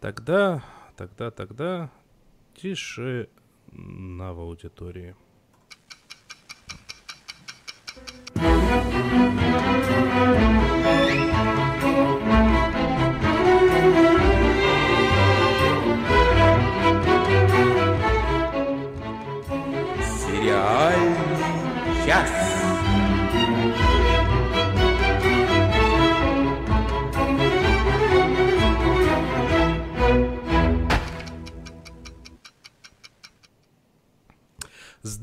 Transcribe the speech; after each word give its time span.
Тогда, 0.00 0.62
тогда, 0.96 1.30
тогда 1.30 1.90
тише 2.54 3.28
на 3.72 4.32
в 4.32 4.40
аудитории. 4.40 5.16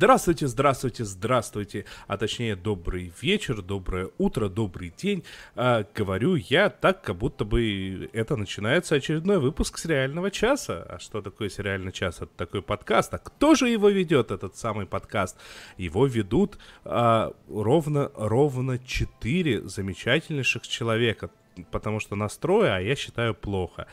Здравствуйте, 0.04 0.48
здравствуйте, 0.48 1.06
здравствуйте, 1.06 1.86
а 2.08 2.18
точнее 2.18 2.58
добрый 2.58 3.14
вечер, 3.22 3.62
доброе 3.62 4.10
утро, 4.18 4.50
добрый 4.50 4.94
день. 4.98 5.24
А, 5.56 5.86
говорю 5.96 6.36
я 6.36 6.70
так, 6.70 7.02
как 7.02 7.16
будто 7.16 7.46
бы 7.46 8.10
это 8.12 8.36
начинается 8.36 8.96
очередной 8.96 9.40
выпуск 9.40 9.78
сериального 9.78 10.30
часа. 10.30 10.86
А 10.90 11.00
что 11.00 11.22
такое 11.22 11.48
сериальный 11.48 11.94
час? 11.94 12.18
Это 12.18 12.32
такой 12.36 12.62
подкаст. 12.62 13.14
А 13.14 13.18
кто 13.18 13.56
же 13.56 13.70
его 13.70 13.88
ведет, 13.88 14.32
этот 14.32 14.58
самый 14.58 14.88
подкаст? 14.88 15.38
Его 15.78 16.06
ведут 16.06 16.58
а, 16.84 17.32
ровно, 17.48 18.12
ровно 18.14 18.80
четыре 18.80 19.62
замечательнейших 19.62 20.68
человека, 20.68 21.30
потому 21.72 22.02
что 22.02 22.18
настроя, 22.18 22.76
а 22.76 22.82
я 22.82 22.98
считаю, 22.98 23.34
плохо. 23.34 23.88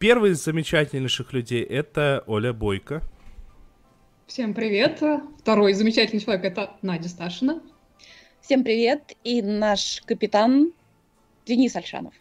Первый 0.00 0.32
из 0.32 0.42
замечательнейших 0.42 1.32
людей 1.32 1.62
это 1.62 2.24
Оля 2.26 2.52
Бойко. 2.52 3.00
Всем 4.26 4.54
привет. 4.54 5.00
Второй 5.38 5.72
замечательный 5.72 6.18
человек– 6.18 6.44
это 6.46 6.76
Надя 6.82 7.08
Сташина. 7.08 7.62
Всем 8.40 8.64
привет. 8.64 9.16
И 9.22 9.40
наш 9.40 10.02
капитан 10.04 10.72
Денис 11.46 11.76
Альшанов. 11.76 12.12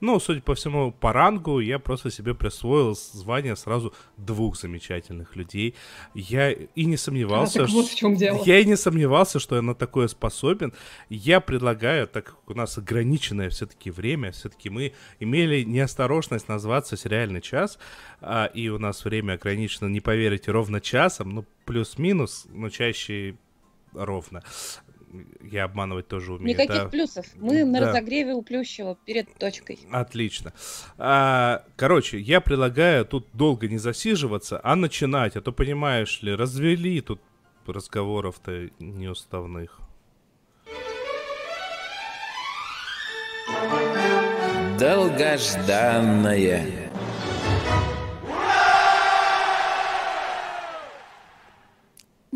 Ну, 0.00 0.20
судя 0.20 0.42
по 0.42 0.54
всему, 0.54 0.92
по 0.92 1.12
рангу 1.12 1.60
я 1.60 1.78
просто 1.78 2.10
себе 2.10 2.34
присвоил 2.34 2.94
звание 2.94 3.56
сразу 3.56 3.94
двух 4.18 4.58
замечательных 4.58 5.36
людей. 5.36 5.74
Я 6.14 6.52
и 6.52 6.84
не 6.84 6.98
сомневался, 6.98 7.64
а, 7.64 7.66
вот 7.66 7.86
в 7.86 7.94
чем 7.94 8.14
дело. 8.14 8.42
я 8.44 8.58
и 8.58 8.66
не 8.66 8.76
сомневался, 8.76 9.38
что 9.38 9.56
я 9.56 9.62
на 9.62 9.74
такое 9.74 10.08
способен. 10.08 10.74
Я 11.08 11.40
предлагаю, 11.40 12.06
так 12.06 12.26
как 12.26 12.50
у 12.50 12.54
нас 12.54 12.76
ограниченное 12.76 13.48
все-таки 13.48 13.90
время, 13.90 14.32
все-таки 14.32 14.68
мы 14.68 14.92
имели 15.18 15.62
неосторожность 15.62 16.48
назваться 16.48 16.98
сериальный 16.98 17.40
час, 17.40 17.78
а, 18.20 18.46
и 18.46 18.68
у 18.68 18.78
нас 18.78 19.04
время 19.04 19.34
ограничено, 19.34 19.88
не 19.88 20.00
поверите, 20.00 20.50
ровно 20.50 20.82
часом, 20.82 21.30
ну 21.30 21.44
плюс-минус, 21.64 22.46
но 22.50 22.68
чаще 22.68 23.36
ровно 23.94 24.42
я 25.42 25.64
обманывать 25.64 26.08
тоже 26.08 26.32
умею. 26.32 26.48
Никаких 26.48 26.84
да. 26.84 26.88
плюсов. 26.88 27.26
Мы 27.36 27.64
на 27.64 27.80
разогреве 27.80 28.34
у 28.34 28.42
Плющева 28.42 28.96
перед 29.04 29.32
точкой. 29.34 29.78
Отлично. 29.90 30.52
А, 30.98 31.64
короче, 31.76 32.18
я 32.18 32.40
предлагаю 32.40 33.04
тут 33.04 33.28
долго 33.32 33.68
не 33.68 33.78
засиживаться, 33.78 34.60
а 34.62 34.76
начинать. 34.76 35.36
А 35.36 35.40
то, 35.40 35.52
понимаешь 35.52 36.22
ли, 36.22 36.34
развели 36.34 37.00
тут 37.00 37.20
разговоров-то 37.66 38.70
неуставных. 38.78 39.80
Долгожданное. 44.78 46.83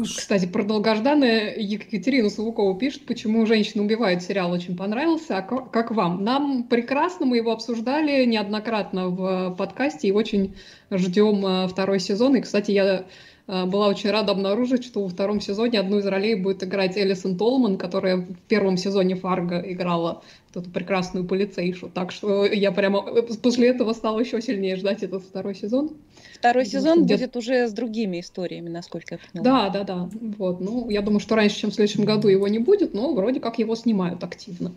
Кстати, 0.03 0.47
про 0.47 0.63
долгожданное 0.63 1.57
Екатерина 1.57 2.31
Савукова 2.31 2.79
пишет, 2.79 3.05
почему 3.07 3.45
«Женщины 3.47 3.83
убивают» 3.83 4.23
сериал 4.23 4.53
очень 4.53 4.77
понравился. 4.77 5.39
А 5.39 5.43
как 5.43 5.91
вам? 5.91 6.23
Нам 6.23 6.65
прекрасно, 6.65 7.27
мы 7.27 7.39
его 7.39 7.51
обсуждали 7.51 8.25
неоднократно 8.25 9.09
в 9.09 9.55
подкасте 9.57 10.09
и 10.09 10.13
очень 10.13 10.55
ждем 10.91 11.45
э, 11.45 11.69
второй 11.69 11.99
сезон. 11.99 12.37
И, 12.37 12.41
кстати, 12.41 12.71
я 12.71 12.85
э, 12.85 13.03
была 13.49 13.89
очень 13.89 14.11
рада 14.11 14.33
обнаружить, 14.33 14.85
что 14.85 15.03
во 15.03 15.09
втором 15.09 15.41
сезоне 15.41 15.81
одну 15.81 15.99
из 15.99 16.07
ролей 16.07 16.35
будет 16.35 16.63
играть 16.63 16.99
Элисон 16.99 17.39
Толман, 17.39 17.79
которая 17.79 18.19
в 18.19 18.37
первом 18.47 18.77
сезоне 18.77 19.17
Фарго 19.17 19.59
играла 19.61 20.23
эту 20.55 20.71
прекрасную 20.71 21.25
полицейшу. 21.25 21.89
Так 21.89 22.13
что 22.13 22.45
я 22.45 22.73
прямо 22.73 23.05
э, 23.09 23.23
после 23.23 23.69
этого 23.69 23.93
стала 23.93 24.21
еще 24.21 24.41
сильнее 24.43 24.77
ждать 24.77 25.03
этот 25.03 25.23
второй 25.23 25.55
сезон. 25.55 25.93
Второй 26.35 26.67
сезон 26.67 27.05
Где... 27.05 27.15
будет 27.15 27.37
уже 27.37 27.69
с 27.69 27.73
другими 27.73 28.21
историями, 28.21 28.69
насколько 28.69 29.15
я 29.15 29.21
поняла. 29.33 29.45
Да, 29.45 29.71
да, 29.71 29.85
да. 29.85 30.11
Вот. 30.37 30.61
Ну, 30.61 30.91
я 30.91 31.03
думаю, 31.03 31.21
что 31.21 31.35
раньше, 31.35 31.59
чем 31.59 31.71
в 31.71 31.75
следующем 31.75 32.05
году 32.05 32.29
его 32.29 32.49
не 32.49 32.59
будет, 32.59 32.95
но 32.95 33.15
вроде 33.15 33.41
как 33.41 33.59
его 33.59 33.75
снимают 33.75 34.23
активно. 34.25 34.73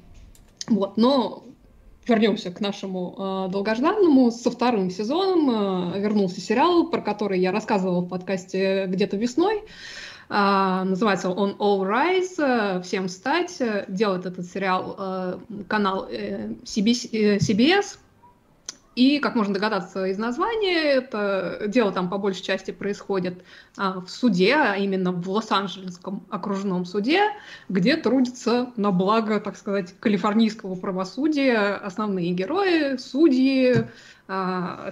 Вот. 0.67 0.97
Но 0.97 1.43
вернемся 2.07 2.51
к 2.51 2.59
нашему 2.59 3.15
э, 3.47 3.51
долгожданному. 3.51 4.31
Со 4.31 4.51
вторым 4.51 4.89
сезоном 4.89 5.93
э, 5.95 5.99
вернулся 5.99 6.41
сериал, 6.41 6.87
про 6.87 7.01
который 7.01 7.39
я 7.39 7.51
рассказывала 7.51 8.01
в 8.01 8.09
подкасте 8.09 8.85
где-то 8.87 9.17
весной. 9.17 9.63
Uh, 10.29 10.85
называется 10.85 11.29
он 11.29 11.57
All 11.59 11.81
Rise, 11.81 12.37
uh, 12.37 12.81
всем 12.83 13.09
встать. 13.09 13.61
Делает 13.89 14.25
этот 14.25 14.45
сериал 14.45 14.95
uh, 14.97 15.65
канал 15.65 16.07
CBS, 16.09 17.39
CBS, 17.39 17.97
и, 18.95 19.19
как 19.19 19.35
можно 19.35 19.53
догадаться 19.53 20.05
из 20.05 20.17
названия, 20.17 20.81
это 20.81 21.63
дело 21.67 21.93
там 21.93 22.09
по 22.09 22.17
большей 22.17 22.43
части 22.43 22.71
происходит 22.71 23.43
а, 23.77 24.01
в 24.01 24.09
суде, 24.09 24.53
а 24.55 24.75
именно 24.75 25.13
в 25.13 25.29
Лос-Анджелесском 25.29 26.25
окружном 26.29 26.85
суде, 26.85 27.29
где 27.69 27.95
трудятся 27.95 28.71
на 28.75 28.91
благо, 28.91 29.39
так 29.39 29.55
сказать, 29.55 29.95
калифорнийского 29.99 30.75
правосудия 30.75 31.75
основные 31.75 32.31
герои, 32.31 32.97
судьи, 32.97 33.85
а, 34.27 34.91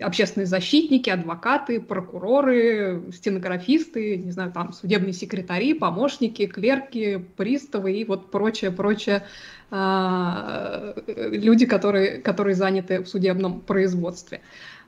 общественные 0.00 0.46
защитники, 0.46 1.10
адвокаты, 1.10 1.80
прокуроры, 1.80 3.02
стенографисты, 3.12 4.16
не 4.16 4.30
знаю, 4.30 4.52
там 4.52 4.72
судебные 4.72 5.12
секретари, 5.12 5.74
помощники, 5.74 6.46
клерки, 6.46 7.24
приставы 7.36 7.92
и 7.92 8.04
вот 8.04 8.30
прочее, 8.30 8.70
прочее 8.70 9.24
люди, 9.70 11.66
которые, 11.66 12.18
которые 12.18 12.54
заняты 12.54 13.00
в 13.00 13.08
судебном 13.08 13.60
производстве. 13.60 14.40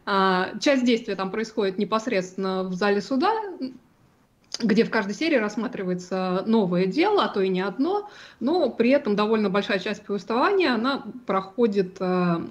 А, 0.07 0.59
часть 0.61 0.85
действия 0.85 1.15
там 1.17 1.31
происходит 1.31 1.79
непосредственно 1.79 2.65
в 2.65 2.75
зале 2.75 3.01
суда, 3.01 3.33
где 4.59 4.85
в 4.85 4.91
каждой 4.91 5.15
серии 5.15 5.37
рассматривается 5.37 6.43
новое 6.47 6.87
дело, 6.87 7.25
а 7.25 7.29
то 7.29 7.41
и 7.41 7.49
не 7.49 7.61
одно, 7.61 8.09
но 8.41 8.71
при 8.71 8.91
этом 8.91 9.17
довольно 9.17 9.51
большая 9.51 9.79
часть 9.79 10.03
повествования, 10.03 10.75
она 10.75 11.05
проходит 11.27 11.99
а, 12.01 12.43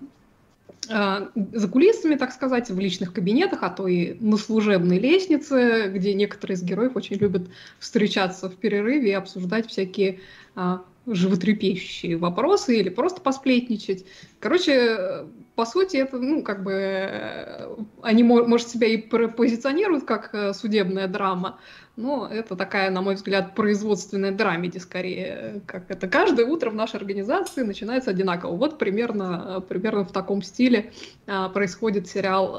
за 1.35 1.67
кулисами, 1.67 2.15
так 2.15 2.31
сказать, 2.31 2.69
в 2.69 2.79
личных 2.79 3.13
кабинетах, 3.13 3.63
а 3.63 3.69
то 3.69 3.87
и 3.87 4.17
на 4.19 4.37
служебной 4.37 4.97
лестнице, 4.97 5.91
где 5.93 6.13
некоторые 6.13 6.55
из 6.55 6.63
героев 6.63 6.95
очень 6.95 7.17
любят 7.17 7.43
встречаться 7.79 8.49
в 8.49 8.55
перерыве 8.55 9.09
и 9.09 9.13
обсуждать 9.13 9.67
всякие 9.67 10.19
животрепещущие 11.13 12.17
вопросы 12.17 12.79
или 12.79 12.89
просто 12.89 13.21
посплетничать. 13.21 14.05
Короче, 14.39 15.25
по 15.59 15.65
сути, 15.65 15.97
это, 15.97 16.17
ну, 16.17 16.41
как 16.41 16.63
бы, 16.63 16.71
э, 16.71 17.67
они, 18.01 18.23
может, 18.23 18.69
себя 18.69 18.87
и 18.87 18.95
позиционируют 18.95 20.05
как 20.05 20.29
э, 20.33 20.53
судебная 20.53 21.09
драма, 21.09 21.59
но 21.97 22.29
это 22.31 22.55
такая, 22.55 22.89
на 22.91 23.01
мой 23.01 23.15
взгляд, 23.15 23.55
производственная 23.55 24.31
драмеди 24.31 24.77
скорее. 24.77 25.61
Как 25.65 25.91
это 25.91 26.07
каждое 26.07 26.45
утро 26.45 26.69
в 26.69 26.75
нашей 26.75 26.95
организации 26.95 27.63
начинается 27.63 28.11
одинаково. 28.11 28.55
Вот 28.55 28.77
примерно, 28.77 29.61
примерно 29.67 30.05
в 30.05 30.13
таком 30.13 30.41
стиле 30.41 30.93
происходит 31.25 32.07
сериал 32.07 32.55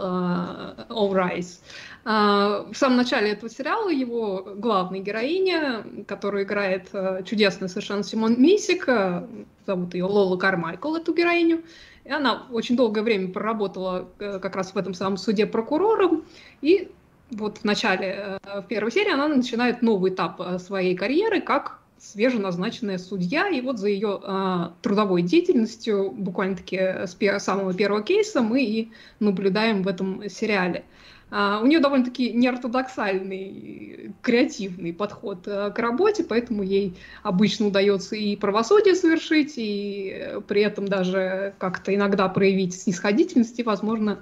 All 0.90 1.10
Rise. 1.10 1.60
В 2.04 2.74
самом 2.74 2.98
начале 2.98 3.30
этого 3.30 3.48
сериала 3.48 3.88
его 3.88 4.46
главная 4.56 5.00
героиня, 5.00 5.86
которую 6.06 6.44
играет 6.44 6.90
чудесная 7.24 7.70
совершенно 7.70 8.02
Симон 8.02 8.34
Мисик, 8.38 8.86
зовут 9.66 9.94
ее 9.94 10.04
Лола 10.04 10.36
Кармайкл, 10.36 10.96
эту 10.96 11.14
героиню, 11.14 11.62
и 12.04 12.10
она 12.10 12.46
очень 12.50 12.76
долгое 12.76 13.02
время 13.02 13.32
проработала 13.32 14.08
э, 14.18 14.38
как 14.40 14.56
раз 14.56 14.74
в 14.74 14.76
этом 14.76 14.94
самом 14.94 15.16
суде 15.16 15.46
прокурором, 15.46 16.24
и 16.62 16.90
вот 17.30 17.58
в 17.58 17.64
начале, 17.64 18.38
э, 18.42 18.60
в 18.60 18.66
первой 18.66 18.92
серии 18.92 19.12
она 19.12 19.28
начинает 19.28 19.82
новый 19.82 20.12
этап 20.12 20.40
э, 20.40 20.58
своей 20.58 20.96
карьеры 20.96 21.40
как 21.40 21.78
свеженазначенная 21.98 22.98
судья, 22.98 23.48
и 23.48 23.60
вот 23.60 23.78
за 23.78 23.88
ее 23.88 24.20
э, 24.22 24.68
трудовой 24.82 25.22
деятельностью, 25.22 26.10
буквально-таки 26.10 26.76
с 26.78 27.14
пер- 27.14 27.38
самого 27.40 27.74
первого 27.74 28.02
кейса, 28.02 28.40
мы 28.40 28.62
и 28.62 28.90
наблюдаем 29.20 29.82
в 29.82 29.88
этом 29.88 30.28
сериале. 30.28 30.80
Uh, 30.80 30.99
у 31.30 31.66
нее 31.66 31.78
довольно-таки 31.78 32.32
неортодоксальный, 32.32 34.12
креативный 34.20 34.92
подход 34.92 35.46
uh, 35.46 35.72
к 35.72 35.78
работе, 35.78 36.24
поэтому 36.24 36.62
ей 36.62 36.96
обычно 37.22 37.68
удается 37.68 38.16
и 38.16 38.34
правосудие 38.36 38.94
совершить, 38.94 39.54
и 39.56 40.38
при 40.48 40.62
этом 40.62 40.88
даже 40.88 41.54
как-то 41.58 41.94
иногда 41.94 42.28
проявить 42.28 42.74
снисходительность 42.74 43.58
и, 43.58 43.62
возможно, 43.62 44.18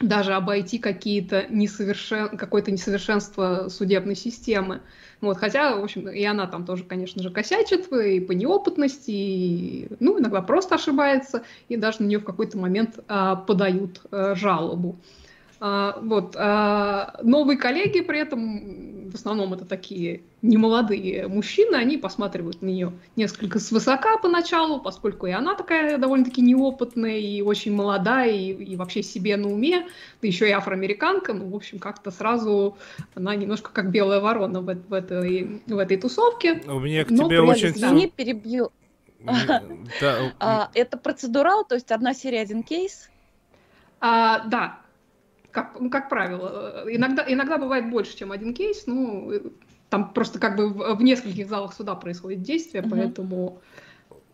даже 0.00 0.32
обойти 0.32 0.78
какие-то 0.78 1.46
несовершен... 1.50 2.36
какое-то 2.36 2.70
несовершенство 2.70 3.68
судебной 3.68 4.16
системы. 4.16 4.80
Вот, 5.20 5.36
хотя, 5.36 5.76
в 5.76 5.84
общем, 5.84 6.08
и 6.08 6.24
она 6.24 6.46
там 6.46 6.64
тоже, 6.64 6.84
конечно 6.84 7.22
же, 7.22 7.30
косячит 7.30 7.92
и 7.92 8.20
по 8.20 8.32
неопытности, 8.32 9.10
и, 9.10 9.88
ну, 10.00 10.18
иногда 10.18 10.40
просто 10.40 10.76
ошибается, 10.76 11.42
и 11.68 11.76
даже 11.76 12.02
на 12.02 12.06
нее 12.06 12.18
в 12.18 12.24
какой-то 12.24 12.56
момент 12.56 13.00
а, 13.08 13.36
подают 13.36 14.00
а, 14.10 14.34
жалобу. 14.34 14.98
А, 15.62 15.98
вот. 16.00 16.34
А, 16.38 17.20
новые 17.22 17.58
коллеги 17.58 18.00
при 18.00 18.18
этом, 18.18 19.10
в 19.10 19.14
основном 19.14 19.52
это 19.52 19.66
такие 19.66 20.22
немолодые 20.40 21.28
мужчины, 21.28 21.76
они 21.76 21.98
посматривают 21.98 22.62
на 22.62 22.66
нее 22.66 22.92
несколько 23.14 23.58
свысока 23.58 24.16
поначалу, 24.16 24.80
поскольку 24.80 25.26
и 25.26 25.32
она 25.32 25.54
такая 25.54 25.98
довольно-таки 25.98 26.40
неопытная 26.40 27.18
и 27.18 27.42
очень 27.42 27.74
молодая, 27.74 28.30
и, 28.30 28.52
и 28.52 28.76
вообще 28.76 29.02
себе 29.02 29.36
на 29.36 29.48
уме, 29.48 29.86
да 30.22 30.28
еще 30.28 30.48
и 30.48 30.52
афроамериканка, 30.52 31.34
ну, 31.34 31.50
в 31.50 31.54
общем, 31.54 31.78
как-то 31.78 32.10
сразу 32.10 32.78
она 33.14 33.36
немножко 33.36 33.70
как 33.70 33.90
белая 33.90 34.20
ворона 34.20 34.62
в, 34.62 34.64
в, 34.64 34.94
этой, 34.94 35.60
в 35.66 35.76
этой 35.76 35.98
тусовке. 35.98 36.62
У 36.66 36.80
меня 36.80 37.04
к 37.04 37.08
тебе 37.08 37.42
очень... 37.42 37.68
Извини, 37.68 38.08
перебью. 38.08 38.70
А, 40.40 40.70
это 40.72 40.96
процедурал, 40.96 41.66
то 41.66 41.74
есть 41.74 41.92
одна 41.92 42.14
серия, 42.14 42.40
один 42.40 42.62
кейс? 42.62 43.10
А, 44.00 44.46
да, 44.46 44.78
как, 45.50 45.76
ну, 45.80 45.90
как 45.90 46.08
правило. 46.08 46.84
Иногда, 46.88 47.24
иногда 47.26 47.58
бывает 47.58 47.90
больше, 47.90 48.16
чем 48.16 48.32
один 48.32 48.54
кейс, 48.54 48.86
ну, 48.86 49.32
там 49.88 50.12
просто 50.12 50.38
как 50.38 50.56
бы 50.56 50.68
в, 50.68 50.94
в 50.94 51.02
нескольких 51.02 51.48
залах 51.48 51.74
суда 51.74 51.94
происходит 51.94 52.42
действие, 52.42 52.82
угу. 52.82 52.90
поэтому... 52.90 53.60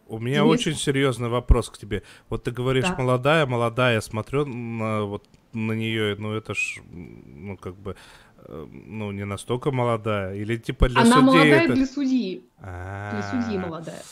У 0.08 0.18
меня 0.18 0.42
Денис... 0.42 0.52
очень 0.52 0.74
серьезный 0.74 1.28
вопрос 1.28 1.68
к 1.68 1.78
тебе. 1.78 2.02
Вот 2.28 2.44
ты 2.44 2.52
говоришь, 2.52 2.84
да. 2.84 2.94
молодая, 2.96 3.44
молодая, 3.46 3.94
я 3.94 4.00
смотрю 4.00 4.44
на, 4.46 5.02
вот, 5.02 5.24
на 5.52 5.72
нее, 5.72 6.14
ну 6.16 6.32
это 6.32 6.54
ж, 6.54 6.80
ну 6.86 7.56
как 7.56 7.74
бы, 7.74 7.96
э, 8.38 8.66
ну 8.70 9.10
не 9.10 9.24
настолько 9.24 9.72
молодая, 9.72 10.36
или 10.36 10.56
типа 10.56 10.88
для 10.88 11.00
Она 11.00 11.16
судей 11.16 11.24
молодая 11.24 11.64
это... 11.64 11.74
для 11.74 11.86
судьи. 11.86 12.44
Для 12.60 13.28
судьи 13.32 13.58
молодая. 13.58 14.02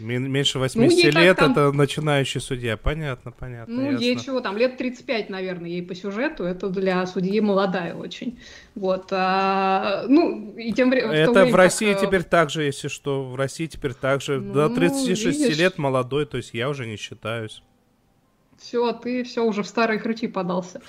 Меньше 0.00 0.58
80 0.58 1.14
ну, 1.14 1.20
лет 1.20 1.36
там... 1.36 1.52
это 1.52 1.72
начинающий 1.72 2.40
судья. 2.40 2.76
Понятно, 2.76 3.30
понятно. 3.30 3.74
Ну, 3.74 3.90
ясно. 3.92 4.04
ей 4.04 4.18
чего 4.18 4.40
там, 4.40 4.56
лет 4.56 4.76
35, 4.76 5.30
наверное, 5.30 5.70
ей 5.70 5.82
по 5.82 5.94
сюжету. 5.94 6.44
Это 6.44 6.68
для 6.68 7.06
судьи 7.06 7.40
молодая 7.40 7.94
очень. 7.94 8.38
Вот. 8.74 9.08
А, 9.12 10.04
ну, 10.08 10.54
и 10.56 10.72
тем 10.72 10.90
временем... 10.90 11.12
Это 11.12 11.30
в, 11.30 11.34
время, 11.34 11.52
в 11.52 11.54
России 11.54 11.92
как... 11.92 12.02
Э, 12.02 12.06
теперь 12.06 12.22
так 12.24 12.50
же, 12.50 12.64
если 12.64 12.88
что. 12.88 13.24
В 13.24 13.36
России 13.36 13.66
теперь 13.66 13.94
так 13.94 14.20
же. 14.20 14.40
Ну, 14.40 14.52
До 14.52 14.68
36 14.68 15.40
видишь... 15.40 15.58
лет 15.58 15.78
молодой, 15.78 16.26
то 16.26 16.36
есть 16.36 16.54
я 16.54 16.68
уже 16.68 16.86
не 16.86 16.96
считаюсь 16.96 17.62
все, 18.64 18.92
ты 18.92 19.24
все 19.24 19.44
уже 19.44 19.62
в 19.62 19.66
старые 19.66 19.98
хрычи 19.98 20.26
подался. 20.26 20.80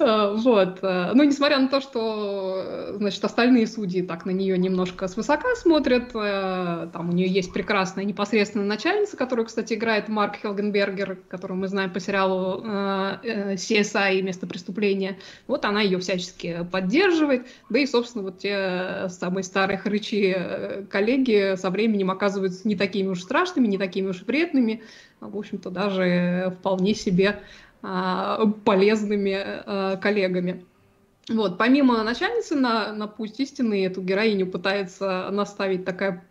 Э, 0.00 0.34
вот. 0.36 0.78
Э, 0.82 1.12
ну, 1.14 1.22
несмотря 1.22 1.58
на 1.58 1.68
то, 1.68 1.80
что, 1.80 2.94
значит, 2.96 3.24
остальные 3.24 3.66
судьи 3.66 4.02
так 4.02 4.26
на 4.26 4.30
нее 4.30 4.58
немножко 4.58 5.06
свысока 5.06 5.54
смотрят, 5.54 6.10
э, 6.14 6.88
там 6.92 7.10
у 7.10 7.12
нее 7.12 7.28
есть 7.28 7.52
прекрасная 7.52 8.04
непосредственная 8.04 8.66
начальница, 8.66 9.16
которую, 9.16 9.46
кстати, 9.46 9.74
играет 9.74 10.08
Марк 10.08 10.36
Хелгенбергер, 10.42 11.18
которую 11.28 11.58
мы 11.58 11.68
знаем 11.68 11.92
по 11.92 12.00
сериалу 12.00 12.62
CSI 12.64 14.18
и 14.18 14.22
«Место 14.22 14.46
преступления». 14.46 15.18
Вот 15.46 15.64
она 15.64 15.80
ее 15.82 15.98
всячески 15.98 16.66
поддерживает, 16.70 17.46
да 17.70 17.78
и, 17.78 17.86
собственно, 17.86 18.24
вот 18.24 18.38
те 18.38 19.06
самые 19.08 19.44
старые 19.44 19.78
хрычи 19.78 20.86
коллеги 20.90 21.54
со 21.56 21.70
временем 21.70 22.10
оказываются 22.10 22.66
не 22.66 22.76
такими 22.76 23.08
уж 23.08 23.22
страшными, 23.22 23.66
не 23.66 23.78
такими 23.78 24.08
уж 24.08 24.22
вредными, 24.22 24.82
а, 25.13 25.13
в 25.20 25.36
общем-то, 25.36 25.70
даже 25.70 26.54
вполне 26.58 26.94
себе 26.94 27.40
а, 27.82 28.46
полезными 28.64 29.36
а, 29.36 29.96
коллегами. 29.96 30.64
Вот, 31.28 31.56
помимо 31.56 32.02
начальницы 32.02 32.54
на, 32.54 32.92
на 32.92 33.06
путь 33.06 33.40
истины, 33.40 33.86
эту 33.86 34.02
героиню 34.02 34.46
пытается 34.46 35.28
наставить 35.30 35.84
такая 35.84 36.24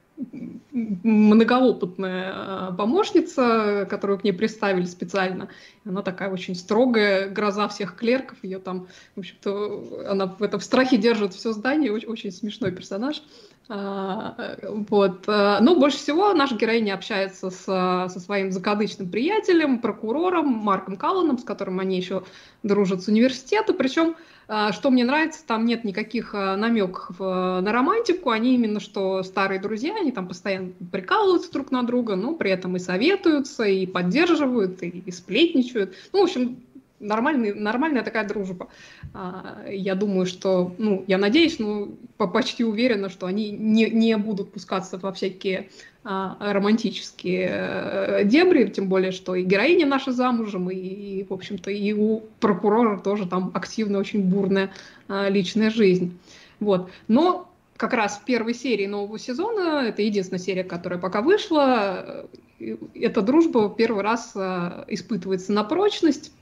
многоопытная 0.71 2.71
помощница, 2.71 3.85
которую 3.89 4.19
к 4.19 4.23
ней 4.23 4.31
представили 4.31 4.85
специально. 4.85 5.49
Она 5.85 6.01
такая 6.01 6.31
очень 6.31 6.55
строгая, 6.55 7.29
гроза 7.29 7.67
всех 7.67 7.95
клерков. 7.95 8.37
Ее 8.43 8.59
там, 8.59 8.87
в 9.15 9.19
общем-то, 9.19 10.07
она 10.09 10.27
в 10.27 10.41
этом 10.41 10.59
страхе 10.59 10.97
держит 10.97 11.33
все 11.33 11.51
здание. 11.51 11.91
Очень, 11.91 12.07
очень 12.07 12.31
смешной 12.31 12.71
персонаж. 12.71 13.21
А, 13.69 14.57
вот. 14.67 15.23
А, 15.27 15.59
но 15.61 15.75
больше 15.75 15.97
всего 15.97 16.33
наша 16.33 16.55
героиня 16.55 16.95
общается 16.95 17.49
с, 17.49 17.63
со 17.63 18.19
своим 18.19 18.51
закадычным 18.51 19.09
приятелем, 19.09 19.79
прокурором 19.79 20.47
Марком 20.47 20.97
Калланом, 20.97 21.37
с 21.37 21.43
которым 21.43 21.79
они 21.79 21.97
еще 21.97 22.23
дружат 22.61 23.03
с 23.03 23.07
университета. 23.07 23.73
Причем, 23.73 24.11
а, 24.11 24.15
что 24.47 24.89
мне 24.89 25.05
нравится, 25.05 25.45
там 25.45 25.65
нет 25.65 25.83
никаких 25.83 26.33
намеков 26.33 27.19
на 27.19 27.71
романтику. 27.71 28.29
Они 28.29 28.55
именно 28.55 28.79
что 28.79 29.23
старые 29.23 29.59
друзья, 29.59 29.95
они 29.95 30.11
там 30.11 30.27
постоянно 30.27 30.71
прикалываются 30.91 31.51
друг 31.51 31.71
на 31.71 31.83
друга, 31.83 32.15
но 32.15 32.35
при 32.35 32.51
этом 32.51 32.75
и 32.75 32.79
советуются, 32.79 33.63
и 33.63 33.85
поддерживают, 33.85 34.83
и, 34.83 34.89
и 35.05 35.11
сплетничают. 35.11 35.93
Ну, 36.11 36.19
в 36.19 36.23
общем, 36.23 36.57
нормальный, 37.03 37.53
нормальная 37.53 38.03
такая 38.03 38.27
дружба. 38.27 38.69
А, 39.13 39.65
я 39.69 39.95
думаю, 39.95 40.25
что, 40.25 40.73
ну, 40.77 41.03
я 41.07 41.17
надеюсь, 41.17 41.59
ну, 41.59 41.95
почти 42.17 42.63
уверена, 42.63 43.09
что 43.09 43.27
они 43.27 43.51
не, 43.51 43.89
не 43.89 44.17
будут 44.17 44.51
пускаться 44.51 44.97
во 44.97 45.11
всякие 45.11 45.69
а, 46.05 46.35
романтические 46.39 47.49
э, 47.49 48.23
дебри, 48.25 48.65
тем 48.65 48.89
более, 48.89 49.11
что 49.11 49.35
и 49.35 49.43
героиня 49.43 49.85
наша 49.85 50.11
замужем, 50.11 50.69
и, 50.69 50.75
и 50.75 51.23
в 51.23 51.31
общем-то, 51.31 51.71
и 51.71 51.93
у 51.93 52.23
прокурора 52.41 52.99
тоже 52.99 53.25
там 53.25 53.51
активная, 53.53 54.01
очень 54.01 54.21
бурная 54.21 54.73
а, 55.07 55.29
личная 55.29 55.69
жизнь. 55.69 56.17
Вот. 56.59 56.89
Но 57.07 57.49
как 57.77 57.93
раз 57.93 58.17
в 58.17 58.25
первой 58.25 58.53
серии 58.53 58.85
нового 58.85 59.17
сезона, 59.17 59.85
это 59.87 60.01
единственная 60.01 60.41
серия, 60.41 60.65
которая 60.65 60.99
пока 60.99 61.21
вышла, 61.21 62.27
э, 62.59 62.77
эта 62.95 63.21
дружба 63.21 63.73
первый 63.73 64.03
раз 64.03 64.35
испытывается 64.35 65.53
на 65.53 65.63
прочность, 65.63 66.33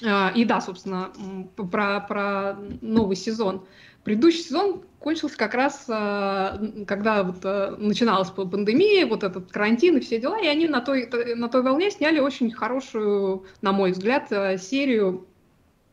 и 0.00 0.44
да, 0.44 0.60
собственно, 0.60 1.10
про, 1.56 2.00
про 2.00 2.56
новый 2.80 3.16
сезон. 3.16 3.64
Предыдущий 4.04 4.42
сезон 4.42 4.84
кончился 5.00 5.36
как 5.36 5.54
раз, 5.54 5.84
а, 5.88 6.58
когда 6.86 7.24
вот 7.24 7.40
а, 7.44 7.76
начиналась 7.76 8.30
пандемия, 8.30 9.06
вот 9.06 9.22
этот 9.22 9.50
карантин 9.50 9.96
и 9.96 10.00
все 10.00 10.18
дела, 10.20 10.40
и 10.40 10.46
они 10.46 10.68
на 10.68 10.80
той, 10.80 11.10
на 11.34 11.48
той 11.48 11.62
волне 11.62 11.90
сняли 11.90 12.20
очень 12.20 12.50
хорошую, 12.50 13.44
на 13.60 13.72
мой 13.72 13.92
взгляд, 13.92 14.32
серию 14.60 15.26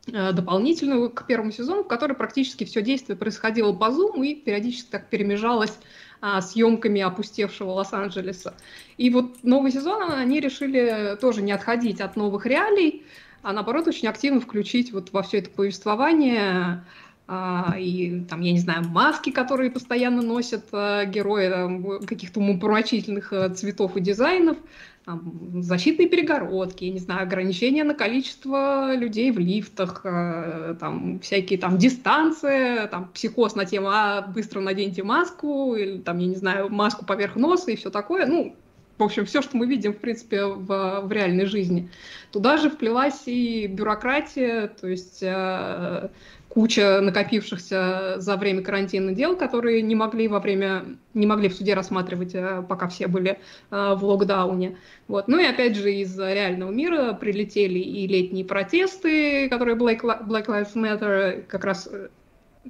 дополнительную 0.06 1.10
к 1.10 1.26
первому 1.26 1.50
сезону, 1.50 1.82
в 1.82 1.88
которой 1.88 2.14
практически 2.14 2.64
все 2.64 2.80
действие 2.80 3.16
происходило 3.16 3.72
по 3.72 3.86
Zoom 3.86 4.24
и 4.24 4.36
периодически 4.36 4.88
так 4.88 5.08
перемежалось 5.08 5.76
а, 6.20 6.40
съемками 6.40 7.02
опустевшего 7.02 7.72
Лос-Анджелеса. 7.72 8.54
И 8.96 9.10
вот 9.10 9.42
новый 9.42 9.72
сезон 9.72 10.10
они 10.10 10.40
решили 10.40 11.18
тоже 11.20 11.42
не 11.42 11.52
отходить 11.52 12.00
от 12.00 12.16
новых 12.16 12.46
реалий, 12.46 13.04
а 13.46 13.52
наоборот 13.52 13.86
очень 13.86 14.08
активно 14.08 14.40
включить 14.40 14.92
вот 14.92 15.12
во 15.12 15.22
все 15.22 15.38
это 15.38 15.50
повествование 15.50 16.84
а, 17.28 17.76
и 17.78 18.24
там, 18.24 18.40
я 18.40 18.50
не 18.50 18.58
знаю, 18.58 18.88
маски, 18.88 19.30
которые 19.30 19.70
постоянно 19.70 20.20
носят 20.20 20.64
а, 20.72 21.04
герои 21.04 22.04
каких-то 22.06 22.40
умопомрачительных 22.40 23.32
а, 23.32 23.48
цветов 23.50 23.96
и 23.96 24.00
дизайнов, 24.00 24.56
там, 25.04 25.62
защитные 25.62 26.08
перегородки, 26.08 26.86
я 26.86 26.92
не 26.92 26.98
знаю, 26.98 27.22
ограничения 27.22 27.84
на 27.84 27.94
количество 27.94 28.92
людей 28.96 29.30
в 29.30 29.38
лифтах, 29.38 30.00
а, 30.02 30.74
там, 30.80 31.20
всякие 31.20 31.60
там 31.60 31.78
дистанции, 31.78 32.88
там, 32.88 33.12
психоз 33.14 33.54
на 33.54 33.64
тему 33.64 33.90
«а, 33.90 34.22
быстро 34.22 34.60
наденьте 34.60 35.04
маску», 35.04 35.76
или 35.76 35.98
там, 35.98 36.18
я 36.18 36.26
не 36.26 36.36
знаю, 36.36 36.68
маску 36.68 37.04
поверх 37.04 37.36
носа 37.36 37.70
и 37.70 37.76
все 37.76 37.90
такое, 37.90 38.26
ну, 38.26 38.56
в 38.98 39.02
общем, 39.02 39.26
все, 39.26 39.42
что 39.42 39.56
мы 39.56 39.66
видим, 39.66 39.92
в 39.92 39.98
принципе, 39.98 40.44
в, 40.44 41.00
в 41.02 41.12
реальной 41.12 41.46
жизни. 41.46 41.90
Туда 42.32 42.56
же 42.56 42.70
вплелась 42.70 43.22
и 43.26 43.66
бюрократия, 43.66 44.68
то 44.68 44.88
есть 44.88 45.22
э, 45.22 46.08
куча 46.48 47.00
накопившихся 47.02 48.14
за 48.16 48.36
время 48.36 48.62
карантина 48.62 49.12
дел, 49.12 49.36
которые 49.36 49.82
не 49.82 49.94
могли 49.94 50.26
во 50.26 50.40
время, 50.40 50.96
не 51.12 51.26
могли 51.26 51.50
в 51.50 51.54
суде 51.54 51.74
рассматривать, 51.74 52.34
э, 52.34 52.64
пока 52.66 52.88
все 52.88 53.06
были 53.06 53.38
э, 53.70 53.94
в 53.94 54.02
локдауне. 54.02 54.78
Вот. 55.08 55.28
Ну 55.28 55.38
и 55.38 55.44
опять 55.44 55.76
же 55.76 55.92
из 55.92 56.18
реального 56.18 56.70
мира 56.70 57.12
прилетели 57.12 57.78
и 57.78 58.06
летние 58.06 58.46
протесты, 58.46 59.50
которые 59.50 59.76
Black, 59.76 60.00
Black 60.00 60.46
Lives 60.46 60.74
Matter 60.74 61.42
как 61.42 61.64
раз 61.64 61.86
э, 61.92 62.08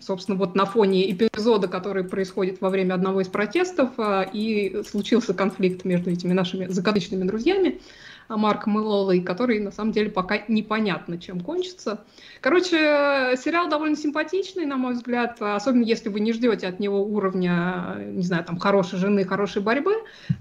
собственно, 0.01 0.37
вот 0.37 0.55
на 0.55 0.65
фоне 0.65 1.11
эпизода, 1.11 1.69
который 1.69 2.05
происходит 2.05 2.61
во 2.61 2.71
время 2.71 2.95
одного 2.95 3.21
из 3.21 3.29
протестов, 3.29 3.91
а, 3.99 4.23
и 4.23 4.83
случился 4.89 5.35
конфликт 5.35 5.85
между 5.85 6.11
этими 6.11 6.33
нашими 6.33 6.67
закадычными 6.67 7.25
друзьями, 7.25 7.81
а, 8.29 8.37
Марком 8.37 8.79
и 8.79 8.83
Лолой, 8.83 9.21
который, 9.21 9.61
на 9.61 9.71
самом 9.71 9.93
деле, 9.93 10.11
пока 10.11 10.43
непонятно, 10.49 11.19
чем 11.19 11.41
кончится. 11.41 12.05
Короче, 12.41 13.37
сериал 13.37 13.69
довольно 13.69 13.97
симпатичный, 13.97 14.67
на 14.67 14.77
мой 14.77 14.95
взгляд, 14.95 15.37
особенно 15.41 15.85
если 15.85 16.09
вы 16.09 16.21
не 16.21 16.33
ждете 16.33 16.67
от 16.67 16.81
него 16.81 17.03
уровня, 17.03 17.97
не 18.07 18.23
знаю, 18.23 18.45
там, 18.45 18.59
хорошей 18.59 18.99
жены, 18.99 19.25
хорошей 19.25 19.63
борьбы. 19.63 19.95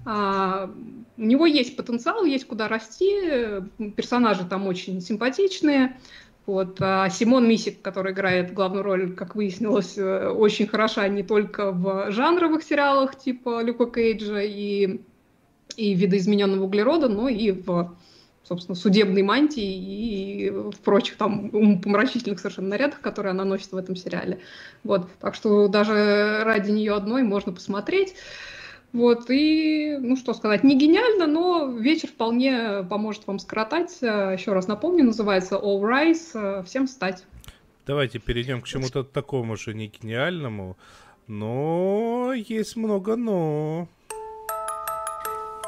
А, 0.05 0.69
у 1.17 1.24
него 1.24 1.45
есть 1.45 1.77
потенциал, 1.77 2.25
есть 2.25 2.45
куда 2.45 2.67
расти, 2.67 3.62
персонажи 3.95 4.45
там 4.45 4.67
очень 4.67 5.00
симпатичные, 5.00 5.97
Вот. 6.45 6.77
А 6.79 7.09
Симон 7.09 7.47
Мисик, 7.47 7.81
который 7.81 8.13
играет 8.13 8.53
главную 8.53 8.83
роль, 8.83 9.15
как 9.15 9.35
выяснилось, 9.35 9.97
э, 9.97 10.29
очень 10.29 10.67
хороша 10.67 11.07
не 11.07 11.23
только 11.23 11.71
в 11.71 12.11
жанровых 12.11 12.63
сериалах 12.63 13.17
типа 13.17 13.63
Люка 13.63 13.87
Кейджа 13.87 14.41
и, 14.41 15.01
и 15.75 15.93
видоизмененного 15.95 16.63
углерода, 16.63 17.09
но 17.09 17.27
и 17.27 17.51
в 17.51 17.95
собственно, 18.47 18.75
судебной 18.75 19.23
мантии 19.23 20.45
и 20.45 20.49
в 20.51 20.77
прочих 20.83 21.17
там 21.17 21.49
помрачительных 21.81 22.39
совершенно 22.39 22.69
нарядах, 22.69 23.01
которые 23.01 23.31
она 23.31 23.43
носит 23.43 23.71
в 23.71 23.77
этом 23.77 23.95
сериале. 23.95 24.39
Вот. 24.83 25.09
Так 25.19 25.35
что 25.35 25.67
даже 25.67 26.41
ради 26.43 26.71
нее 26.71 26.93
одной 26.93 27.23
можно 27.23 27.51
посмотреть. 27.51 28.13
Вот, 28.95 29.29
и, 29.29 29.97
ну 29.99 30.15
что 30.15 30.33
сказать, 30.33 30.63
не 30.63 30.77
гениально, 30.77 31.27
но 31.27 31.67
вечер 31.67 32.07
вполне 32.07 32.81
поможет 32.89 33.27
вам 33.27 33.39
скоротать. 33.39 33.91
Еще 34.01 34.53
раз 34.53 34.69
напомню, 34.69 35.03
называется 35.03 35.55
All 35.55 35.81
Rise. 35.81 36.63
Всем 36.63 36.87
встать. 36.87 37.25
Давайте 37.85 38.19
перейдем 38.19 38.61
к 38.61 38.67
чему-то 38.67 39.03
такому 39.03 39.57
же 39.57 39.73
не 39.73 39.87
гениальному, 39.87 40.77
но 41.27 42.31
есть 42.33 42.77
много 42.77 43.17
но. 43.17 43.89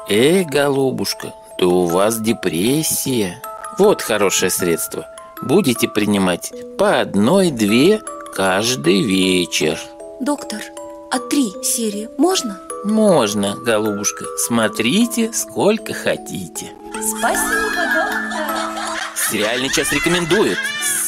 Эй, 0.08 0.46
голубушка, 0.46 1.34
да 1.60 1.66
у 1.66 1.84
вас 1.84 2.18
депрессия. 2.22 3.42
Вот 3.78 4.00
хорошее 4.00 4.50
средство. 4.50 5.06
Будете 5.42 5.86
принимать 5.86 6.50
по 6.78 7.00
одной-две 7.00 8.00
каждый 8.34 9.02
вечер. 9.02 9.78
Доктор, 10.18 10.62
а 11.10 11.18
три 11.18 11.50
серии 11.62 12.08
можно? 12.16 12.58
Можно, 12.84 13.56
голубушка. 13.56 14.24
Смотрите, 14.36 15.32
сколько 15.32 15.92
хотите. 15.92 16.72
Спасибо, 16.92 17.82
доктор. 17.94 18.98
Сериальный 19.16 19.68
час 19.68 19.92
рекомендует. 19.92 20.58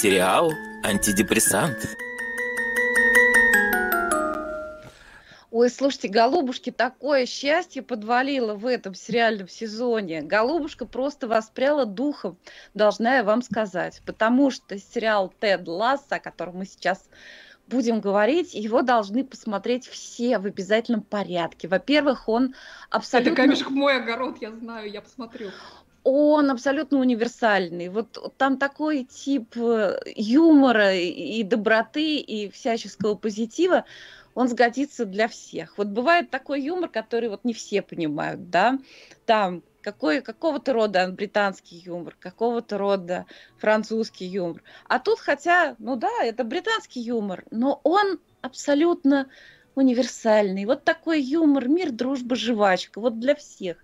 Сериал 0.00 0.52
«Антидепрессант». 0.84 1.76
Ой, 5.52 5.68
слушайте, 5.68 6.08
Голубушке 6.08 6.72
такое 6.72 7.26
счастье 7.26 7.82
подвалило 7.82 8.54
в 8.54 8.66
этом 8.66 8.94
сериальном 8.94 9.48
сезоне. 9.48 10.22
Голубушка 10.22 10.86
просто 10.86 11.28
воспряла 11.28 11.86
духом, 11.86 12.38
должна 12.74 13.16
я 13.16 13.24
вам 13.24 13.42
сказать. 13.42 14.00
Потому 14.06 14.50
что 14.50 14.78
сериал 14.78 15.32
«Тед 15.40 15.68
Ласса», 15.68 16.16
о 16.16 16.20
котором 16.20 16.58
мы 16.58 16.66
сейчас 16.66 17.08
будем 17.70 18.00
говорить, 18.00 18.52
его 18.54 18.82
должны 18.82 19.24
посмотреть 19.24 19.86
все 19.86 20.38
в 20.38 20.46
обязательном 20.46 21.02
порядке. 21.02 21.68
Во-первых, 21.68 22.28
он 22.28 22.54
абсолютно... 22.90 23.30
Это 23.30 23.42
камешек 23.42 23.70
мой 23.70 23.96
огород, 23.96 24.36
я 24.40 24.50
знаю, 24.52 24.90
я 24.90 25.00
посмотрю. 25.00 25.50
Он 26.02 26.50
абсолютно 26.50 26.98
универсальный. 26.98 27.88
Вот 27.88 28.34
там 28.36 28.58
такой 28.58 29.04
тип 29.04 29.56
э, 29.56 30.00
юмора 30.16 30.94
и 30.94 31.42
доброты, 31.42 32.16
и 32.16 32.50
всяческого 32.50 33.14
позитива, 33.14 33.84
он 34.34 34.48
сгодится 34.48 35.04
для 35.04 35.28
всех. 35.28 35.76
Вот 35.78 35.88
бывает 35.88 36.30
такой 36.30 36.62
юмор, 36.62 36.88
который 36.88 37.28
вот 37.28 37.44
не 37.44 37.52
все 37.52 37.82
понимают, 37.82 38.50
да, 38.50 38.78
там 39.26 39.62
какой, 39.82 40.20
какого-то 40.20 40.72
рода 40.72 41.08
британский 41.08 41.76
юмор, 41.76 42.16
какого-то 42.18 42.78
рода 42.78 43.26
французский 43.58 44.26
юмор. 44.26 44.62
А 44.88 44.98
тут, 44.98 45.20
хотя, 45.20 45.76
ну 45.78 45.96
да, 45.96 46.22
это 46.22 46.44
британский 46.44 47.00
юмор, 47.00 47.44
но 47.50 47.80
он 47.84 48.18
абсолютно 48.42 49.28
универсальный. 49.74 50.64
Вот 50.64 50.84
такой 50.84 51.22
юмор, 51.22 51.68
мир, 51.68 51.90
дружба, 51.90 52.36
жвачка. 52.36 53.00
Вот 53.00 53.18
для 53.20 53.34
всех. 53.34 53.76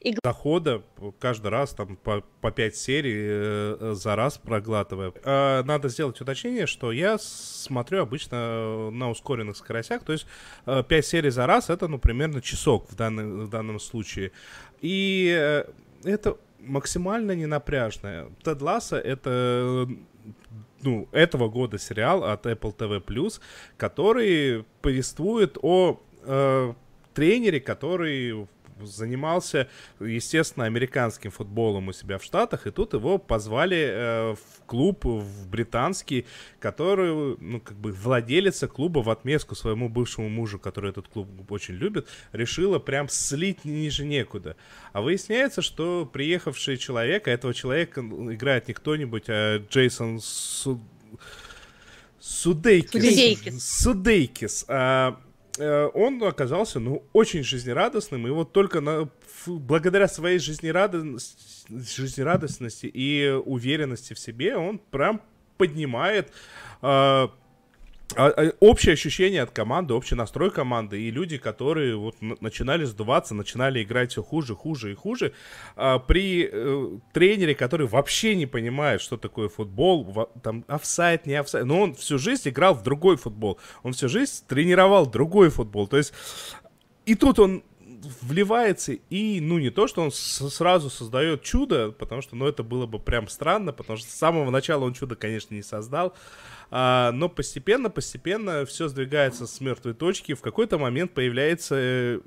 И... 0.00 0.16
Дохода 0.22 0.82
каждый 1.18 1.48
раз 1.48 1.74
там 1.74 1.96
по, 1.96 2.22
по 2.40 2.50
5 2.50 2.76
серий 2.76 3.14
э, 3.16 3.92
за 3.94 4.16
раз 4.16 4.38
проглатывая. 4.38 5.12
Э, 5.24 5.62
надо 5.64 5.88
сделать 5.88 6.20
уточнение, 6.20 6.66
что 6.66 6.92
я 6.92 7.18
смотрю 7.18 8.02
обычно 8.02 8.90
на 8.90 9.10
ускоренных 9.10 9.56
скоростях, 9.56 10.02
то 10.04 10.12
есть 10.12 10.26
э, 10.66 10.82
5 10.86 11.06
серий 11.06 11.30
за 11.30 11.46
раз 11.46 11.70
это, 11.70 11.88
ну, 11.88 11.98
примерно 11.98 12.40
часок 12.40 12.90
в, 12.90 12.96
данный, 12.96 13.44
в 13.44 13.48
данном 13.48 13.80
случае. 13.80 14.32
И 14.84 15.34
э, 15.34 15.64
это 16.04 16.36
максимально 16.60 17.32
ненапряжное. 17.32 18.26
Тед 18.42 18.60
Ласса 18.60 18.98
это 18.98 19.88
ну, 20.82 21.08
этого 21.10 21.48
года 21.48 21.78
сериал 21.78 22.22
от 22.22 22.44
Apple 22.44 22.76
TV+, 22.76 23.40
который 23.78 24.66
повествует 24.82 25.56
о 25.62 26.02
э, 26.24 26.74
тренере, 27.14 27.60
который 27.60 28.46
занимался, 28.82 29.68
естественно, 30.00 30.66
американским 30.66 31.30
футболом 31.30 31.88
у 31.88 31.92
себя 31.92 32.18
в 32.18 32.24
Штатах, 32.24 32.66
и 32.66 32.70
тут 32.70 32.94
его 32.94 33.18
позвали 33.18 33.76
э, 33.76 34.34
в 34.34 34.66
клуб 34.66 35.04
в 35.04 35.48
британский, 35.48 36.26
который, 36.58 37.36
ну, 37.40 37.60
как 37.60 37.76
бы 37.76 37.92
владелица 37.92 38.68
клуба 38.68 39.00
в 39.00 39.10
отместку 39.10 39.54
своему 39.54 39.88
бывшему 39.88 40.28
мужу, 40.28 40.58
который 40.58 40.90
этот 40.90 41.08
клуб 41.08 41.28
очень 41.50 41.74
любит, 41.74 42.08
решила 42.32 42.78
прям 42.78 43.08
слить 43.08 43.64
ниже 43.64 44.04
некуда. 44.04 44.56
А 44.92 45.02
выясняется, 45.02 45.62
что 45.62 46.08
приехавший 46.10 46.76
человек, 46.76 47.28
а 47.28 47.30
этого 47.30 47.54
человека 47.54 48.00
играет 48.00 48.68
не 48.68 48.74
кто-нибудь, 48.74 49.24
а 49.28 49.58
Джейсон 49.58 50.20
Су... 50.20 50.80
Судейкис. 52.20 53.02
Судейкис. 53.02 53.82
Судейкис. 53.82 54.64
А, 54.68 55.20
он 55.58 56.22
оказался, 56.22 56.80
ну, 56.80 57.04
очень 57.12 57.44
жизнерадостным, 57.44 58.26
и 58.26 58.30
вот 58.30 58.52
только 58.52 58.80
на, 58.80 59.08
благодаря 59.46 60.08
своей 60.08 60.38
жизнерадостности, 60.38 61.66
жизнерадостности 61.68 62.86
и 62.86 63.30
уверенности 63.30 64.14
в 64.14 64.18
себе 64.18 64.56
он 64.56 64.78
прям 64.78 65.20
поднимает 65.56 66.32
э, 66.82 67.28
общее 68.60 68.92
ощущение 68.92 69.42
от 69.42 69.50
команды, 69.50 69.94
общий 69.94 70.14
настрой 70.14 70.50
команды 70.50 71.00
и 71.00 71.10
люди, 71.10 71.38
которые 71.38 71.96
вот 71.96 72.16
начинали 72.20 72.84
сдуваться, 72.84 73.34
начинали 73.34 73.82
играть 73.82 74.12
все 74.12 74.22
хуже, 74.22 74.54
хуже 74.54 74.92
и 74.92 74.94
хуже, 74.94 75.32
а, 75.76 75.98
при 75.98 76.48
э, 76.50 76.98
тренере, 77.12 77.54
который 77.54 77.86
вообще 77.86 78.34
не 78.34 78.46
понимает, 78.46 79.00
что 79.00 79.16
такое 79.16 79.48
футбол, 79.48 80.28
там 80.42 80.64
офсайд, 80.68 81.26
не 81.26 81.34
офсайд, 81.34 81.66
но 81.66 81.80
он 81.80 81.94
всю 81.94 82.18
жизнь 82.18 82.48
играл 82.48 82.74
в 82.74 82.82
другой 82.82 83.16
футбол, 83.16 83.58
он 83.82 83.92
всю 83.92 84.08
жизнь 84.08 84.44
тренировал 84.46 85.06
другой 85.06 85.50
футбол, 85.50 85.86
то 85.86 85.96
есть 85.96 86.12
и 87.06 87.14
тут 87.14 87.38
он 87.38 87.62
вливается 88.22 88.92
и, 88.92 89.40
ну, 89.40 89.58
не 89.58 89.70
то, 89.70 89.86
что 89.86 90.02
он 90.02 90.10
сразу 90.12 90.90
создает 90.90 91.42
чудо, 91.42 91.90
потому 91.92 92.22
что, 92.22 92.36
ну, 92.36 92.46
это 92.46 92.62
было 92.62 92.86
бы 92.86 92.98
прям 92.98 93.28
странно, 93.28 93.72
потому 93.72 93.98
что 93.98 94.08
с 94.08 94.14
самого 94.14 94.50
начала 94.50 94.84
он 94.84 94.94
чудо, 94.94 95.16
конечно, 95.16 95.54
не 95.54 95.62
создал, 95.62 96.14
а, 96.76 97.12
но 97.12 97.28
постепенно, 97.28 97.88
постепенно 97.88 98.66
все 98.66 98.88
сдвигается 98.88 99.46
с 99.46 99.60
мертвой 99.60 99.94
точки. 99.94 100.34
В 100.34 100.40
какой-то 100.40 100.76
момент 100.76 101.12
появляется, 101.14 101.76
э, 101.78 102.20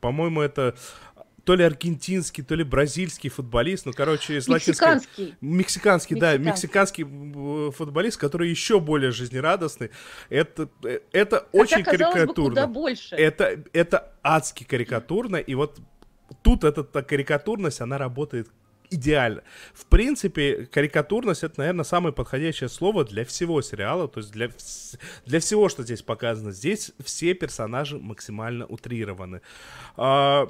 по-моему, 0.00 0.40
это 0.40 0.76
то 1.42 1.56
ли 1.56 1.64
аргентинский, 1.64 2.44
то 2.44 2.54
ли 2.54 2.62
бразильский 2.62 3.28
футболист, 3.28 3.86
ну, 3.86 3.92
короче, 3.92 4.36
из 4.36 4.46
Мексиканский. 4.46 5.34
Мексиканский, 5.40 6.14
да, 6.14 6.36
мексиканский 6.36 7.02
футболист, 7.72 8.18
который 8.18 8.48
еще 8.50 8.78
более 8.78 9.10
жизнерадостный. 9.10 9.90
Это, 10.28 10.68
э, 10.84 11.00
это 11.10 11.36
Хотя, 11.38 11.48
очень 11.50 11.82
карикатурно. 11.82 12.26
Бы, 12.26 12.50
куда 12.50 12.66
больше. 12.68 13.16
Это, 13.16 13.64
это 13.72 14.12
адски 14.22 14.62
карикатурно, 14.62 15.38
и 15.38 15.56
вот 15.56 15.80
тут 16.42 16.62
эта 16.62 16.84
карикатурность, 16.84 17.80
она 17.80 17.98
работает 17.98 18.48
идеально. 18.90 19.42
В 19.72 19.86
принципе, 19.86 20.66
карикатурность 20.66 21.44
это, 21.44 21.54
наверное, 21.58 21.84
самое 21.84 22.14
подходящее 22.14 22.68
слово 22.68 23.04
для 23.04 23.24
всего 23.24 23.62
сериала, 23.62 24.08
то 24.08 24.20
есть 24.20 24.32
для, 24.32 24.50
для 25.26 25.40
всего, 25.40 25.68
что 25.68 25.82
здесь 25.82 26.02
показано. 26.02 26.52
Здесь 26.52 26.92
все 27.04 27.34
персонажи 27.34 27.98
максимально 27.98 28.66
утрированы. 28.66 29.40
А, 29.96 30.48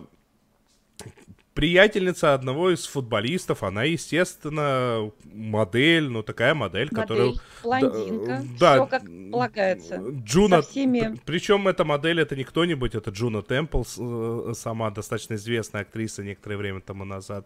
приятельница 1.59 2.35
одного 2.35 2.71
из 2.71 2.87
футболистов, 2.87 3.65
она, 3.65 3.83
естественно, 3.83 5.11
модель, 5.25 6.09
ну, 6.09 6.23
такая 6.23 6.55
модель, 6.55 6.89
модель 6.93 7.05
которая... 7.05 7.33
блондинка, 7.65 8.45
да, 8.61 8.75
все 8.75 8.87
как 8.87 9.03
полагается. 9.33 9.97
Джуна, 9.97 10.63
всеми... 10.63 11.19
причем 11.25 11.67
эта 11.67 11.85
модель, 11.85 12.21
это 12.21 12.37
не 12.37 12.45
кто-нибудь, 12.45 12.95
это 12.95 13.11
Джуно 13.11 13.43
Темпл, 13.43 13.83
э, 13.83 14.53
сама 14.55 14.93
достаточно 14.93 15.35
известная 15.35 15.83
актриса 15.83 16.23
некоторое 16.23 16.59
время 16.59 16.81
тому 16.81 17.05
назад. 17.05 17.45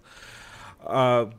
А, 0.84 1.32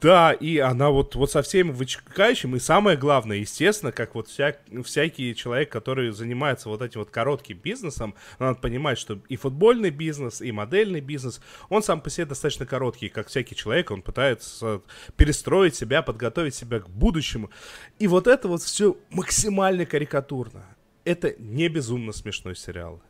да, 0.00 0.32
и 0.32 0.56
она 0.58 0.90
вот, 0.90 1.14
вот 1.14 1.30
со 1.30 1.42
всеми 1.42 1.72
вытекающим, 1.72 2.56
и 2.56 2.58
самое 2.58 2.96
главное, 2.96 3.36
естественно, 3.36 3.92
как 3.92 4.14
вот 4.14 4.28
вся, 4.28 4.56
всякий 4.82 5.34
человек, 5.34 5.70
который 5.70 6.10
занимается 6.10 6.70
вот 6.70 6.80
этим 6.80 7.00
вот 7.00 7.10
коротким 7.10 7.58
бизнесом, 7.58 8.14
надо 8.38 8.58
понимать, 8.58 8.98
что 8.98 9.20
и 9.28 9.36
футбольный 9.36 9.90
бизнес, 9.90 10.40
и 10.40 10.52
модельный 10.52 11.00
бизнес, 11.00 11.42
он 11.68 11.82
сам 11.82 12.00
по 12.00 12.08
себе 12.08 12.24
достаточно 12.24 12.64
короткий, 12.64 13.10
как 13.10 13.28
всякий 13.28 13.54
человек, 13.54 13.90
он 13.90 14.00
пытается 14.00 14.80
перестроить 15.16 15.74
себя, 15.74 16.00
подготовить 16.00 16.54
себя 16.54 16.80
к 16.80 16.88
будущему. 16.88 17.50
И 17.98 18.06
вот 18.06 18.26
это 18.26 18.48
вот 18.48 18.62
все 18.62 18.96
максимально 19.10 19.84
карикатурно. 19.84 20.64
Это 21.04 21.34
не 21.38 21.68
безумно 21.68 22.12
смешной 22.12 22.56
сериал. 22.56 23.02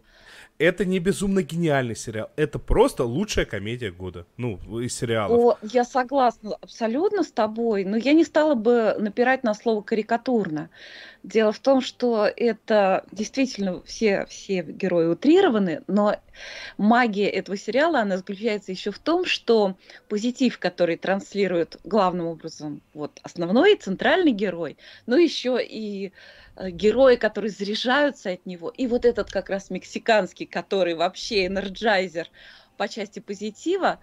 Это 0.60 0.84
не 0.84 0.98
безумно 0.98 1.42
гениальный 1.42 1.96
сериал, 1.96 2.30
это 2.36 2.58
просто 2.58 3.04
лучшая 3.04 3.46
комедия 3.46 3.90
года, 3.90 4.26
ну, 4.36 4.58
из 4.78 4.94
сериалов. 4.94 5.40
О, 5.40 5.58
я 5.62 5.84
согласна 5.84 6.54
абсолютно 6.60 7.24
с 7.24 7.32
тобой, 7.32 7.84
но 7.84 7.96
я 7.96 8.12
не 8.12 8.24
стала 8.24 8.54
бы 8.54 8.94
напирать 8.98 9.42
на 9.42 9.54
слово 9.54 9.80
карикатурно. 9.80 10.68
Дело 11.22 11.52
в 11.52 11.58
том, 11.58 11.82
что 11.82 12.26
это 12.34 13.04
действительно 13.12 13.82
все, 13.82 14.24
все 14.26 14.62
герои 14.62 15.06
утрированы, 15.06 15.82
но 15.86 16.16
магия 16.78 17.28
этого 17.28 17.58
сериала, 17.58 18.00
она 18.00 18.16
заключается 18.16 18.72
еще 18.72 18.90
в 18.90 18.98
том, 18.98 19.26
что 19.26 19.76
позитив, 20.08 20.58
который 20.58 20.96
транслирует 20.96 21.78
главным 21.84 22.26
образом 22.26 22.80
вот, 22.94 23.20
основной 23.22 23.76
центральный 23.76 24.32
герой, 24.32 24.78
но 25.04 25.18
еще 25.18 25.58
и 25.62 26.12
э, 26.56 26.70
герои, 26.70 27.16
которые 27.16 27.50
заряжаются 27.50 28.30
от 28.30 28.46
него, 28.46 28.70
и 28.70 28.86
вот 28.86 29.04
этот 29.04 29.30
как 29.30 29.50
раз 29.50 29.68
мексиканский, 29.68 30.46
который 30.46 30.94
вообще 30.94 31.46
энерджайзер 31.46 32.28
по 32.78 32.88
части 32.88 33.18
позитива, 33.18 34.00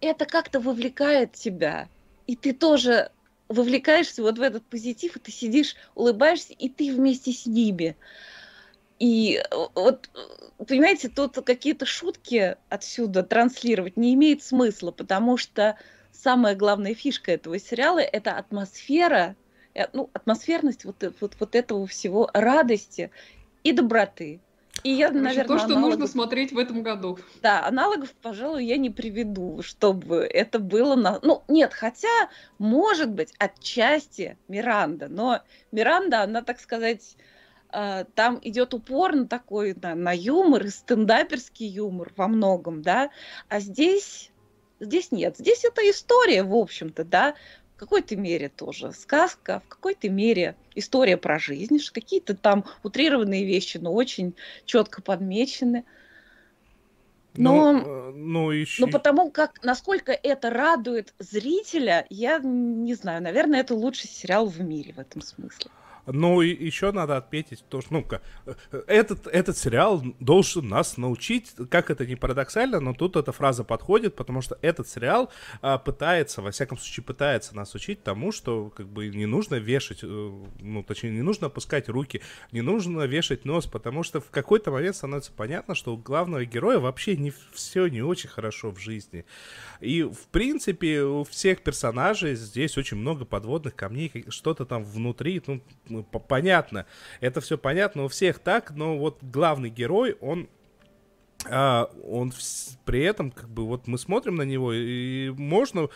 это 0.00 0.24
как-то 0.24 0.60
вовлекает 0.60 1.32
тебя. 1.32 1.88
И 2.26 2.36
ты 2.36 2.54
тоже 2.54 3.10
вовлекаешься 3.48 4.22
вот 4.22 4.38
в 4.38 4.42
этот 4.42 4.64
позитив, 4.64 5.16
и 5.16 5.20
ты 5.20 5.30
сидишь, 5.30 5.76
улыбаешься, 5.94 6.52
и 6.52 6.68
ты 6.68 6.92
вместе 6.92 7.32
с 7.32 7.46
ними. 7.46 7.96
И 8.98 9.36
э, 9.38 9.56
вот, 9.74 10.08
э, 10.14 10.64
понимаете, 10.64 11.08
тут 11.08 11.34
какие-то 11.44 11.84
шутки 11.84 12.56
отсюда 12.68 13.22
транслировать 13.22 13.96
не 13.96 14.14
имеет 14.14 14.42
смысла, 14.42 14.92
потому 14.92 15.36
что 15.36 15.76
самая 16.12 16.54
главная 16.54 16.94
фишка 16.94 17.32
этого 17.32 17.58
сериала– 17.58 17.98
это 18.00 18.32
атмосфера, 18.38 19.36
э, 19.74 19.86
ну, 19.92 20.10
атмосферность 20.12 20.84
вот, 20.84 21.04
вот, 21.20 21.36
вот 21.38 21.54
этого 21.54 21.86
всего, 21.86 22.30
радости 22.32 23.10
и 23.62 23.72
доброты. 23.72 24.40
И 24.82 24.90
я, 24.90 25.08
Короче, 25.08 25.22
наверное, 25.22 25.46
то, 25.46 25.58
что 25.58 25.66
аналогов... 25.66 25.90
нужно 25.90 26.06
смотреть 26.06 26.52
в 26.52 26.58
этом 26.58 26.82
году. 26.82 27.18
Да, 27.40 27.64
аналогов, 27.66 28.12
пожалуй, 28.20 28.64
я 28.64 28.76
не 28.76 28.90
приведу, 28.90 29.62
чтобы 29.62 30.18
это 30.18 30.58
было 30.58 30.94
на... 30.96 31.20
Ну, 31.22 31.42
нет, 31.48 31.72
хотя, 31.72 32.28
может 32.58 33.10
быть, 33.10 33.32
отчасти 33.38 34.36
Миранда, 34.48 35.08
но 35.08 35.40
Миранда, 35.72 36.22
она, 36.22 36.42
так 36.42 36.60
сказать, 36.60 37.16
э, 37.72 38.04
там 38.14 38.38
идет 38.42 38.74
упор 38.74 39.14
на 39.14 39.26
такой, 39.26 39.74
на, 39.80 39.94
на 39.94 40.14
юмор 40.14 40.66
и 40.66 40.70
стендаперский 40.70 41.66
юмор 41.66 42.12
во 42.16 42.28
многом, 42.28 42.82
да, 42.82 43.10
а 43.48 43.60
здесь, 43.60 44.32
здесь 44.80 45.12
нет, 45.12 45.36
здесь 45.38 45.64
это 45.64 45.88
история, 45.88 46.42
в 46.42 46.54
общем-то, 46.54 47.04
да, 47.04 47.36
в 47.76 47.80
какой-то 47.80 48.16
мере 48.16 48.48
тоже 48.48 48.92
сказка, 48.92 49.60
в 49.66 49.68
какой-то 49.68 50.08
мере 50.08 50.56
история 50.74 51.16
про 51.16 51.38
жизнь, 51.38 51.78
какие-то 51.92 52.34
там 52.36 52.64
утрированные 52.82 53.44
вещи, 53.44 53.78
но 53.78 53.92
очень 53.92 54.34
четко 54.64 55.02
подмечены. 55.02 55.84
Но, 57.36 57.72
ну, 57.72 57.78
э, 57.80 58.12
ну, 58.12 58.50
еще... 58.52 58.86
но 58.86 58.92
потому 58.92 59.30
как, 59.30 59.60
насколько 59.64 60.12
это 60.12 60.50
радует 60.50 61.14
зрителя, 61.18 62.06
я 62.08 62.38
не 62.38 62.94
знаю, 62.94 63.22
наверное, 63.22 63.60
это 63.60 63.74
лучший 63.74 64.08
сериал 64.08 64.46
в 64.46 64.60
мире 64.60 64.92
в 64.92 65.00
этом 65.00 65.20
смысле. 65.20 65.70
Ну, 66.06 66.42
и 66.42 66.64
еще 66.64 66.92
надо 66.92 67.16
отметить 67.16 67.64
то, 67.68 67.80
что, 67.80 67.92
ну, 67.94 68.06
этот, 68.86 69.26
этот 69.26 69.56
сериал 69.56 70.02
должен 70.20 70.68
нас 70.68 70.96
научить, 70.96 71.52
как 71.70 71.90
это 71.90 72.06
не 72.06 72.16
парадоксально, 72.16 72.80
но 72.80 72.94
тут 72.94 73.16
эта 73.16 73.32
фраза 73.32 73.64
подходит, 73.64 74.14
потому 74.14 74.42
что 74.42 74.58
этот 74.60 74.88
сериал 74.88 75.30
а, 75.62 75.78
пытается, 75.78 76.42
во 76.42 76.50
всяком 76.50 76.78
случае, 76.78 77.04
пытается 77.04 77.56
нас 77.56 77.74
учить 77.74 78.02
тому, 78.02 78.32
что, 78.32 78.70
как 78.70 78.86
бы, 78.88 79.08
не 79.08 79.26
нужно 79.26 79.56
вешать, 79.56 80.00
э, 80.02 80.06
ну, 80.60 80.82
точнее, 80.82 81.10
не 81.10 81.22
нужно 81.22 81.46
опускать 81.46 81.88
руки, 81.88 82.20
не 82.52 82.60
нужно 82.60 83.02
вешать 83.02 83.44
нос, 83.44 83.66
потому 83.66 84.02
что 84.02 84.20
в 84.20 84.30
какой-то 84.30 84.70
момент 84.70 84.96
становится 84.96 85.32
понятно, 85.32 85.74
что 85.74 85.94
у 85.94 85.96
главного 85.96 86.44
героя 86.44 86.78
вообще 86.78 87.16
не 87.16 87.32
все 87.52 87.86
не 87.86 88.02
очень 88.02 88.28
хорошо 88.28 88.70
в 88.70 88.78
жизни. 88.78 89.24
И, 89.80 90.02
в 90.02 90.26
принципе, 90.30 91.02
у 91.02 91.24
всех 91.24 91.62
персонажей 91.62 92.34
здесь 92.34 92.76
очень 92.76 92.96
много 92.96 93.24
подводных 93.24 93.74
камней, 93.74 94.24
что-то 94.28 94.64
там 94.64 94.84
внутри, 94.84 95.42
ну, 95.88 95.93
ну, 95.94 96.02
понятно, 96.04 96.86
это 97.20 97.40
все 97.40 97.58
понятно 97.58 98.04
у 98.04 98.08
всех 98.08 98.38
так, 98.38 98.70
но 98.72 98.98
вот 98.98 99.18
главный 99.22 99.70
герой, 99.70 100.16
он 100.20 100.48
а, 101.46 101.90
он 102.04 102.30
в, 102.30 102.38
при 102.84 103.02
этом, 103.02 103.30
как 103.30 103.48
бы, 103.48 103.66
вот 103.66 103.86
мы 103.86 103.98
смотрим 103.98 104.36
на 104.36 104.42
него, 104.42 104.72
и 104.72 105.30
можно 105.30 105.88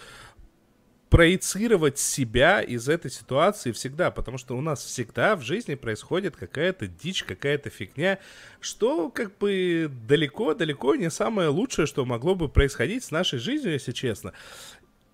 проецировать 1.08 1.98
себя 1.98 2.60
из 2.60 2.88
этой 2.88 3.10
ситуации 3.10 3.72
всегда, 3.72 4.10
потому 4.10 4.36
что 4.36 4.56
у 4.56 4.60
нас 4.60 4.84
всегда 4.84 5.36
в 5.36 5.42
жизни 5.42 5.74
происходит 5.74 6.36
какая-то 6.36 6.86
дичь, 6.86 7.24
какая-то 7.24 7.70
фигня, 7.70 8.18
что 8.60 9.08
как 9.08 9.38
бы 9.38 9.90
далеко-далеко 10.06 10.96
не 10.96 11.10
самое 11.10 11.48
лучшее, 11.48 11.86
что 11.86 12.04
могло 12.04 12.34
бы 12.34 12.48
происходить 12.48 13.04
с 13.04 13.10
нашей 13.10 13.38
жизнью, 13.38 13.72
если 13.72 13.92
честно. 13.92 14.34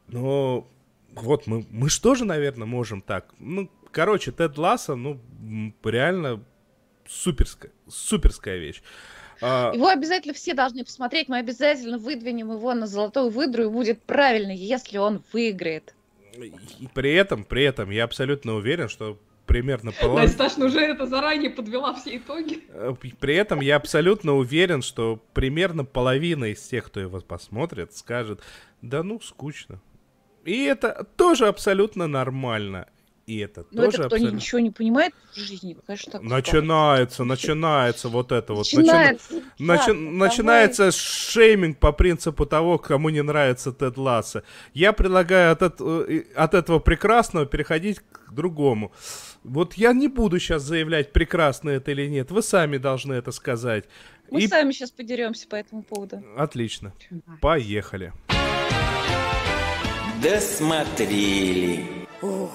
Но 0.09 0.69
вот 1.15 1.47
мы, 1.47 1.65
мы 1.71 1.89
что 1.89 2.17
же, 2.17 2.25
наверное, 2.25 2.67
можем 2.67 3.01
так? 3.01 3.33
Ну, 3.39 3.71
Короче, 3.95 4.33
Тед 4.33 4.59
Ласса, 4.59 4.97
ну, 4.97 5.21
реально 5.85 6.43
суперская, 7.07 7.71
суперская 7.89 8.59
вещь. 8.59 8.83
А, 9.41 9.73
его 9.73 9.89
обязательно 9.89 10.35
все 10.35 10.53
должны 10.55 10.85
посмотреть, 10.85 11.29
мы 11.29 11.39
обязательно 11.39 11.99
выдвинем 11.99 12.51
его 12.51 12.75
на 12.75 12.87
золотую 12.87 13.31
выдру, 13.31 13.65
и 13.65 13.69
будет 13.69 14.03
правильно, 14.03 14.51
если 14.51 14.99
он 14.99 15.23
выиграет. 15.33 15.95
И 16.35 16.89
при 16.93 17.15
этом, 17.15 17.45
при 17.45 17.63
этом 17.63 17.91
я 17.91 18.05
абсолютно 18.05 18.55
уверен, 18.55 18.89
что 18.89 19.19
примерно 19.47 19.93
половина... 20.01 20.33
Настя 20.37 20.65
уже 20.65 20.81
это 20.81 21.07
заранее 21.07 21.51
подвела 21.51 21.95
все 21.95 22.17
итоги. 22.17 22.65
Э, 22.71 22.95
при 23.21 23.35
этом 23.37 23.61
я 23.61 23.77
абсолютно 23.77 24.33
уверен, 24.35 24.83
что 24.83 25.23
примерно 25.35 25.85
половина 25.85 26.47
из 26.47 26.67
тех, 26.67 26.87
кто 26.87 26.99
его 26.99 27.21
посмотрит, 27.21 27.95
скажет, 27.95 28.41
да 28.83 29.05
ну, 29.05 29.21
скучно. 29.21 29.81
И 30.45 30.65
это 30.65 31.07
тоже 31.17 31.47
абсолютно 31.47 32.07
нормально. 32.07 32.89
И 33.27 33.39
это 33.39 33.65
Но 33.71 33.85
тоже 33.85 33.99
это 33.99 34.07
кто 34.07 34.17
абсолютно... 34.17 34.37
ничего 34.37 34.59
не 34.59 34.71
понимает 34.71 35.15
в 35.33 35.37
жизни, 35.39 35.77
конечно, 35.87 36.13
так 36.13 36.23
Начинается, 36.23 37.15
скажет. 37.15 37.31
начинается 37.31 38.09
вот 38.09 38.33
это 38.33 38.53
вот. 38.53 38.67
Начинается, 38.71 39.43
Начи... 39.59 39.87
да, 39.87 39.95
начинается 39.95 40.93
шейминг 40.93 41.79
по 41.79 41.93
принципу 41.93 42.45
того, 42.45 42.79
кому 42.79 43.09
не 43.09 43.23
нравится 43.23 43.73
Тед 43.73 43.97
Ласса. 43.97 44.45
Я 44.75 44.93
предлагаю 44.93 45.53
от, 45.53 45.63
от, 45.63 45.81
э, 45.81 46.25
от 46.35 46.53
этого 46.53 46.81
прекрасного 46.81 47.47
переходить 47.47 48.01
к 48.01 48.33
другому. 48.33 48.93
Вот 49.43 49.75
я 49.75 49.93
не 49.93 50.09
буду 50.09 50.39
сейчас 50.39 50.63
заявлять, 50.63 51.13
прекрасно 51.13 51.71
это 51.71 51.93
или 51.93 52.07
нет. 52.07 52.31
Вы 52.31 52.43
сами 52.43 52.77
должны 52.77 53.15
это 53.15 53.33
сказать. 53.33 53.85
Мы 54.31 54.43
И... 54.43 54.49
сами 54.49 54.73
сейчас 54.73 54.91
подеремся 54.91 55.49
по 55.49 55.55
этому 55.55 55.83
поводу. 55.83 56.23
Отлично. 56.37 56.93
Поехали. 57.41 58.13
Досмотрели. 60.23 61.85
Ух. 62.23 62.51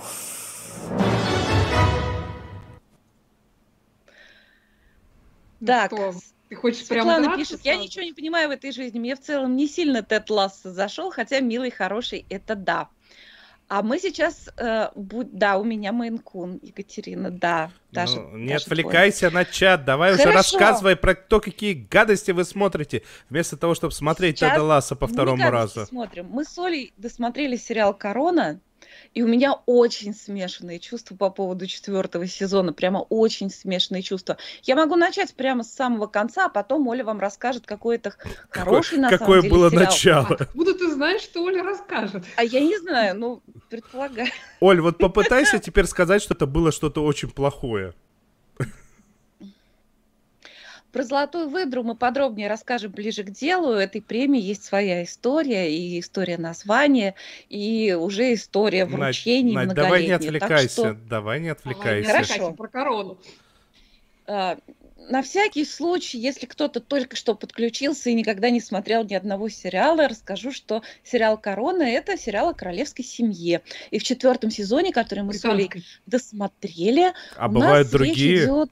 Так, 5.66 5.92
ну, 5.92 6.14
ты 6.50 6.56
хочешь 6.56 6.86
Светлана 6.86 7.28
прям 7.28 7.38
пишет, 7.38 7.62
я 7.64 7.78
ничего 7.78 8.04
не 8.04 8.14
понимаю 8.14 8.50
в 8.50 8.52
этой 8.52 8.72
жизни, 8.72 8.98
мне 8.98 9.16
в 9.16 9.20
целом 9.20 9.56
не 9.56 9.68
сильно 9.68 10.02
Тед 10.02 10.30
Ласса 10.30 10.72
зашел, 10.72 11.12
хотя 11.12 11.42
милый, 11.42 11.70
хороший, 11.70 12.26
это 12.30 12.56
да. 12.56 12.90
А 13.68 13.84
мы 13.84 14.00
сейчас, 14.00 14.50
э, 14.58 14.88
будь, 14.96 15.32
да, 15.32 15.60
у 15.60 15.64
меня 15.64 15.92
Мейнкун, 15.92 16.60
Екатерина, 16.64 17.30
да. 17.30 17.72
Даже, 17.92 18.20
ну, 18.20 18.36
не 18.36 18.54
отвлекайся 18.54 19.30
твой. 19.30 19.44
на 19.44 19.46
чат, 19.46 19.86
давай 19.86 20.14
Хорошо. 20.14 20.30
уже 20.30 20.38
рассказывай 20.38 20.96
про 20.96 21.14
то, 21.14 21.40
какие 21.40 21.74
гадости 21.74 22.32
вы 22.32 22.46
смотрите, 22.46 23.04
вместо 23.30 23.58
того, 23.58 23.76
чтобы 23.76 23.94
смотреть 23.94 24.40
сейчас 24.40 24.54
Теда 24.54 24.64
Ласса 24.64 24.96
по 24.96 25.06
второму 25.06 25.52
разу. 25.52 25.86
смотрим. 25.86 26.30
Мы 26.32 26.46
с 26.46 26.58
Олей 26.58 26.94
досмотрели 26.98 27.58
сериал 27.58 27.94
«Корона», 27.94 28.60
и 29.14 29.24
у 29.24 29.28
меня 29.28 29.54
очень 29.66 30.14
смешанные 30.14 30.80
чувства 30.80 31.16
по 31.16 31.30
поводу 31.30 31.66
четвертого 31.68 32.28
сезона. 32.28 32.74
Прямо 32.74 33.00
очень 33.10 33.50
смешанные 33.50 34.04
чувства. 34.04 34.38
Я 34.64 34.76
могу 34.76 34.96
начать 34.96 35.34
прямо 35.34 35.64
с 35.64 35.74
самого 35.74 36.08
конца, 36.08 36.46
а 36.46 36.50
потом 36.50 36.88
Оля 36.88 37.04
вам 37.04 37.20
расскажет 37.20 37.66
какой-то 37.66 38.14
хороший, 38.50 38.98
какое, 38.98 39.02
на 39.02 39.10
какое 39.10 39.28
самом 39.28 39.42
деле, 39.42 39.54
было 39.54 39.70
сериал. 39.70 39.86
начало? 39.86 40.28
Откуда 40.40 40.74
ты 40.74 40.92
знаешь, 40.92 41.22
что 41.22 41.44
Оля 41.44 41.64
расскажет? 41.64 42.24
А 42.36 42.44
я 42.44 42.60
не 42.60 42.78
знаю, 42.78 43.18
ну, 43.18 43.42
предполагаю. 43.70 44.30
Оль, 44.60 44.82
вот 44.82 44.98
попытайся 44.98 45.60
теперь 45.60 45.86
сказать, 45.86 46.22
что 46.22 46.34
это 46.34 46.46
было 46.46 46.72
что-то 46.72 47.04
очень 47.04 47.30
плохое. 47.30 47.94
Про 50.92 51.04
золотую 51.04 51.50
выдру 51.50 51.84
мы 51.84 51.96
подробнее 51.96 52.48
расскажем 52.48 52.92
ближе 52.92 53.24
к 53.24 53.30
делу. 53.30 53.74
Этой 53.74 54.02
премии 54.02 54.42
есть 54.42 54.64
своя 54.64 55.04
история, 55.04 55.72
и 55.72 56.00
история 56.00 56.38
названия, 56.38 57.16
и 57.48 57.96
уже 58.00 58.34
история 58.34 58.86
вручений 58.86 59.54
Надь, 59.54 59.68
Надь, 59.68 59.76
давай 59.76 60.06
не 60.06 60.12
отвлекайся, 60.12 60.70
что... 60.70 60.94
давай 60.94 61.40
не 61.40 61.50
отвлекайся. 61.50 62.12
Хорошо. 62.12 62.54
Про 62.54 62.68
корону. 62.68 63.18
А, 64.26 64.58
на 65.10 65.22
всякий 65.22 65.66
случай, 65.66 66.18
если 66.18 66.46
кто-то 66.46 66.80
только 66.80 67.16
что 67.16 67.36
подключился 67.36 68.10
и 68.10 68.14
никогда 68.14 68.50
не 68.50 68.62
смотрел 68.62 69.04
ни 69.04 69.14
одного 69.14 69.50
сериала, 69.50 70.08
расскажу, 70.08 70.52
что 70.52 70.84
сериал 71.04 71.38
«Корона»— 71.38 71.84
это 71.84 72.18
сериал 72.18 72.50
о 72.50 72.54
королевской 72.54 73.06
семье. 73.06 73.62
И 73.92 74.00
в 74.00 74.04
четвертом 74.04 74.52
сезоне, 74.52 74.92
который 74.92 75.24
мы 75.24 75.34
с 75.34 75.46
Олей 75.46 75.72
досмотрели, 76.06 77.14
а 77.38 77.48
у 77.48 77.52
бывают 77.52 77.88
нас 77.88 77.92
другие? 77.92 78.16
речь 78.16 78.44
идет 78.44 78.70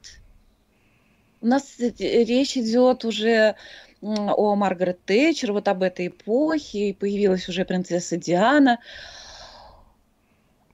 У 1.41 1.47
нас 1.47 1.75
речь 1.79 2.57
идет 2.57 3.05
уже 3.05 3.55
о 4.01 4.55
Маргарет 4.55 5.03
Тэтчер, 5.05 5.53
вот 5.53 5.67
об 5.67 5.83
этой 5.83 6.07
эпохе, 6.07 6.89
и 6.89 6.93
появилась 6.93 7.49
уже 7.49 7.65
принцесса 7.65 8.17
Диана. 8.17 8.79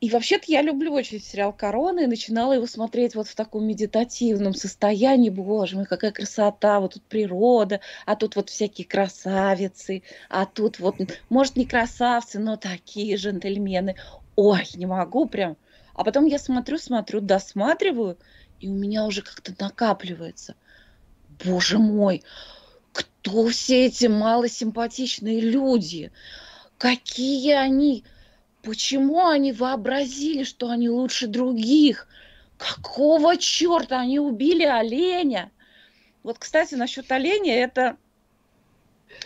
И 0.02 0.10
вообще-то 0.10 0.46
я 0.48 0.62
люблю 0.62 0.92
очень 0.92 1.22
сериал 1.22 1.54
«Корона» 1.54 2.02
и 2.02 2.08
начинала 2.08 2.52
его 2.52 2.68
смотреть 2.68 3.16
вот 3.16 3.30
в 3.30 3.36
таком 3.36 3.66
медитативном 3.66 4.54
состоянии. 4.54 5.30
Боже 5.30 5.78
мой, 5.78 5.86
какая 5.86 6.12
красота, 6.12 6.82
вот 6.82 6.96
тут 6.96 7.04
природа, 7.04 7.80
а 8.06 8.18
тут 8.18 8.36
вот 8.36 8.50
всякие 8.50 8.86
красавицы, 8.86 10.04
а 10.30 10.46
тут 10.46 10.80
вот, 10.80 10.96
может, 11.30 11.56
не 11.56 11.66
красавцы, 11.66 12.38
но 12.40 12.58
такие 12.58 13.16
джентльмены. 13.16 13.96
Ой, 14.36 14.64
не 14.76 14.86
могу 14.86 15.26
прям. 15.26 15.56
А 15.94 16.04
потом 16.04 16.26
я 16.26 16.38
смотрю, 16.38 16.78
смотрю, 16.80 17.22
досматриваю, 17.22 18.18
и 18.64 18.70
у 18.70 18.74
меня 18.74 19.06
уже 19.06 19.22
как-то 19.22 19.54
накапливается. 19.60 20.56
Боже 21.44 21.80
мой, 21.80 22.24
кто 22.94 23.50
все 23.50 23.88
эти 23.88 24.06
малосимпатичные 24.06 25.42
люди? 25.42 26.12
Какие 26.78 27.54
они 27.54 28.06
Почему 28.62 29.28
они 29.28 29.52
вообразили, 29.52 30.46
что 30.46 30.70
они 30.70 30.90
лучше 30.90 31.28
других? 31.28 32.08
Какого 32.58 33.36
черта 33.36 34.00
они 34.00 34.20
убили 34.20 34.64
оленя? 34.64 35.52
Вот, 36.24 36.40
кстати, 36.40 36.76
насчет 36.76 37.12
оленя 37.12 37.56
это 37.56 37.98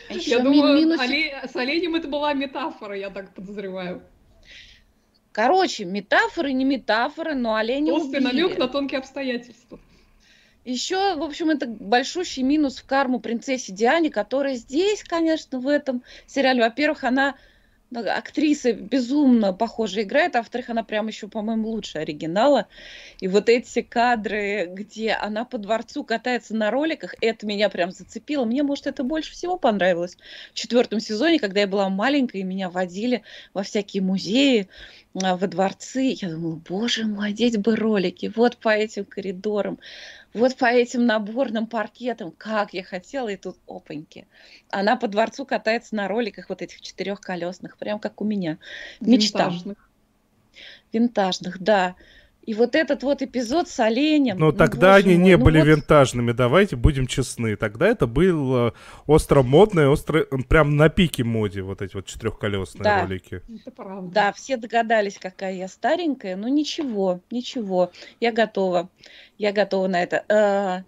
еще 0.10 0.32
я 0.32 0.39
думаю, 0.39 0.76
минус... 0.76 1.00
оле... 1.00 1.39
с 1.47 1.56
оленем 1.56 1.93
это 1.93 2.08
была 2.08 2.34
метафора, 2.34 2.97
я 2.97 3.12
так 3.12 3.36
подозреваю. 3.36 4.02
Короче, 5.38 5.86
метафоры 5.86 6.52
не 6.52 6.65
метафоры, 6.65 7.36
но 7.36 7.54
олени 7.54 7.91
Острый 7.91 8.21
намек 8.21 8.58
на 8.58 8.67
тонкие 8.67 8.97
обстоятельства. 8.97 9.80
Еще, 10.65 11.13
в 11.13 11.21
общем, 11.21 11.52
это 11.52 11.67
большущий 11.67 12.41
минус 12.41 12.78
в 12.78 12.88
карму 12.88 13.19
принцессе 13.19 13.71
Диане, 13.71 14.10
которая 14.10 14.56
здесь, 14.56 15.04
конечно, 15.04 15.60
в 15.60 15.67
этом 15.67 16.02
сериале, 16.26 16.63
во-первых, 16.63 17.04
она 17.04 17.36
актриса 17.93 18.73
безумно 18.73 19.54
похоже 19.54 20.02
играет, 20.02 20.36
а 20.36 20.39
во-вторых, 20.39 20.69
она 20.69 20.84
прям 20.84 21.08
еще, 21.08 21.28
по-моему, 21.28 21.69
лучше 21.69 22.00
оригинала. 22.00 22.67
И 23.19 23.28
вот 23.28 23.50
эти 23.50 23.82
кадры, 23.82 24.67
где 24.71 25.12
она 25.12 25.45
по 25.45 25.58
дворцу 25.58 26.04
катается 26.04 26.56
на 26.56 26.69
роликах, 26.69 27.15
это 27.21 27.45
меня 27.45 27.69
прям 27.69 27.91
зацепило. 27.91 28.45
Мне, 28.45 28.63
может, 28.63 28.88
это 28.88 29.04
больше 29.04 29.32
всего 29.32 29.58
понравилось 29.58 30.17
в 30.52 30.56
четвертом 30.56 31.00
сезоне, 31.00 31.39
когда 31.39 31.62
я 31.62 31.67
была 31.67 31.89
маленькая, 31.89 32.39
и 32.39 32.43
меня 32.43 32.69
водили 32.69 33.23
во 33.54 33.63
всякие 33.63 34.04
музеи, 34.04 34.67
а, 35.23 35.38
во 35.38 35.47
дворцы. 35.47 36.15
Я 36.19 36.30
думала, 36.30 36.62
боже 36.67 37.06
мой, 37.06 37.30
одеть 37.30 37.58
бы 37.58 37.76
ролики 37.76 38.32
вот 38.36 38.58
по 38.58 38.69
этим 38.69 39.06
коридорам 39.06 39.80
вот 40.38 40.56
по 40.56 40.65
этим 40.65 41.06
наборным 41.06 41.67
паркетам, 41.67 42.32
как 42.32 42.73
я 42.73 42.84
хотела, 42.84 43.30
и 43.30 43.36
тут 43.38 43.58
опаньки. 43.67 44.28
Она 44.69 44.95
по 44.95 45.08
дворцу 45.08 45.45
катается 45.45 45.95
на 45.95 46.08
роликах 46.08 46.50
вот 46.50 46.62
этих 46.62 46.82
четырехколесных, 46.82 47.78
прям 47.78 48.00
как 48.00 48.21
у 48.21 48.26
меня. 48.26 48.58
Мечта. 49.00 49.45
Винтажных. 49.45 49.89
Винтажных, 50.93 51.60
да. 51.60 51.95
И 52.47 52.53
вот 52.53 52.75
этот 52.75 53.03
вот 53.03 53.21
эпизод 53.21 53.67
с 53.67 53.77
оленем. 53.79 54.39
Но 54.39 54.47
ну, 54.47 54.51
тогда 54.53 54.95
они 54.95 55.15
мой, 55.15 55.23
не 55.23 55.38
ну 55.38 55.43
были 55.43 55.60
вот... 55.60 55.67
винтажными, 55.67 56.31
давайте 56.31 56.77
будем 56.77 57.05
честны. 57.05 57.57
Тогда 57.57 57.88
это 57.88 58.07
был 58.07 58.73
остро 59.05 59.43
модный, 59.43 59.89
остро, 59.89 60.23
прям 60.47 60.77
на 60.77 60.88
пике 60.88 61.25
моде, 61.25 61.62
вот 61.62 61.81
эти 61.81 61.95
вот 61.95 62.05
четырехколесные 62.05 62.83
да, 62.86 63.01
ролики. 63.01 63.41
Это 63.53 63.71
правда. 63.71 64.12
Да, 64.12 64.31
все 64.31 64.55
догадались, 64.55 65.17
какая 65.19 65.55
я 65.55 65.67
старенькая, 65.67 66.38
но 66.38 66.47
ничего, 66.47 67.19
ничего, 67.31 67.91
я 68.21 68.31
готова. 68.31 68.89
Я 69.38 69.51
готова 69.51 69.88
на 69.88 70.01
это. 70.01 70.86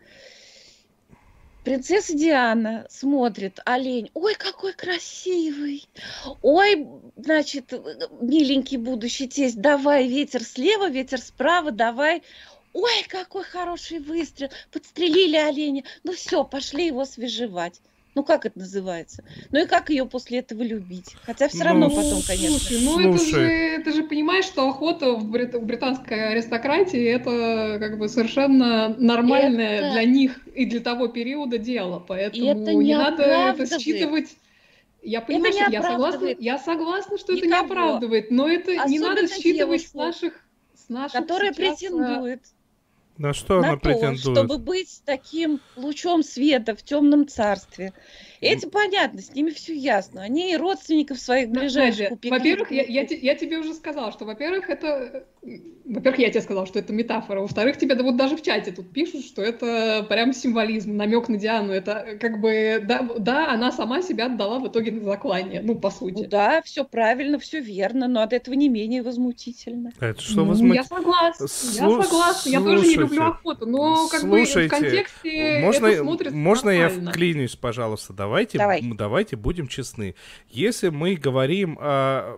Принцесса 1.63 2.13
Диана 2.13 2.87
смотрит, 2.89 3.59
олень, 3.65 4.09
ой, 4.13 4.35
какой 4.35 4.73
красивый, 4.73 5.87
ой, 6.41 6.87
значит, 7.17 7.73
миленький 8.21 8.77
будущий 8.77 9.27
тесть, 9.27 9.59
давай 9.59 10.07
ветер 10.07 10.43
слева, 10.43 10.89
ветер 10.89 11.19
справа, 11.19 11.71
давай, 11.71 12.23
ой, 12.71 13.03
какой 13.09 13.43
хороший 13.43 13.99
выстрел, 13.99 14.49
подстрелили 14.71 15.35
оленя, 15.35 15.83
ну 16.03 16.13
все, 16.13 16.45
пошли 16.45 16.87
его 16.87 17.03
свежевать. 17.03 17.81
Ну 18.19 18.25
как 18.25 18.45
это 18.45 18.59
называется? 18.59 19.23
Ну 19.49 19.63
и 19.63 19.65
как 19.65 19.89
ее 19.89 20.05
после 20.05 20.39
этого 20.39 20.61
любить? 20.61 21.15
Хотя 21.23 21.47
все 21.47 21.63
равно 21.63 21.87
ну, 21.87 21.95
потом, 21.95 22.21
конечно. 22.21 22.59
Слушай, 22.59 22.83
ну 22.83 22.99
это 22.99 23.25
же, 23.25 23.81
ты 23.85 23.93
же 23.93 24.03
понимаешь, 24.03 24.43
что 24.43 24.67
охота 24.67 25.13
в, 25.13 25.23
брит... 25.23 25.53
в 25.55 25.65
британской 25.65 26.31
аристократии 26.31 27.01
это 27.01 27.77
как 27.79 27.97
бы 27.97 28.09
совершенно 28.09 28.89
нормальное 28.89 29.79
это... 29.79 29.91
для 29.93 30.03
них 30.03 30.37
и 30.53 30.65
для 30.65 30.81
того 30.81 31.07
периода 31.07 31.57
дело, 31.57 32.03
поэтому 32.05 32.45
это 32.45 32.73
не, 32.73 32.87
не 32.87 32.97
надо 32.97 33.23
это 33.23 33.79
считывать. 33.79 34.35
Я 35.01 35.21
понимаю, 35.21 35.53
это 35.53 35.63
что 35.63 35.71
я 35.71 35.81
согласна, 35.81 36.35
я 36.37 36.57
согласна, 36.57 37.17
что 37.17 37.31
Никого. 37.31 37.47
это 37.47 37.47
не 37.47 37.65
оправдывает, 37.71 38.31
но 38.31 38.49
это 38.49 38.71
Особенно 38.71 38.89
не 38.89 38.99
надо 38.99 39.27
считывать 39.29 39.87
с 39.87 39.93
наших, 39.93 40.33
с 40.75 40.89
наших 40.89 41.21
которая 41.21 41.53
сейчас, 41.53 41.69
а, 41.69 41.77
претендует. 41.77 42.41
На 43.19 43.33
что 43.33 43.59
на 43.59 43.67
она 43.67 43.75
то, 43.75 43.81
претендует? 43.81 44.37
чтобы 44.37 44.57
быть 44.57 45.01
таким 45.05 45.59
лучом 45.75 46.23
света 46.23 46.73
в 46.73 46.81
темном 46.81 47.27
царстве. 47.27 47.93
Эти 48.41 48.65
понятно, 48.65 49.21
с 49.21 49.33
ними 49.33 49.49
все 49.51 49.73
ясно. 49.73 50.21
Они 50.21 50.53
и 50.53 50.57
родственников 50.57 51.19
своих 51.19 51.49
ближайших 51.49 52.11
упекли. 52.11 52.29
Во-первых, 52.29 52.71
я, 52.71 52.83
я, 52.83 53.05
я 53.09 53.35
тебе 53.35 53.57
уже 53.57 53.73
сказала, 53.73 54.11
что, 54.11 54.25
во-первых, 54.25 54.69
это... 54.69 55.25
Во-первых, 55.85 56.19
я 56.19 56.29
тебе 56.29 56.41
сказала, 56.41 56.65
что 56.65 56.79
это 56.79 56.93
метафора. 56.93 57.41
Во-вторых, 57.41 57.77
тебе 57.77 57.95
да, 57.95 58.03
вот 58.03 58.15
даже 58.15 58.37
в 58.37 58.41
чате 58.41 58.71
тут 58.71 58.91
пишут, 58.91 59.25
что 59.25 59.41
это 59.41 60.05
прям 60.07 60.33
символизм, 60.33 60.95
намек 60.95 61.27
на 61.29 61.37
Диану. 61.37 61.73
Это 61.73 62.17
как 62.19 62.39
бы... 62.39 62.83
Да, 62.87 63.07
да, 63.17 63.51
она 63.51 63.71
сама 63.71 64.01
себя 64.01 64.27
отдала 64.27 64.59
в 64.59 64.67
итоге 64.67 64.91
на 64.91 65.03
заклание, 65.03 65.61
ну, 65.61 65.75
по 65.75 65.89
сути. 65.89 66.23
Ну, 66.23 66.27
да, 66.27 66.61
все 66.63 66.85
правильно, 66.85 67.39
все 67.39 67.59
верно, 67.59 68.07
но 68.07 68.21
от 68.21 68.33
этого 68.33 68.55
не 68.55 68.69
менее 68.69 69.01
возмутительно. 69.01 69.91
Это 69.99 70.21
что 70.21 70.41
ну, 70.41 70.45
возмутительно? 70.45 70.75
Я 70.75 70.83
согласна, 70.83 71.47
Слу... 71.47 71.97
я 71.97 72.03
согласна. 72.03 72.49
Я 72.49 72.61
тоже 72.61 72.87
не 72.87 72.95
люблю 72.95 73.23
охоту, 73.23 73.65
но 73.65 74.07
как 74.07 74.21
Слушайте, 74.21 74.59
бы 74.59 74.67
в 74.67 74.69
контексте 74.69 75.59
можно, 75.61 75.87
это 75.87 76.03
смотрится 76.03 76.37
Можно 76.37 76.71
нормально. 76.71 77.03
я 77.03 77.11
вклинюсь, 77.11 77.55
пожалуйста? 77.55 78.13
Давайте 78.29 78.57
Давай 78.59 78.81
давайте 78.95 79.35
будем 79.35 79.67
честны. 79.67 80.13
Если 80.49 80.89
мы 80.89 81.15
говорим 81.15 81.77
о 81.81 82.37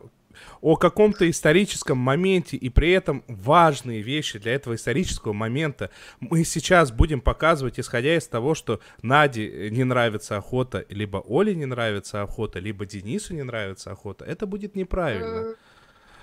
о 0.62 0.76
каком-то 0.76 1.30
историческом 1.30 1.98
моменте, 1.98 2.58
и 2.58 2.70
при 2.70 2.92
этом 2.92 3.24
важные 3.28 4.02
вещи 4.02 4.40
для 4.40 4.54
этого 4.54 4.76
исторического 4.76 5.34
момента 5.34 5.90
мы 6.20 6.44
сейчас 6.46 6.92
будем 6.92 7.22
показывать, 7.22 7.80
исходя 7.80 8.16
из 8.16 8.28
того, 8.28 8.56
что 8.56 8.80
Наде 9.02 9.70
не 9.70 9.84
нравится 9.84 10.38
охота, 10.38 10.86
либо 10.90 11.18
Оле 11.18 11.54
не 11.56 11.66
нравится 11.66 12.22
охота, 12.22 12.60
либо 12.60 12.86
Денису 12.86 13.34
не 13.34 13.44
нравится 13.44 13.92
охота, 13.92 14.26
это 14.26 14.46
будет 14.46 14.76
неправильно. 14.76 15.56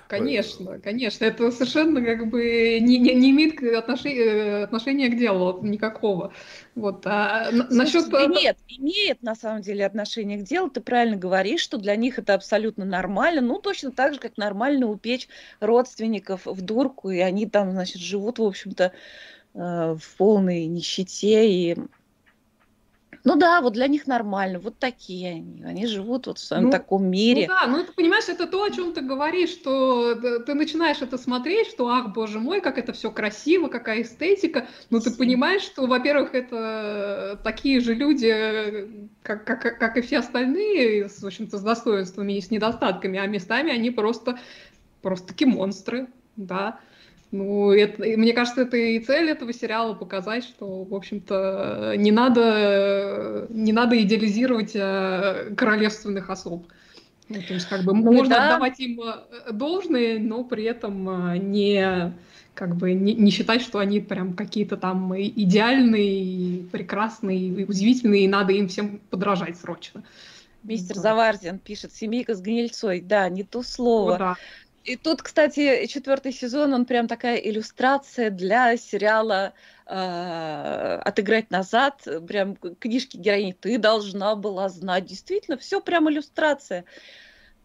Конечно, 0.09 0.79
конечно. 0.79 1.27
Это 1.27 1.51
совершенно 1.51 2.03
как 2.03 2.29
бы 2.31 2.79
не, 2.81 2.99
не, 2.99 3.15
не 3.15 3.31
имеет 3.31 3.63
отношения, 3.63 4.21
э, 4.23 4.63
отношения 4.65 5.09
к 5.09 5.19
делу 5.19 5.63
никакого. 5.63 6.33
Вот. 6.75 7.03
А 7.07 7.51
Слушайте, 7.51 7.75
насчет... 7.75 8.13
Нет, 8.31 8.57
имеет 8.69 9.23
на 9.23 9.35
самом 9.35 9.61
деле 9.61 9.85
отношение 9.85 10.39
к 10.39 10.45
делу. 10.45 10.71
Ты 10.71 10.81
правильно 10.81 11.17
говоришь, 11.17 11.61
что 11.61 11.77
для 11.77 11.95
них 11.95 12.19
это 12.19 12.33
абсолютно 12.33 12.87
нормально. 12.87 13.43
Ну, 13.43 13.59
точно 13.59 13.93
так 13.93 14.15
же, 14.15 14.21
как 14.21 14.39
нормально 14.39 14.89
упечь 14.89 15.29
родственников 15.61 16.47
в 16.47 16.63
дурку, 16.63 17.11
и 17.11 17.19
они 17.19 17.47
там, 17.47 17.73
значит, 17.73 18.01
живут, 18.01 18.39
в 18.39 18.45
общем-то, 18.45 18.93
э, 19.55 19.97
в 20.01 20.17
полной 20.17 20.65
нищете 20.67 21.51
и 21.51 21.77
ну 23.25 23.37
да, 23.37 23.61
вот 23.61 23.73
для 23.73 23.89
них 23.89 24.07
нормально, 24.07 24.59
вот 24.59 24.79
такие 24.79 25.31
они. 25.31 25.63
Они 25.65 25.87
живут 25.87 26.27
вот 26.27 26.39
в 26.39 26.45
своем 26.45 26.65
ну, 26.65 26.71
таком 26.71 27.07
мире. 27.07 27.47
Ну 27.49 27.55
да, 27.55 27.67
ну 27.67 27.85
ты 27.85 27.93
понимаешь, 27.93 28.29
это 28.29 28.47
то, 28.47 28.63
о 28.63 28.71
чем 28.71 28.93
ты 28.93 29.01
говоришь, 29.01 29.51
что 29.51 30.15
ты 30.15 30.55
начинаешь 30.55 31.03
это 31.03 31.19
смотреть, 31.19 31.69
что, 31.69 31.89
ах, 31.89 32.13
боже 32.13 32.39
мой, 32.39 32.61
как 32.61 32.79
это 32.79 32.93
все 32.93 33.11
красиво, 33.11 33.69
какая 33.69 34.03
эстетика. 34.03 34.67
Но 34.91 35.01
ты 35.01 35.11
понимаешь, 35.11 35.63
что, 35.63 35.87
во-первых, 35.87 36.35
это 36.35 37.41
такие 37.43 37.81
же 37.81 37.95
люди, 37.95 39.09
как, 39.23 39.45
как, 39.45 39.79
как 39.79 39.97
и 39.97 40.01
все 40.01 40.19
остальные, 40.19 41.09
в 41.09 41.25
общем-то, 41.25 41.59
с 41.59 41.63
достоинствами 41.63 42.35
и 42.35 42.41
с 42.41 42.51
недостатками, 42.51 43.19
а 43.19 43.27
местами 43.27 43.73
они 43.73 43.91
просто, 43.91 44.39
просто 45.03 45.29
такие 45.29 45.49
монстры, 45.49 46.09
да. 46.37 46.81
Ну, 47.31 47.73
это, 47.73 48.03
мне 48.03 48.33
кажется, 48.33 48.63
это 48.63 48.77
и 48.77 48.99
цель 49.01 49.29
этого 49.29 49.53
сериала 49.53 49.93
показать, 49.93 50.45
что, 50.45 50.85
в 50.85 50.95
общем-то, 50.95 51.95
не 51.97 52.11
надо, 52.11 53.47
не 53.51 53.73
надо 53.73 54.01
идеализировать 54.01 54.73
э, 54.75 55.53
королевственных 55.55 56.31
особ. 56.31 56.67
Ну, 57.29 57.43
то 57.47 57.53
есть, 57.53 57.69
как 57.69 57.85
бы, 57.85 57.93
ну, 57.93 58.13
можно 58.13 58.37
да. 58.37 58.47
отдавать 58.49 58.81
им 58.81 59.03
э, 59.03 59.53
должное, 59.53 60.19
но 60.19 60.43
при 60.45 60.65
этом 60.65 61.33
э, 61.33 61.39
не 61.39 62.15
как 62.55 62.75
бы 62.75 62.93
не, 62.93 63.15
не 63.15 63.31
считать, 63.31 63.63
что 63.63 63.79
они 63.79 64.01
прям 64.01 64.33
какие-то 64.33 64.77
там 64.77 65.15
идеальные, 65.17 66.65
прекрасные, 66.65 67.67
удивительные, 67.67 68.25
и 68.25 68.29
надо 68.29 68.53
им 68.53 68.67
всем 68.67 69.01
подражать 69.11 69.59
срочно. 69.59 70.03
Мистер 70.65 70.97
да. 70.97 71.03
Заварзин 71.03 71.59
пишет, 71.61 71.93
семейка 71.93 72.35
с 72.35 72.41
гнильцой. 72.41 73.01
Да, 73.01 73.29
не 73.29 73.45
то 73.45 73.63
слово. 73.63 74.15
О, 74.17 74.19
да 74.19 74.37
И 74.89 74.97
тут, 74.97 75.21
кстати, 75.21 75.85
четвертый 75.85 76.33
сезон, 76.33 76.73
он 76.73 76.87
прям 76.87 77.09
такая 77.09 77.37
иллюстрация 77.37 78.31
для 78.31 78.75
сериала 78.79 79.53
э, 79.85 81.01
«Отыграть 81.05 81.51
назад». 81.51 82.09
Прям 82.27 82.57
книжки 82.57 83.19
героини 83.19 83.53
«Ты 83.53 83.77
должна 83.77 84.35
была 84.35 84.71
знать». 84.71 85.05
Действительно, 85.05 85.59
все 85.59 85.83
прям 85.83 86.09
иллюстрация. 86.09 86.87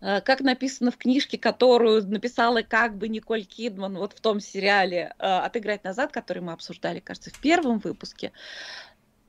Э, 0.01 0.19
как 0.19 0.41
написано 0.41 0.91
в 0.91 0.97
книжке, 0.97 1.37
которую 1.37 2.05
написала 2.05 2.61
как 2.61 2.97
бы 2.97 3.07
Николь 3.07 3.45
Кидман 3.45 3.95
вот 3.95 4.11
в 4.11 4.19
том 4.19 4.41
сериале 4.41 5.13
э, 5.17 5.23
«Отыграть 5.25 5.85
назад», 5.85 6.11
который 6.11 6.43
мы 6.43 6.51
обсуждали, 6.51 6.99
кажется, 6.99 7.29
в 7.29 7.39
первом 7.39 7.79
выпуске. 7.79 8.33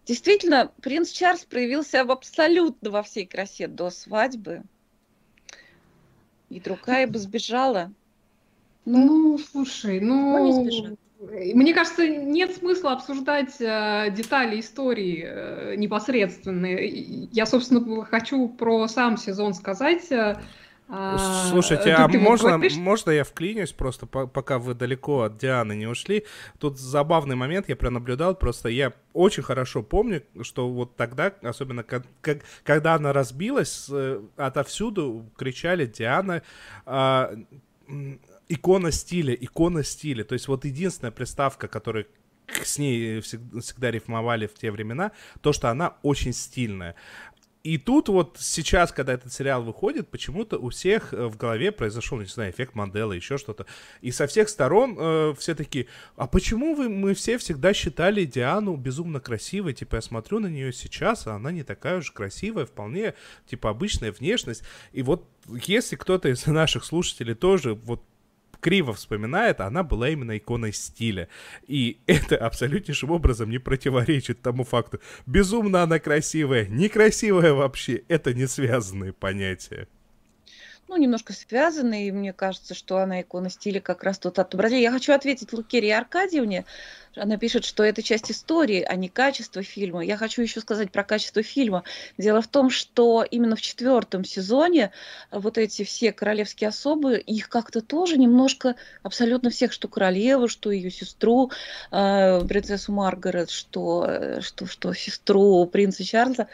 Действительно, 0.05 0.73
принц 0.83 1.13
Чарльз 1.13 1.45
проявился 1.45 2.01
абсолютно 2.01 2.91
во 2.91 3.05
всей 3.05 3.25
красе 3.25 3.69
до 3.69 3.91
свадьбы. 3.91 4.65
И 6.55 6.61
другая 6.61 7.09
бы 7.09 7.19
сбежала. 7.19 7.91
Ну, 8.85 9.07
ну 9.07 9.39
слушай, 9.39 9.99
ну... 9.99 10.97
мне 11.19 11.75
кажется, 11.75 12.07
нет 12.07 12.55
смысла 12.55 12.93
обсуждать 12.93 13.57
э, 13.59 14.13
детали 14.17 14.61
истории 14.61 15.25
э, 15.27 15.75
непосредственные. 15.75 17.27
Я, 17.33 17.47
собственно, 17.47 18.05
хочу 18.05 18.47
про 18.51 18.87
сам 18.87 19.17
сезон 19.17 19.55
сказать. 19.55 20.13
Э, 20.13 20.41
Слушайте, 21.49 21.93
а 21.93 22.07
можно, 22.09 22.61
можно 22.77 23.11
я 23.11 23.25
вклинюсь 23.25 23.73
просто, 23.73 24.07
пока 24.07 24.59
вы 24.59 24.75
далеко 24.75 25.23
от 25.23 25.39
Дианы 25.39 25.75
не 25.75 25.87
ушли? 25.87 26.25
Тут 26.59 26.79
забавный 26.79 27.37
момент 27.37 27.69
я 27.69 27.77
пронаблюдал, 27.77 28.35
просто 28.35 28.69
я 28.69 28.93
очень 29.15 29.43
хорошо 29.43 29.83
помню, 29.83 30.23
что 30.43 30.69
вот 30.69 30.95
тогда, 30.97 31.33
особенно 31.43 31.85
как, 31.85 32.05
как, 32.21 32.41
когда 32.65 32.95
она 32.95 33.13
разбилась, 33.13 33.87
э, 33.91 34.21
отовсюду 34.37 35.25
кричали 35.37 35.87
Диана, 35.87 36.43
э, 36.85 37.37
икона 38.49 38.93
стиля, 38.93 39.35
икона 39.35 39.83
стиля. 39.85 40.25
То 40.25 40.35
есть 40.35 40.49
вот 40.49 40.67
единственная 40.67 41.13
приставка, 41.13 41.67
которая 41.67 42.07
с 42.63 42.79
ней 42.79 43.21
всегда, 43.21 43.61
всегда 43.61 43.91
рифмовали 43.91 44.47
в 44.47 44.55
те 44.55 44.71
времена, 44.71 45.13
то, 45.41 45.53
что 45.53 45.71
она 45.71 45.95
очень 46.03 46.33
стильная. 46.33 46.95
И 47.65 47.79
тут 47.79 48.11
вот 48.11 48.37
сейчас, 48.39 48.93
когда 48.93 49.15
этот 49.15 49.33
сериал 49.33 49.63
выходит, 49.63 50.11
почему-то 50.11 50.59
у 50.59 50.69
всех 50.69 51.15
э, 51.15 51.27
в 51.27 51.39
голове 51.39 51.73
произошел, 51.73 52.21
не 52.21 52.27
знаю, 52.27 52.53
эффект 52.53 52.75
Манделы, 52.75 53.17
еще 53.17 53.39
что-то. 53.39 53.65
И 54.03 54.13
со 54.13 54.27
всех 54.27 54.51
сторон 54.51 54.97
э, 54.99 55.35
все 55.39 55.55
такие, 55.55 55.87
а 56.17 56.27
почему 56.27 56.75
вы, 56.75 56.91
мы 56.91 57.15
все 57.15 57.39
всегда 57.39 57.73
считали 57.73 58.27
Диану 58.27 58.77
безумно 58.77 59.19
красивой? 59.19 59.73
Типа, 59.73 59.95
я 59.95 60.03
смотрю 60.03 60.41
на 60.41 60.49
нее 60.49 60.75
сейчас, 60.75 61.27
а 61.27 61.37
она 61.37 61.53
не 61.53 61.63
такая 61.63 62.01
уж 62.01 62.11
красивая, 62.11 62.67
вполне, 62.67 63.15
типа, 63.47 63.71
обычная 63.71 64.13
внешность. 64.13 64.63
И 64.93 65.03
вот 65.03 65.27
если 65.49 65.97
кто-то 65.97 66.29
из 66.29 66.45
наших 66.47 66.85
слушателей 66.85 67.35
тоже 67.35 67.73
вот 67.73 68.03
криво 68.65 68.95
вспоминает, 68.95 69.61
она 69.61 69.83
была 69.83 70.09
именно 70.09 70.39
иконой 70.39 70.73
стиля. 70.73 71.29
И 71.67 71.99
это 72.07 72.39
абсолютнейшим 72.39 73.11
образом 73.11 73.51
не 73.51 73.59
противоречит 73.59 74.41
тому 74.41 74.65
факту. 74.65 75.01
Безумно 75.27 75.83
она 75.83 75.99
красивая, 75.99 76.67
некрасивая 76.67 77.53
вообще. 77.53 78.03
Это 78.09 78.33
не 78.33 78.47
связанные 78.47 79.13
понятия 79.13 79.87
ну, 80.89 80.97
немножко 80.97 81.33
связаны, 81.33 82.07
и 82.07 82.13
мне 82.13 82.33
кажется, 82.33 82.75
что 82.75 82.99
она 82.99 83.23
икона 83.23 83.51
стиля 83.51 83.81
как 83.81 84.03
раз 84.05 84.19
тут 84.19 84.39
отобразила. 84.39 84.81
Я 84.81 84.93
хочу 84.93 85.13
ответить 85.13 85.53
Лукерии 85.53 85.91
Аркадьевне. 85.91 86.65
Она 87.17 87.37
пишет, 87.37 87.65
что 87.65 87.85
это 87.85 88.03
часть 88.03 88.31
истории, 88.31 88.83
а 88.83 88.95
не 88.97 89.09
качество 89.09 89.63
фильма. 89.63 90.05
Я 90.05 90.17
хочу 90.17 90.43
еще 90.43 90.61
сказать 90.61 90.91
про 90.91 91.05
качество 91.05 91.43
фильма. 91.43 91.85
Дело 92.19 92.43
в 92.43 92.49
том, 92.49 92.71
что 92.71 93.25
именно 93.29 93.57
в 93.57 93.63
четвертом 93.63 94.25
сезоне 94.25 94.91
вот 95.31 95.57
эти 95.57 95.85
все 95.85 96.13
королевские 96.13 96.69
особы, 96.69 97.19
их 97.19 97.49
как-то 97.49 97.81
тоже 97.81 98.19
немножко, 98.19 98.75
абсолютно 99.03 99.51
всех, 99.51 99.73
что 99.73 99.89
королеву, 99.89 100.49
что 100.49 100.71
ее 100.71 100.91
сестру, 100.91 101.51
э, 101.93 102.41
принцессу 102.47 102.93
Маргарет, 102.93 103.51
что, 103.51 104.07
э, 104.09 104.41
что, 104.41 104.67
что 104.67 104.93
сестру 104.93 105.67
принца 105.67 106.05
Чарльза, 106.05 106.49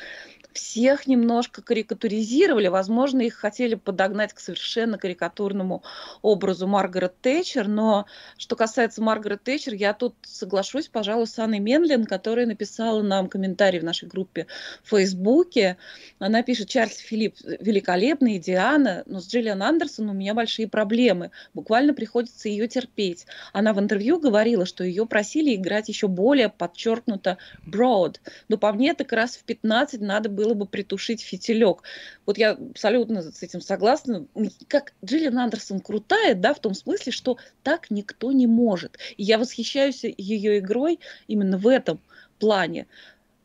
всех 0.53 1.07
немножко 1.07 1.63
карикатуризировали, 1.63 2.69
возможно, 2.69 3.21
их 3.21 3.35
хотели 3.35 3.75
подогнать 3.75 4.33
к 4.33 4.41
совершенно 4.41 4.99
карикатурному 4.99 5.83
образу 6.23 6.67
Маргарет 6.67 7.15
Тэтчер, 7.21 7.69
но 7.69 8.07
что 8.37 8.57
касается 8.57 9.03
Маргарет 9.03 9.43
Тэтчер, 9.43 9.75
я 9.75 9.95
тут 9.95 10.15
соглашусь, 10.23 10.89
пожалуй, 10.89 11.27
с 11.27 11.39
Анной 11.39 11.59
Менлин, 11.59 12.05
которая 12.05 12.47
написала 12.47 13.03
нам 13.03 13.29
комментарий 13.29 13.81
в 13.81 13.85
нашей 13.85 14.09
группе 14.09 14.47
в 14.83 14.91
Фейсбуке. 14.91 15.77
Она 16.19 16.43
пишет, 16.43 16.69
Чарльз 16.69 16.99
Филипп 16.99 17.37
великолепный, 17.61 18.39
Диана, 18.39 19.03
но 19.07 19.21
с 19.21 19.29
Джиллиан 19.29 19.63
Андерсон 19.63 20.11
у 20.11 20.13
меня 20.13 20.35
большие 20.35 20.69
проблемы. 20.69 21.31
Буквально 21.55 21.95
приходится 21.95 22.49
ее 22.49 22.69
терпеть. 22.69 23.27
Она 23.53 23.73
в 23.73 23.81
интервью 23.81 24.19
говорила, 24.19 24.67
что 24.67 24.85
ее 24.85 25.07
просили 25.07 25.55
играть 25.55 25.89
еще 25.89 26.09
более 26.09 26.49
подчеркнуто 26.49 27.39
broad. 27.67 28.17
Но 28.49 28.59
по 28.59 28.73
мне 28.73 28.95
так 28.95 29.13
раз 29.13 29.37
в 29.37 29.45
15 29.45 30.01
надо 30.01 30.29
было 30.29 30.40
было 30.41 30.55
бы 30.55 30.65
притушить 30.65 31.21
фитилек. 31.21 31.83
Вот 32.25 32.39
я 32.39 32.53
абсолютно 32.53 33.21
с 33.21 33.43
этим 33.43 33.61
согласна. 33.61 34.27
Как 34.69 34.95
Джиллиан 35.05 35.39
Андерсон 35.39 35.81
крутая, 35.81 36.35
да, 36.35 36.55
в 36.55 36.61
том 36.61 36.73
смысле, 36.73 37.13
что 37.13 37.37
так 37.63 37.91
никто 37.91 38.33
не 38.33 38.47
может. 38.47 38.99
И 39.19 39.23
я 39.23 39.37
восхищаюсь 39.37 40.03
ее 40.03 40.61
игрой 40.61 40.99
именно 41.29 41.59
в 41.59 41.69
этом 41.69 42.01
плане. 42.39 42.87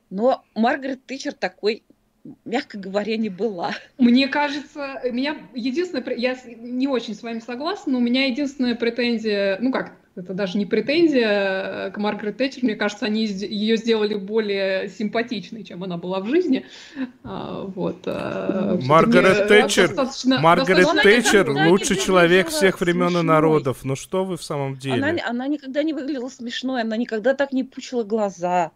Но 0.09 0.45
Маргарет 0.55 1.05
Тичер 1.05 1.33
такой 1.33 1.83
мягко 2.45 2.79
говоря, 2.79 3.17
не 3.17 3.29
была. 3.29 3.73
Мне 3.97 4.27
кажется, 4.27 5.01
меня 5.11 5.37
единственное, 5.53 6.15
я 6.15 6.35
не 6.45 6.87
очень 6.87 7.13
с 7.13 7.21
вами 7.21 7.39
согласна, 7.39 7.91
но 7.91 7.97
у 7.99 8.01
меня 8.01 8.25
единственная 8.25 8.73
претензия, 8.73 9.59
ну 9.59 9.71
как, 9.71 9.95
это 10.15 10.33
даже 10.33 10.57
не 10.57 10.65
претензия 10.65 11.91
к 11.91 11.97
Маргарет 11.97 12.37
Тэтчер. 12.37 12.63
Мне 12.63 12.75
кажется, 12.75 13.05
они 13.05 13.25
ее 13.25 13.75
сделали 13.75 14.15
более 14.15 14.87
симпатичной, 14.87 15.63
чем 15.63 15.83
она 15.83 15.97
была 15.97 16.21
в 16.21 16.27
жизни. 16.27 16.65
А, 17.23 17.63
вот. 17.63 17.97
А, 18.05 18.79
Маргарет 18.81 19.49
Тэтчер, 19.49 19.93
Маргарет 20.39 21.03
Тэтчер 21.03 21.49
лучший 21.69 21.97
человек 21.97 22.47
всех 22.47 22.79
времен 22.79 23.17
и 23.17 23.21
народов. 23.23 23.79
Ну 23.83 23.95
что 23.97 24.23
вы 24.23 24.37
в 24.37 24.43
самом 24.43 24.77
деле? 24.77 25.03
Она, 25.03 25.21
она 25.25 25.47
никогда 25.47 25.83
не 25.83 25.93
выглядела 25.93 26.29
смешной, 26.29 26.81
она 26.81 26.95
никогда 26.95 27.33
так 27.33 27.51
не 27.51 27.65
пучила 27.65 28.03
глаза 28.03 28.71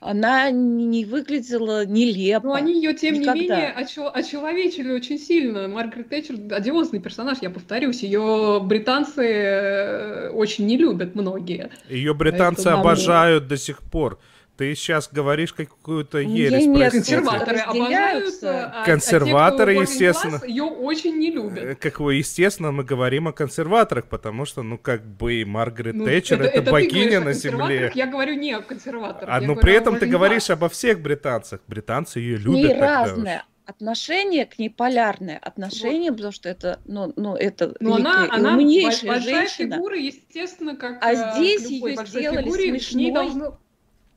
она 0.00 0.50
не 0.50 1.04
выглядела 1.04 1.84
нелепо. 1.84 2.48
Но 2.48 2.54
они 2.54 2.74
ее, 2.74 2.94
тем 2.94 3.16
Никогда. 3.16 3.34
не 3.34 3.40
менее, 3.42 3.72
очеловечили 3.72 4.92
очень 4.92 5.18
сильно. 5.18 5.68
Маргарет 5.68 6.08
Тэтчер 6.08 6.36
одиозный 6.50 7.00
персонаж, 7.00 7.38
я 7.42 7.50
повторюсь. 7.50 8.02
Ее 8.02 8.60
британцы 8.64 9.22
э, 9.22 10.30
очень 10.30 10.66
не 10.66 10.78
любят 10.78 11.14
многие. 11.14 11.70
Ее 11.90 12.14
британцы 12.14 12.64
Поэтому... 12.64 12.80
обожают 12.80 13.46
до 13.46 13.58
сих 13.58 13.82
пор. 13.82 14.18
Ты 14.60 14.74
сейчас 14.74 15.08
говоришь 15.10 15.54
какую-то 15.54 16.18
ересь. 16.18 16.66
Нет, 16.66 16.92
консерваторы 16.92 17.60
обожают. 17.60 18.34
А, 18.42 18.84
консерваторы, 18.84 19.72
а 19.72 19.74
те, 19.76 19.80
естественно. 19.80 20.38
Класс, 20.38 20.50
ее 20.50 20.64
очень 20.64 21.16
не 21.16 21.30
любят. 21.30 21.64
Э, 21.64 21.74
как 21.76 21.98
вы, 21.98 22.16
естественно, 22.16 22.70
мы 22.70 22.84
говорим 22.84 23.26
о 23.28 23.32
консерваторах, 23.32 24.04
потому 24.04 24.44
что, 24.44 24.62
ну, 24.62 24.76
как 24.76 25.02
бы 25.02 25.46
Маргарет 25.46 25.94
ну, 25.94 26.04
Тэтчер 26.04 26.42
это, 26.42 26.58
это, 26.58 26.72
богиня 26.72 27.20
на 27.20 27.32
земле. 27.32 27.90
Я 27.94 28.06
говорю 28.06 28.34
не 28.34 28.52
о 28.52 28.60
консерваторах. 28.60 29.34
А, 29.34 29.40
но 29.40 29.56
при 29.56 29.72
этом 29.72 29.98
ты 29.98 30.04
говоришь 30.04 30.50
обо 30.50 30.68
всех 30.68 31.00
британцах. 31.00 31.62
Британцы 31.66 32.18
ее 32.18 32.36
любят. 32.36 32.72
И 32.72 32.74
разное 32.74 33.46
отношение 33.64 34.44
к 34.44 34.58
ней 34.58 34.68
полярное 34.68 35.38
отношение, 35.38 36.10
вот. 36.10 36.18
потому 36.18 36.32
что 36.32 36.48
это, 36.50 36.80
ну, 36.84 37.14
ну 37.16 37.34
это 37.34 37.74
Но 37.80 37.94
она, 37.94 38.28
она 38.30 38.58
умнейшая 38.58 39.12
большая 39.12 39.46
женщина. 39.46 39.76
фигура, 39.76 39.96
естественно, 39.96 40.76
как 40.76 40.98
а 41.00 41.12
э, 41.12 41.34
здесь 41.34 41.70
ее 41.70 41.96
сделали 42.04 42.42
фигуре, 42.42 42.68
смешной. 42.68 43.12
Должно 43.12 43.58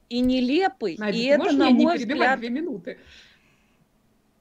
и 0.09 0.19
нелепый. 0.19 0.95
Надя, 0.97 1.17
и 1.17 1.23
это, 1.25 1.51
на 1.51 1.69
мой 1.69 1.97
взгляд... 1.97 2.39
две 2.39 2.49
минуты? 2.49 2.97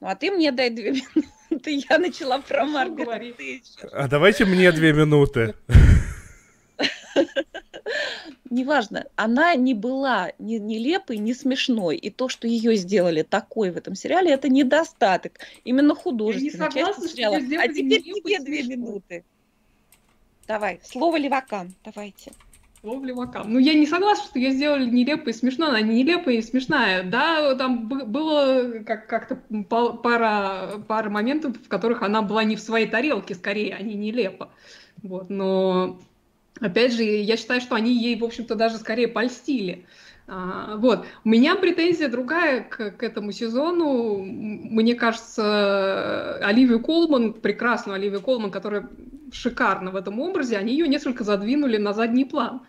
Ну, 0.00 0.08
а 0.08 0.16
ты 0.16 0.30
мне 0.30 0.50
дай 0.52 0.70
две 0.70 0.92
минуты. 1.50 1.84
Я 1.88 1.98
начала 1.98 2.40
про 2.40 2.64
Маргарет 2.64 3.36
А 3.92 4.08
давайте 4.08 4.44
мне 4.44 4.72
две 4.72 4.92
минуты. 4.92 5.54
Неважно, 8.50 9.06
она 9.16 9.54
не 9.54 9.72
была 9.72 10.32
ни 10.38 10.56
нелепой, 10.56 11.16
ни 11.16 11.32
смешной. 11.32 11.96
И 11.96 12.10
то, 12.10 12.28
что 12.28 12.46
ее 12.46 12.76
сделали 12.76 13.22
такой 13.22 13.70
в 13.70 13.76
этом 13.78 13.94
сериале, 13.94 14.30
это 14.30 14.48
недостаток. 14.48 15.38
Именно 15.64 15.94
художественной 15.94 16.70
части 16.70 17.06
сериала. 17.06 17.36
А 17.36 17.68
теперь 17.68 18.02
тебе 18.02 18.40
две 18.40 18.62
минуты. 18.64 19.24
Давай, 20.46 20.80
слово 20.84 21.16
левакам, 21.16 21.74
давайте. 21.84 22.32
Ловли 22.82 23.12
макам. 23.12 23.52
Ну, 23.52 23.60
я 23.60 23.74
не 23.74 23.86
согласна, 23.86 24.24
что 24.24 24.40
ее 24.40 24.50
сделали 24.50 24.90
нелепой 24.90 25.32
и 25.32 25.36
смешно. 25.36 25.66
Она 25.66 25.80
не 25.82 26.02
нелепая 26.02 26.36
и 26.36 26.42
смешная. 26.42 27.04
Да, 27.04 27.54
там 27.54 27.86
было 27.86 28.80
как- 28.84 29.06
как-то 29.06 29.36
пара, 29.70 30.82
пара 30.88 31.08
моментов, 31.08 31.56
в 31.64 31.68
которых 31.68 32.02
она 32.02 32.22
была 32.22 32.42
не 32.42 32.56
в 32.56 32.60
своей 32.60 32.88
тарелке, 32.88 33.36
скорее, 33.36 33.76
а 33.78 33.82
не 33.82 33.94
нелепо. 33.94 34.50
Вот, 35.00 35.30
но, 35.30 36.00
опять 36.60 36.92
же, 36.92 37.04
я 37.04 37.36
считаю, 37.36 37.60
что 37.60 37.76
они 37.76 37.92
ей, 37.92 38.18
в 38.18 38.24
общем-то, 38.24 38.56
даже 38.56 38.78
скорее 38.78 39.06
польстили. 39.06 39.86
А, 40.26 40.76
вот. 40.76 41.06
У 41.24 41.28
меня 41.28 41.54
претензия 41.54 42.08
другая 42.08 42.62
к, 42.64 42.90
к 42.90 43.02
этому 43.04 43.30
сезону. 43.30 44.24
Мне 44.24 44.96
кажется, 44.96 46.36
Оливию 46.44 46.80
Колман, 46.80 47.32
прекрасную 47.32 47.94
Оливию 47.94 48.20
Колман, 48.20 48.50
которая 48.50 48.88
шикарна 49.30 49.92
в 49.92 49.96
этом 49.96 50.18
образе, 50.18 50.56
они 50.56 50.72
ее 50.72 50.88
несколько 50.88 51.22
задвинули 51.22 51.76
на 51.76 51.92
задний 51.92 52.24
план. 52.24 52.62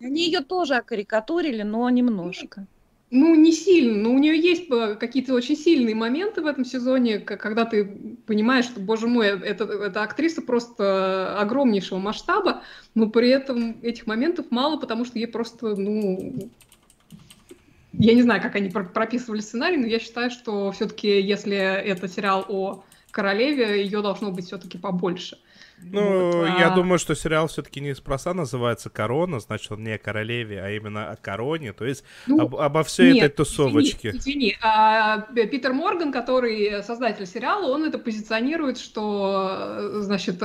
Они 0.00 0.26
ее 0.26 0.40
тоже 0.40 0.74
окарикатурили, 0.74 1.62
но 1.62 1.88
немножко. 1.90 2.66
Ну, 3.10 3.36
не 3.36 3.52
сильно, 3.52 4.02
но 4.02 4.10
у 4.10 4.18
нее 4.18 4.36
есть 4.36 4.68
э, 4.68 4.96
какие-то 4.96 5.32
очень 5.34 5.56
сильные 5.56 5.94
моменты 5.94 6.42
в 6.42 6.46
этом 6.46 6.64
сезоне, 6.64 7.20
когда 7.20 7.64
ты 7.64 7.84
понимаешь, 8.26 8.64
что, 8.64 8.80
боже 8.80 9.06
мой, 9.06 9.28
это, 9.28 9.64
это 9.64 10.02
актриса 10.02 10.42
просто 10.42 11.38
огромнейшего 11.38 11.98
масштаба, 11.98 12.62
но 12.96 13.08
при 13.08 13.28
этом 13.28 13.78
этих 13.82 14.08
моментов 14.08 14.46
мало, 14.50 14.76
потому 14.76 15.04
что 15.04 15.20
ей 15.20 15.28
просто, 15.28 15.76
ну, 15.76 16.50
я 17.92 18.14
не 18.14 18.22
знаю, 18.22 18.42
как 18.42 18.56
они 18.56 18.70
прописывали 18.70 19.40
сценарий, 19.40 19.76
но 19.76 19.86
я 19.86 20.00
считаю, 20.00 20.32
что 20.32 20.72
все-таки, 20.72 21.20
если 21.20 21.56
это 21.56 22.08
сериал 22.08 22.44
о 22.48 22.82
королеве, 23.12 23.84
ее 23.84 24.02
должно 24.02 24.32
быть 24.32 24.46
все-таки 24.46 24.78
побольше. 24.78 25.38
Ну, 25.82 26.32
вот, 26.32 26.46
я 26.58 26.72
а... 26.72 26.74
думаю, 26.74 26.98
что 26.98 27.14
сериал 27.14 27.48
все-таки 27.48 27.80
неспроста 27.80 28.32
называется 28.32 28.88
«Корона», 28.88 29.40
значит, 29.40 29.70
он 29.72 29.84
не 29.84 29.92
о 29.92 29.98
королеве, 29.98 30.62
а 30.62 30.70
именно 30.70 31.10
о 31.10 31.16
короне, 31.16 31.72
то 31.72 31.84
есть 31.84 32.02
ну, 32.26 32.40
об, 32.40 32.56
обо 32.56 32.82
всей 32.82 33.12
нет, 33.12 33.24
этой 33.24 33.36
тусовочке. 33.36 34.08
Извини, 34.08 34.18
извини. 34.18 34.56
А, 34.62 35.20
Питер 35.20 35.74
Морган, 35.74 36.12
который 36.12 36.82
создатель 36.82 37.26
сериала, 37.26 37.70
он 37.72 37.84
это 37.84 37.98
позиционирует, 37.98 38.78
что, 38.78 40.00
значит, 40.00 40.38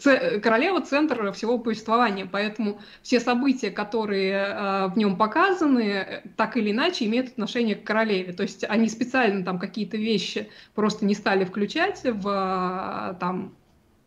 ц... 0.00 0.40
королева— 0.40 0.80
центр 0.82 1.32
всего 1.32 1.58
повествования, 1.58 2.26
поэтому 2.30 2.80
все 3.02 3.20
события, 3.20 3.70
которые 3.70 4.36
а, 4.36 4.88
в 4.88 4.96
нем 4.96 5.16
показаны, 5.16 6.22
так 6.36 6.56
или 6.56 6.70
иначе 6.70 7.04
имеют 7.04 7.28
отношение 7.28 7.76
к 7.76 7.84
королеве, 7.84 8.32
то 8.32 8.42
есть 8.42 8.64
они 8.64 8.88
специально 8.88 9.44
там 9.44 9.58
какие-то 9.58 9.98
вещи 9.98 10.48
просто 10.74 11.04
не 11.04 11.14
стали 11.14 11.44
включать 11.44 12.00
в 12.04 12.26
а, 12.26 13.14
там 13.20 13.57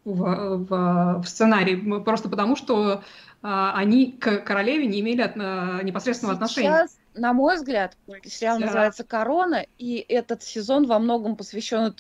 в, 0.03 0.65
в, 0.65 1.21
в 1.21 1.27
сценарий, 1.27 1.75
просто 2.01 2.29
потому 2.29 2.55
что 2.55 3.03
а, 3.43 3.73
они 3.75 4.11
к 4.11 4.39
королеве 4.39 4.85
не 4.85 4.99
имели 4.99 5.21
от, 5.21 5.33
а, 5.35 5.81
непосредственного 5.81 6.35
Сейчас, 6.35 6.51
отношения. 6.51 6.87
на 7.15 7.33
мой 7.33 7.55
взгляд, 7.55 7.97
сериал 8.23 8.59
да. 8.59 8.65
называется 8.65 9.03
«Корона», 9.03 9.65
и 9.77 10.05
этот 10.07 10.43
сезон 10.43 10.85
во 10.85 10.99
многом 10.99 11.35
посвящен 11.35 11.95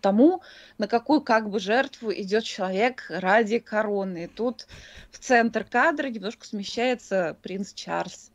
тому, 0.00 0.42
на 0.78 0.88
какую 0.88 1.20
как 1.20 1.50
бы 1.50 1.60
жертву 1.60 2.12
идет 2.12 2.44
человек 2.44 3.06
ради 3.08 3.58
короны. 3.58 4.24
И 4.24 4.26
тут 4.28 4.66
в 5.10 5.18
центр 5.18 5.64
кадра 5.64 6.08
немножко 6.08 6.46
смещается 6.46 7.36
принц 7.42 7.72
Чарльз 7.72 8.30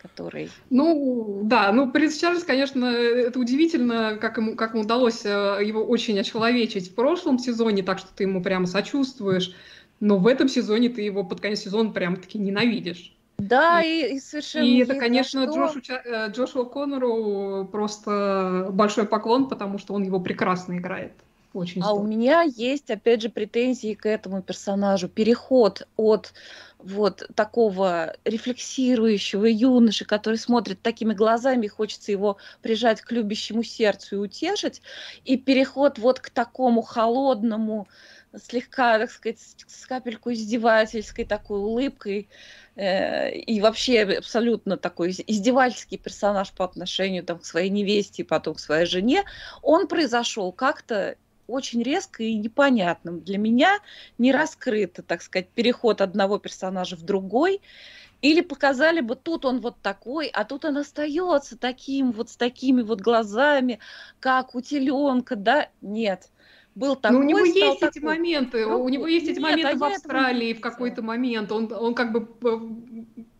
который... 0.00 0.50
Ну, 0.70 1.42
да, 1.44 1.72
ну, 1.72 1.90
принц 1.90 2.16
Чарльз, 2.16 2.44
конечно, 2.44 2.86
это 2.86 3.38
удивительно, 3.38 4.16
как 4.20 4.38
ему, 4.38 4.56
как 4.56 4.72
ему 4.72 4.82
удалось 4.82 5.24
э, 5.24 5.58
его 5.62 5.84
очень 5.84 6.18
очеловечить 6.18 6.90
в 6.90 6.94
прошлом 6.94 7.38
сезоне, 7.38 7.82
так 7.82 7.98
что 7.98 8.08
ты 8.14 8.24
ему 8.24 8.42
прямо 8.42 8.66
сочувствуешь, 8.66 9.54
но 10.00 10.16
в 10.16 10.26
этом 10.26 10.48
сезоне 10.48 10.88
ты 10.88 11.02
его 11.02 11.24
под 11.24 11.40
конец 11.40 11.60
сезона 11.60 11.90
прямо-таки 11.90 12.38
ненавидишь. 12.38 13.14
Да, 13.38 13.82
и, 13.82 14.16
и 14.16 14.20
совершенно... 14.20 14.64
И 14.64 14.78
это, 14.78 14.94
конечно, 14.96 15.42
что... 15.42 15.54
Джошу, 15.54 15.80
э, 15.88 16.30
Джошуа 16.30 16.64
Коннору 16.64 17.68
просто 17.70 18.68
большой 18.70 19.06
поклон, 19.06 19.48
потому 19.48 19.78
что 19.78 19.94
он 19.94 20.02
его 20.02 20.20
прекрасно 20.20 20.78
играет. 20.78 21.12
Очень 21.52 21.82
а 21.82 21.86
здорово. 21.86 22.04
у 22.04 22.06
меня 22.06 22.42
есть, 22.42 22.90
опять 22.90 23.22
же, 23.22 23.28
претензии 23.28 23.94
к 23.94 24.06
этому 24.06 24.40
персонажу. 24.40 25.08
Переход 25.08 25.86
от 25.96 26.32
вот 26.78 27.28
такого 27.34 28.14
рефлексирующего 28.24 29.46
юноши, 29.46 30.04
который 30.04 30.36
смотрит 30.36 30.80
такими 30.80 31.12
глазами, 31.12 31.66
хочется 31.66 32.12
его 32.12 32.36
прижать 32.62 33.00
к 33.00 33.10
любящему 33.10 33.62
сердцу 33.64 34.16
и 34.16 34.18
утешить, 34.18 34.80
и 35.24 35.36
переход 35.36 35.98
вот 35.98 36.20
к 36.20 36.30
такому 36.30 36.82
холодному, 36.82 37.88
слегка, 38.40 38.98
так 38.98 39.10
сказать, 39.10 39.38
с 39.66 39.86
капельку 39.86 40.32
издевательской 40.32 41.24
такой 41.24 41.58
улыбкой, 41.58 42.28
э, 42.76 43.32
и 43.32 43.60
вообще 43.60 44.02
абсолютно 44.02 44.76
такой 44.76 45.10
издевательский 45.10 45.98
персонаж 45.98 46.52
по 46.52 46.64
отношению 46.64 47.24
там, 47.24 47.40
к 47.40 47.44
своей 47.44 47.70
невесте 47.70 48.22
и 48.22 48.26
потом 48.26 48.54
к 48.54 48.60
своей 48.60 48.86
жене, 48.86 49.24
он 49.62 49.88
произошел 49.88 50.52
как-то 50.52 51.16
очень 51.50 51.82
резко 51.82 52.22
и 52.22 52.34
непонятным. 52.34 53.20
Для 53.20 53.38
меня 53.38 53.78
не 54.18 54.32
раскрыто, 54.32 55.02
так 55.02 55.22
сказать, 55.22 55.48
переход 55.48 56.00
одного 56.00 56.38
персонажа 56.38 56.96
в 56.96 57.02
другой. 57.02 57.60
Или 58.22 58.42
показали 58.42 59.00
бы, 59.00 59.16
тут 59.16 59.46
он 59.46 59.60
вот 59.60 59.80
такой, 59.80 60.26
а 60.28 60.44
тут 60.44 60.66
он 60.66 60.76
остается 60.76 61.56
таким, 61.56 62.12
вот 62.12 62.28
с 62.28 62.36
такими 62.36 62.82
вот 62.82 63.00
глазами, 63.00 63.78
как 64.20 64.54
у 64.54 64.60
теленка, 64.60 65.36
да? 65.36 65.70
Нет 65.80 66.30
был 66.74 66.96
такой, 66.96 67.18
Но 67.18 67.24
у 67.24 67.28
него 67.28 67.38
есть 67.40 67.80
такой. 67.80 67.88
эти 67.88 67.98
моменты, 67.98 68.66
ну, 68.66 68.82
у 68.82 68.88
него 68.88 69.06
есть 69.06 69.26
эти 69.26 69.38
нет, 69.38 69.42
моменты 69.42 69.72
а 69.72 69.76
в 69.76 69.84
Австралии 69.84 70.54
в 70.54 70.60
какой-то 70.60 71.02
момент. 71.02 71.50
Он, 71.50 71.70
он 71.72 71.94
как 71.94 72.12
бы 72.12 72.28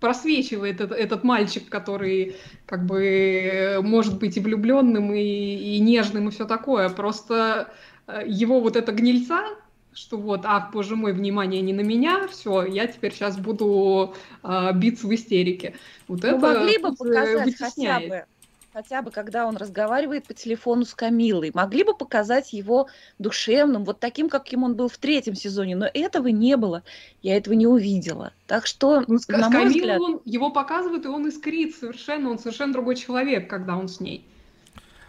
просвечивает 0.01 0.81
этот, 0.81 0.99
этот 0.99 1.25
мальчик, 1.25 1.69
который 1.69 2.37
как 2.67 2.87
бы 2.87 3.81
может 3.83 4.19
быть 4.19 4.37
и 4.37 4.41
влюбленным, 4.41 5.15
и, 5.15 5.21
и 5.21 5.79
нежным, 5.79 6.29
и 6.29 6.31
все 6.31 6.45
такое. 6.45 6.89
Просто 6.89 7.73
Э, 7.73 7.90
его 8.27 8.61
вот 8.61 8.77
эта 8.77 8.93
гнильца, 8.93 9.45
что 9.93 10.17
вот, 10.17 10.43
ах, 10.45 10.73
боже 10.73 10.97
мой, 10.97 11.13
внимание 11.13 11.61
не 11.63 11.73
на 11.73 11.81
меня, 11.81 12.29
все, 12.29 12.65
я 12.65 12.87
теперь 12.87 13.13
сейчас 13.13 13.37
буду 13.37 14.15
э, 14.43 14.73
биться 14.75 15.07
в 15.07 15.15
истерике. 15.15 15.75
Вот 16.09 16.23
ну, 16.23 16.29
это 16.29 16.39
могли 16.39 16.79
бы 16.79 16.95
показать 16.95 17.57
хотя 17.57 18.01
бы, 18.01 18.25
хотя 18.73 19.03
бы, 19.03 19.11
когда 19.11 19.47
он 19.47 19.57
разговаривает 19.57 20.27
по 20.27 20.35
телефону 20.35 20.85
с 20.85 20.95
Камилой, 20.95 21.51
могли 21.55 21.83
бы 21.83 21.95
показать 21.95 22.53
его 22.53 22.89
душевным, 23.19 23.85
вот 23.85 24.01
таким, 24.01 24.29
каким 24.29 24.63
он 24.63 24.75
был 24.75 24.89
в 24.89 24.97
третьем 24.99 25.35
сезоне, 25.35 25.77
но 25.77 25.89
этого 25.93 26.29
не 26.29 26.57
было, 26.57 26.83
я 27.23 27.37
этого 27.37 27.55
не 27.55 27.67
увидела. 27.67 28.33
Так 28.47 28.67
что, 28.67 29.03
ну, 29.07 29.19
с, 29.19 29.29
на 29.29 29.49
с 29.49 29.53
мой 29.53 29.67
взгляд... 29.67 30.01
он, 30.01 30.21
его 30.25 30.51
показывают, 30.51 31.05
и 31.05 31.09
он 31.09 31.29
искрит 31.29 31.75
совершенно, 31.75 32.31
он 32.31 32.39
совершенно 32.39 32.73
другой 32.73 32.97
человек, 32.97 33.51
когда 33.51 33.77
он 33.77 33.89
с 33.89 34.01
ней. 34.01 34.25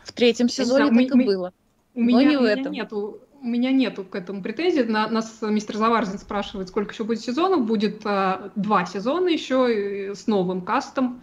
В 0.04 0.14
третьем 0.14 0.50
сезоне 0.50 0.88
знаю, 0.88 1.08
так 1.08 1.16
мы, 1.16 1.24
и 1.24 1.26
было. 1.28 1.54
У 1.94 2.02
меня, 2.02 2.24
не 2.24 2.38
у 2.38 2.42
меня 2.42 2.56
нету 2.70 3.22
у 3.42 3.48
меня 3.48 3.72
нету 3.72 4.04
к 4.04 4.16
этому 4.16 4.44
претензий. 4.44 4.84
На, 4.84 5.08
нас 5.08 5.40
мистер 5.42 5.78
Заварзин 5.78 6.20
спрашивает, 6.20 6.70
сколько 6.70 6.94
еще 6.94 7.04
будет 7.04 7.22
сезонов. 7.22 7.66
Будет 7.66 8.02
а, 8.06 8.52
два 8.56 8.86
сезона 8.86 9.30
еще 9.30 10.14
с 10.16 10.28
новым 10.28 10.62
кастом. 10.62 11.22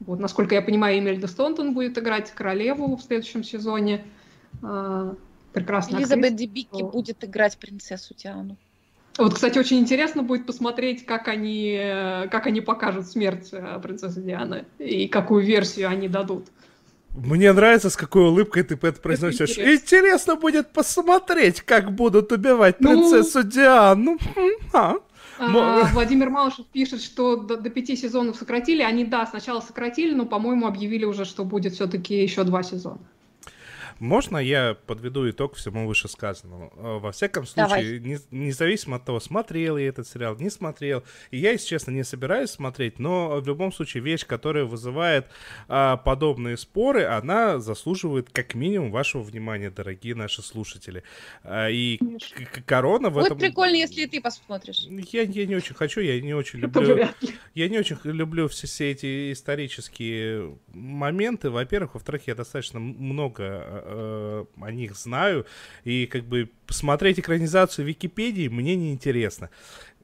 Вот, 0.00 0.18
насколько 0.18 0.56
я 0.56 0.62
понимаю, 0.62 0.98
Эмильда 0.98 1.28
Стонтон 1.28 1.74
будет 1.74 1.96
играть 1.98 2.32
королеву 2.32 2.96
в 2.96 3.02
следующем 3.02 3.44
сезоне. 3.44 4.04
А, 4.60 5.14
прекрасно. 5.52 5.98
Элизабет 5.98 6.34
Дебикки 6.34 6.82
будет 6.82 7.24
играть 7.24 7.56
принцессу 7.56 8.12
Тиану. 8.14 8.56
Вот, 9.18 9.34
кстати, 9.34 9.58
очень 9.58 9.78
интересно 9.78 10.22
будет 10.22 10.46
посмотреть, 10.46 11.04
как 11.04 11.28
они, 11.28 11.76
как 12.30 12.46
они 12.46 12.62
покажут 12.62 13.06
смерть 13.06 13.50
э, 13.52 13.78
принцессы 13.82 14.22
Дианы 14.22 14.64
и 14.78 15.06
какую 15.06 15.44
версию 15.44 15.90
они 15.90 16.08
дадут. 16.08 16.46
Мне 17.14 17.52
нравится, 17.52 17.90
с 17.90 17.96
какой 17.96 18.22
улыбкой 18.22 18.62
ты 18.62 18.74
это 18.74 19.00
произносишь. 19.00 19.50
Интересно. 19.50 19.74
интересно 19.74 20.36
будет 20.36 20.72
посмотреть, 20.72 21.60
как 21.60 21.92
будут 21.94 22.32
убивать 22.32 22.80
ну... 22.80 22.90
принцессу 22.90 23.42
Диану. 23.42 24.18
А. 24.72 24.96
А, 25.38 25.90
Владимир 25.92 26.30
Малышев 26.30 26.66
пишет, 26.66 27.02
что 27.02 27.36
до, 27.36 27.56
до 27.56 27.68
пяти 27.68 27.96
сезонов 27.96 28.36
сократили. 28.36 28.82
Они, 28.82 29.04
да, 29.04 29.26
сначала 29.26 29.60
сократили, 29.60 30.14
но, 30.14 30.24
по-моему, 30.24 30.66
объявили 30.66 31.04
уже, 31.04 31.24
что 31.24 31.44
будет 31.44 31.74
все-таки 31.74 32.22
еще 32.22 32.44
два 32.44 32.62
сезона. 32.62 32.98
Можно 34.02 34.38
я 34.38 34.76
подведу 34.88 35.30
итог 35.30 35.54
всему 35.54 35.86
вышесказанному? 35.86 36.72
Э, 36.74 36.98
во 36.98 37.12
всяком 37.12 37.46
случае, 37.46 38.00
не, 38.00 38.18
независимо 38.32 38.96
от 38.96 39.04
того, 39.04 39.20
смотрел 39.20 39.76
я 39.76 39.86
этот 39.86 40.08
сериал, 40.08 40.34
не 40.34 40.50
смотрел, 40.50 41.04
и 41.30 41.38
я, 41.38 41.52
если 41.52 41.68
честно, 41.68 41.92
не 41.92 42.02
собираюсь 42.02 42.50
смотреть, 42.50 42.98
но 42.98 43.40
в 43.40 43.46
любом 43.46 43.72
случае 43.72 44.02
вещь, 44.02 44.26
которая 44.26 44.64
вызывает 44.64 45.28
а, 45.68 45.98
подобные 45.98 46.56
споры, 46.56 47.04
она 47.04 47.60
заслуживает 47.60 48.28
как 48.28 48.56
минимум 48.56 48.90
вашего 48.90 49.22
внимания, 49.22 49.70
дорогие 49.70 50.16
наши 50.16 50.42
слушатели. 50.42 51.04
А, 51.44 51.68
и 51.70 52.00
корона 52.66 53.08
в 53.08 53.14
Будет 53.14 53.26
этом... 53.26 53.38
прикольно, 53.38 53.76
если 53.76 54.06
ты 54.06 54.20
посмотришь. 54.20 54.80
Я, 55.12 55.22
я 55.22 55.46
не 55.46 55.54
очень 55.54 55.76
хочу, 55.76 56.00
я 56.00 56.20
не 56.20 56.34
очень 56.34 56.58
люблю... 56.58 57.06
Я 57.54 57.68
не 57.68 57.78
очень 57.78 57.98
люблю 58.02 58.48
все, 58.48 58.66
все 58.66 58.90
эти 58.90 59.32
исторические 59.32 60.58
моменты. 60.72 61.50
Во-первых, 61.50 61.94
во-вторых, 61.94 62.22
я 62.26 62.34
достаточно 62.34 62.80
много 62.80 63.44
а, 63.44 63.91
э, 63.94 64.44
о 64.60 64.70
них 64.70 64.96
знаю, 64.96 65.46
и 65.84 66.06
как 66.06 66.24
бы 66.24 66.50
посмотреть 66.66 67.20
экранизацию 67.20 67.86
Википедии 67.86 68.48
мне 68.48 68.76
не 68.76 68.92
интересно. 68.92 69.50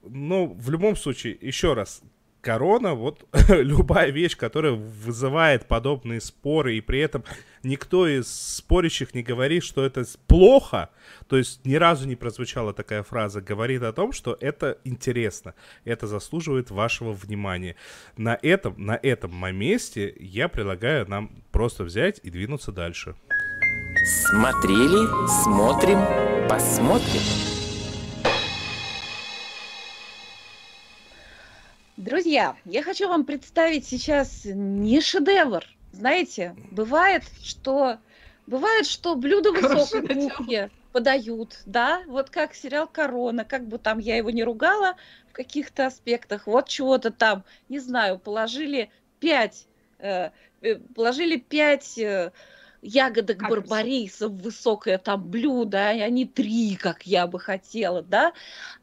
Но 0.02 0.46
в 0.46 0.70
любом 0.70 0.96
случае, 0.96 1.36
еще 1.40 1.74
раз, 1.74 2.02
корона, 2.40 2.94
вот 2.94 3.26
любая 3.48 4.10
вещь, 4.10 4.36
которая 4.36 4.72
вызывает 4.72 5.66
подобные 5.66 6.20
споры, 6.20 6.76
и 6.76 6.80
при 6.80 7.00
этом 7.00 7.24
никто 7.62 8.06
из 8.06 8.28
спорящих 8.28 9.14
не 9.14 9.22
говорит, 9.22 9.64
что 9.64 9.84
это 9.84 10.04
плохо, 10.26 10.90
то 11.28 11.36
есть 11.36 11.64
ни 11.66 11.74
разу 11.74 12.06
не 12.06 12.16
прозвучала 12.16 12.72
такая 12.72 13.02
фраза, 13.02 13.40
говорит 13.40 13.82
о 13.82 13.92
том, 13.92 14.12
что 14.12 14.36
это 14.40 14.78
интересно, 14.84 15.54
это 15.84 16.06
заслуживает 16.06 16.70
вашего 16.70 17.12
внимания. 17.12 17.76
На 18.16 18.38
этом, 18.40 18.74
на 18.78 18.98
этом 19.02 19.34
моменте 19.34 20.14
я 20.18 20.48
предлагаю 20.48 21.08
нам 21.08 21.42
просто 21.50 21.84
взять 21.84 22.20
и 22.22 22.30
двинуться 22.30 22.72
дальше. 22.72 23.14
Смотрели, 24.04 25.06
смотрим, 25.42 25.98
посмотрим. 26.48 27.20
Друзья, 31.96 32.56
я 32.64 32.82
хочу 32.82 33.08
вам 33.08 33.24
представить 33.24 33.86
сейчас 33.86 34.42
не 34.44 35.00
шедевр. 35.00 35.64
Знаете, 35.92 36.54
бывает, 36.70 37.24
что 37.42 37.98
бывает, 38.46 38.86
что 38.86 39.14
блюдо 39.14 39.52
высокой 39.52 40.06
кухни 40.06 40.70
подают, 40.92 41.60
да, 41.66 42.02
вот 42.06 42.30
как 42.30 42.54
сериал 42.54 42.86
«Корона», 42.86 43.44
как 43.44 43.66
бы 43.66 43.78
там 43.78 43.98
я 43.98 44.16
его 44.16 44.30
не 44.30 44.42
ругала 44.42 44.96
в 45.28 45.32
каких-то 45.32 45.86
аспектах, 45.86 46.46
вот 46.46 46.68
чего-то 46.68 47.10
там, 47.10 47.44
не 47.68 47.78
знаю, 47.78 48.18
положили 48.18 48.90
пять, 49.20 49.66
э, 49.98 50.30
э 50.62 50.76
положили 50.94 51.36
пять 51.36 51.98
э, 51.98 52.32
ягодок 52.82 53.38
как 53.38 53.50
барбариса 53.50 54.28
в 54.28 54.38
высокое 54.38 54.98
там 54.98 55.28
блюдо, 55.28 55.88
а 55.88 56.08
не 56.08 56.26
три, 56.26 56.76
как 56.76 57.06
я 57.06 57.26
бы 57.26 57.38
хотела, 57.40 58.02
да. 58.02 58.32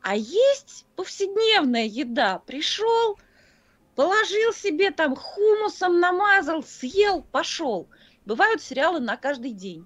А 0.02 0.16
есть 0.16 0.86
повседневная 0.96 1.86
еда. 1.86 2.40
Пришел, 2.40 3.18
положил 3.96 4.54
себе 4.54 4.92
там 4.92 5.16
хумусом, 5.16 6.00
намазал, 6.00 6.64
съел, 6.64 7.22
пошел. 7.32 7.88
Бывают 8.26 8.62
сериалы 8.62 9.00
на 9.00 9.18
каждый 9.18 9.52
день. 9.52 9.86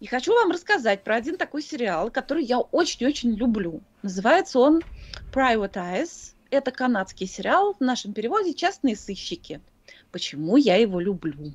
И 0.00 0.06
хочу 0.06 0.34
вам 0.34 0.50
рассказать 0.50 1.04
про 1.04 1.16
один 1.16 1.36
такой 1.36 1.62
сериал, 1.62 2.10
который 2.10 2.44
я 2.44 2.58
очень-очень 2.58 3.34
люблю. 3.34 3.82
Называется 4.02 4.58
он 4.58 4.82
Privatize. 5.32 6.34
Это 6.50 6.70
канадский 6.70 7.26
сериал, 7.26 7.74
в 7.74 7.80
нашем 7.80 8.12
переводе 8.12 8.52
«Частные 8.52 8.96
сыщики». 8.96 9.60
Почему 10.10 10.56
я 10.56 10.76
его 10.76 11.00
люблю? 11.00 11.54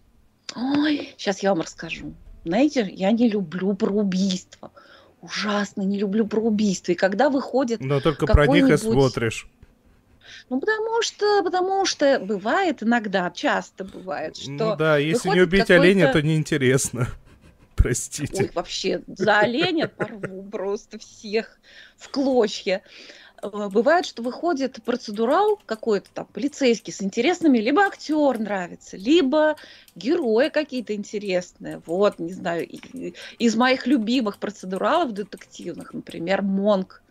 Ой, 0.56 1.14
сейчас 1.18 1.40
я 1.40 1.50
вам 1.50 1.62
расскажу. 1.62 2.14
Знаете, 2.46 2.88
я 2.92 3.12
не 3.12 3.30
люблю 3.30 3.74
про 3.76 3.92
убийство. 3.92 4.72
Ужасно 5.22 5.82
не 5.82 6.00
люблю 6.00 6.28
про 6.28 6.42
убийство. 6.42 6.92
И 6.92 6.96
когда 6.96 7.30
выходит 7.30 7.82
Но 7.82 8.00
только 8.00 8.26
про 8.28 8.48
них 8.48 8.70
и 8.70 8.78
смотришь. 8.78 9.48
Ну, 10.50 10.60
потому 10.60 11.02
что, 11.02 11.44
потому 11.44 11.86
что 11.86 12.20
бывает 12.20 12.84
иногда, 12.84 13.30
часто 13.32 13.84
бывает, 13.84 14.38
что... 14.38 14.52
Ну 14.52 14.76
да, 14.76 14.98
если 14.98 15.30
не 15.30 15.42
убить 15.42 15.70
оленя, 15.70 16.12
то 16.12 16.22
неинтересно. 16.22 17.08
Простите. 17.76 18.44
Ой, 18.44 18.52
вообще, 18.54 19.02
за 19.08 19.40
оленя 19.40 19.88
порву 19.88 20.44
просто 20.44 20.98
всех 21.00 21.60
в 21.98 22.10
клочья. 22.10 22.82
Э, 23.42 23.70
бывает, 23.70 24.06
что 24.06 24.22
выходит 24.22 24.82
процедурал 24.84 25.60
какой-то 25.66 26.10
там 26.14 26.26
полицейский 26.28 26.94
с 26.94 27.02
интересными, 27.02 27.60
либо 27.60 27.84
актер 27.84 28.40
нравится, 28.40 28.98
либо 28.98 29.56
герои 29.96 30.50
какие-то 30.50 30.96
интересные. 30.96 31.82
Вот, 31.86 32.20
не 32.20 32.34
знаю, 32.34 32.68
из 32.68 33.56
моих 33.56 33.88
любимых 33.88 34.40
процедуралов 34.40 35.14
детективных, 35.14 35.94
например, 35.94 36.42
Монк 36.42 37.04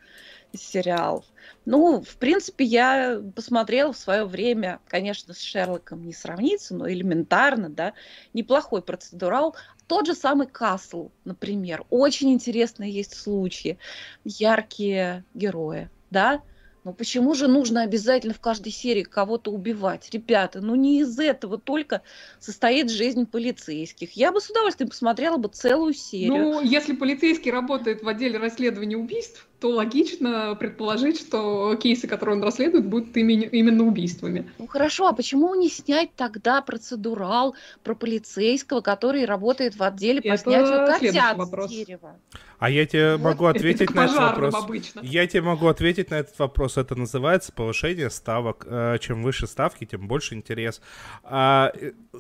сериал. 0.53 1.25
Ну, 1.67 2.01
в 2.01 2.17
принципе, 2.17 2.65
я 2.65 3.21
посмотрела 3.35 3.93
в 3.93 3.99
свое 3.99 4.25
время, 4.25 4.81
конечно, 4.89 5.35
с 5.35 5.41
Шерлоком 5.41 6.07
не 6.07 6.15
сравнится, 6.15 6.75
но 6.75 6.91
элементарно, 6.91 7.69
да, 7.69 7.93
неплохой 8.33 8.81
процедурал. 8.81 9.55
Тот 9.87 10.07
же 10.07 10.15
самый 10.15 10.47
Касл, 10.47 11.11
например, 11.25 11.85
очень 11.91 12.33
интересные 12.33 12.91
есть 12.91 13.15
случаи, 13.15 13.79
яркие 14.25 15.25
герои 15.35 15.91
да? 16.11 16.43
Но 16.87 16.93
почему 16.93 17.35
же 17.35 17.49
нужно 17.49 17.83
обязательно 17.83 18.33
в 18.33 18.39
каждой 18.39 18.71
серии 18.71 19.03
кого-то 19.03 19.51
убивать? 19.51 20.09
Ребята, 20.13 20.61
ну 20.61 20.77
не 20.77 21.01
из 21.01 21.19
этого 21.19 21.59
только 21.59 22.03
состоит 22.39 22.93
жизнь 22.93 23.27
полицейских. 23.27 24.13
Я 24.13 24.31
бы 24.31 24.41
с 24.41 24.49
удовольствием 24.49 24.91
посмотрела 24.91 25.37
бы 25.37 25.49
целую 25.49 25.95
серию. 25.95 26.29
Ну, 26.29 26.61
если 26.61 26.95
полицейский 26.95 27.51
работает 27.51 28.05
в 28.05 28.09
отделе 28.09 28.39
расследования 28.39 28.97
убийств, 28.97 29.49
то 29.61 29.71
логично 29.71 30.55
предположить, 30.59 31.19
что 31.19 31.77
кейсы, 31.77 32.07
которые 32.07 32.37
он 32.37 32.43
расследует, 32.43 32.87
будут 32.87 33.17
именно 33.17 33.85
убийствами. 33.85 34.51
Ну 34.59 34.67
хорошо, 34.67 35.07
а 35.07 35.13
почему 35.13 35.55
не 35.55 35.69
снять 35.69 36.11
тогда 36.15 36.61
процедурал 36.61 37.55
про 37.83 37.95
полицейского, 37.95 38.81
который 38.81 39.25
работает 39.25 39.77
в 39.77 39.83
отделе 39.83 40.21
по 40.21 40.29
Это 40.29 40.39
снятию 40.39 40.87
котят 40.87 41.39
с 41.39 41.69
дерева? 41.69 42.17
А 42.59 42.71
я 42.71 42.87
тебе 42.87 43.17
могу 43.19 43.47
ответить 43.47 43.95
на 43.95 44.05
этот 44.05 44.17
вопрос. 44.17 44.55
Обычно. 44.55 45.01
Я 45.03 45.27
тебе 45.27 45.43
могу 45.43 45.67
ответить 45.67 46.11
на 46.11 46.17
этот 46.17 46.39
вопрос. 46.39 46.79
Это 46.79 46.95
называется 46.95 47.53
повышение 47.53 48.09
ставок. 48.09 48.67
Э, 48.67 48.97
чем 48.99 49.23
выше 49.23 49.47
ставки, 49.47 49.85
тем 49.85 50.09
больше 50.09 50.35
интерес. 50.35 50.81
А, 51.23 51.73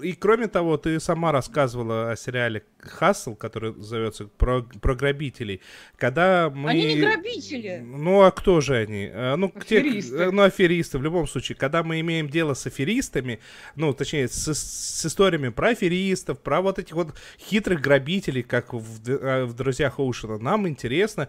и 0.03 0.13
кроме 0.13 0.49
того, 0.49 0.77
ты 0.77 1.01
сама 1.01 1.33
рассказывала 1.33 2.11
о 2.13 2.17
сериале 2.17 2.65
Хасл, 2.81 3.35
который 3.35 3.75
зовется 3.79 4.27
про, 4.27 4.63
про 4.63 4.95
грабителей. 4.95 5.63
Когда 5.97 6.51
мы... 6.51 6.71
Они 6.71 6.85
не 6.95 7.01
грабители. 7.01 7.26
Ну, 7.83 8.23
а 8.23 8.31
кто 8.31 8.61
же 8.61 8.77
они? 8.77 9.11
Э, 9.13 9.37
ну, 9.37 9.53
аферисты. 9.55 10.17
Те, 10.17 10.31
ну, 10.31 10.43
аферисты, 10.43 10.99
в 10.99 11.03
любом 11.03 11.27
случае. 11.27 11.57
Когда 11.57 11.83
мы 11.83 12.01
имеем 12.01 12.29
дело 12.29 12.55
с 12.55 12.67
аферистами, 12.67 13.41
ну, 13.75 13.93
точнее, 13.93 14.29
с, 14.29 14.55
с 14.55 15.07
историями 15.07 15.49
про 15.49 15.71
аферистов, 15.71 16.41
про 16.41 16.61
вот 16.61 16.79
этих 16.79 16.95
вот 16.95 17.15
хитрых 17.39 17.81
грабителей, 17.81 18.43
как 18.43 18.73
в, 18.73 19.09
э, 19.09 19.45
в 19.45 19.55
«Друзьях 19.55 19.99
Оушена», 19.99 20.39
нам 20.39 20.69
интересно, 20.69 21.29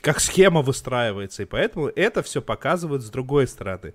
как 0.00 0.20
схема 0.20 0.62
выстраивается. 0.62 1.42
И 1.42 1.46
поэтому 1.46 1.88
это 1.88 2.22
все 2.22 2.42
показывают 2.42 3.02
с 3.02 3.10
другой 3.10 3.46
стороны. 3.46 3.94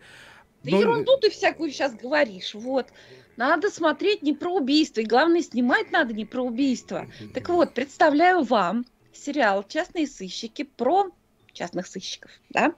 Да 0.64 0.72
ну, 0.72 0.80
ерунду 0.80 1.18
ты 1.18 1.30
всякую 1.30 1.72
сейчас 1.72 1.94
говоришь, 1.94 2.54
вот. 2.54 2.88
Надо 3.36 3.70
смотреть 3.70 4.22
не 4.22 4.34
про 4.34 4.54
убийство, 4.54 5.02
и 5.02 5.06
главное, 5.06 5.42
снимать 5.42 5.92
надо 5.92 6.14
не 6.14 6.26
про 6.26 6.44
убийство. 6.44 7.08
Так 7.34 7.50
вот, 7.50 7.74
представляю 7.74 8.44
вам 8.44 8.86
сериал 9.12 9.66
«Частные 9.68 10.08
сыщики» 10.08 10.64
про 10.64 11.10
частных 11.54 11.88
сыщиков, 11.88 12.32
да? 12.50 12.74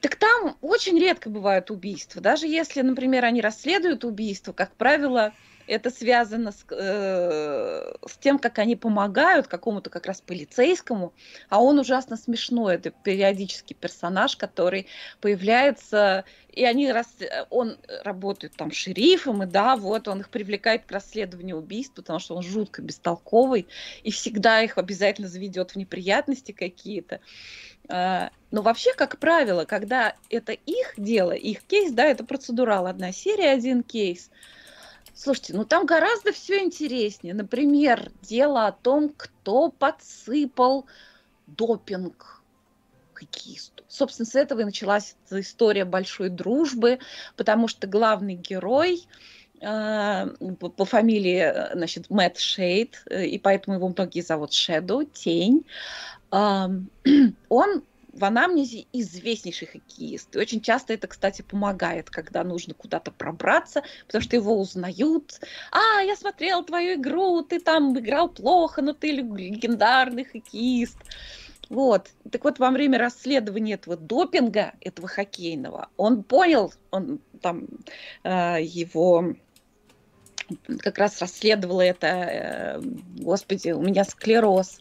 Так 0.00 0.16
там 0.16 0.56
очень 0.62 0.98
редко 0.98 1.28
бывают 1.28 1.70
убийства. 1.70 2.22
Даже 2.22 2.46
если, 2.46 2.80
например, 2.80 3.24
они 3.24 3.40
расследуют 3.40 4.04
убийство, 4.04 4.52
как 4.52 4.74
правило, 4.76 5.34
это 5.70 5.90
связано 5.90 6.50
с, 6.50 6.66
э, 6.68 7.92
с 8.04 8.16
тем, 8.18 8.40
как 8.40 8.58
они 8.58 8.74
помогают 8.74 9.46
какому-то 9.46 9.88
как 9.88 10.06
раз 10.06 10.20
полицейскому, 10.20 11.12
а 11.48 11.62
он 11.62 11.78
ужасно 11.78 12.16
смешной. 12.16 12.74
Это 12.74 12.90
периодический 12.90 13.76
персонаж, 13.76 14.36
который 14.36 14.88
появляется, 15.20 16.24
и 16.52 16.64
они 16.64 16.90
рас... 16.90 17.06
он 17.50 17.78
работает 18.02 18.54
там 18.56 18.72
шерифом, 18.72 19.44
и 19.44 19.46
да, 19.46 19.76
вот 19.76 20.08
он 20.08 20.20
их 20.20 20.30
привлекает 20.30 20.86
к 20.86 20.90
расследованию 20.90 21.58
убийств, 21.58 21.94
потому 21.94 22.18
что 22.18 22.34
он 22.34 22.42
жутко 22.42 22.82
бестолковый, 22.82 23.68
и 24.02 24.10
всегда 24.10 24.62
их 24.62 24.76
обязательно 24.76 25.28
заведет 25.28 25.70
в 25.70 25.76
неприятности 25.76 26.50
какие-то. 26.50 27.20
А, 27.88 28.30
но 28.50 28.62
вообще, 28.62 28.92
как 28.94 29.18
правило, 29.18 29.66
когда 29.66 30.16
это 30.30 30.50
их 30.50 30.94
дело, 30.96 31.30
их 31.30 31.62
кейс, 31.62 31.92
да, 31.92 32.06
это 32.06 32.24
процедурал, 32.24 32.88
одна 32.88 33.12
серия, 33.12 33.50
один 33.50 33.84
кейс– 33.84 34.32
Слушайте, 35.22 35.52
ну 35.54 35.66
там 35.66 35.84
гораздо 35.84 36.32
все 36.32 36.60
интереснее. 36.60 37.34
Например, 37.34 38.10
дело 38.22 38.66
о 38.66 38.72
том, 38.72 39.12
кто 39.14 39.68
подсыпал 39.70 40.86
допинг 41.46 42.42
хоккеисту. 43.12 43.84
Собственно, 43.86 44.24
с 44.24 44.34
этого 44.34 44.60
и 44.60 44.64
началась 44.64 45.16
история 45.30 45.84
большой 45.84 46.30
дружбы, 46.30 47.00
потому 47.36 47.68
что 47.68 47.86
главный 47.86 48.32
герой 48.32 49.06
э, 49.60 50.26
по 50.58 50.84
фамилии, 50.86 51.74
значит, 51.74 52.08
Мэтт 52.08 52.38
Шейд, 52.38 53.02
э, 53.10 53.26
и 53.26 53.38
поэтому 53.38 53.76
его 53.76 53.88
многие 53.88 54.22
зовут 54.22 54.54
Шэдоу, 54.54 55.04
Тень, 55.04 55.66
он 56.30 57.82
в 58.12 58.24
анамнезе 58.24 58.86
известнейший 58.92 59.68
хоккеист. 59.68 60.34
И 60.34 60.38
очень 60.38 60.60
часто 60.60 60.92
это, 60.94 61.06
кстати, 61.06 61.42
помогает, 61.42 62.10
когда 62.10 62.44
нужно 62.44 62.74
куда-то 62.74 63.10
пробраться, 63.10 63.82
потому 64.06 64.22
что 64.22 64.36
его 64.36 64.58
узнают. 64.58 65.40
А, 65.70 66.00
я 66.02 66.16
смотрел 66.16 66.64
твою 66.64 66.94
игру, 66.94 67.42
ты 67.42 67.60
там 67.60 67.98
играл 67.98 68.28
плохо, 68.28 68.82
но 68.82 68.92
ты 68.92 69.12
легендарный 69.12 70.24
хоккеист. 70.24 70.98
Вот. 71.68 72.10
Так 72.30 72.44
вот, 72.44 72.58
во 72.58 72.70
время 72.70 72.98
расследования 72.98 73.74
этого 73.74 73.96
допинга, 73.96 74.72
этого 74.80 75.06
хоккейного, 75.06 75.88
он 75.96 76.24
понял, 76.24 76.72
он 76.90 77.20
там 77.40 77.68
э, 78.24 78.56
его 78.60 79.36
как 80.80 80.98
раз 80.98 81.20
расследовала 81.20 81.82
это, 81.82 82.06
э, 82.06 82.80
господи, 83.20 83.70
у 83.70 83.82
меня 83.82 84.04
склероз. 84.04 84.80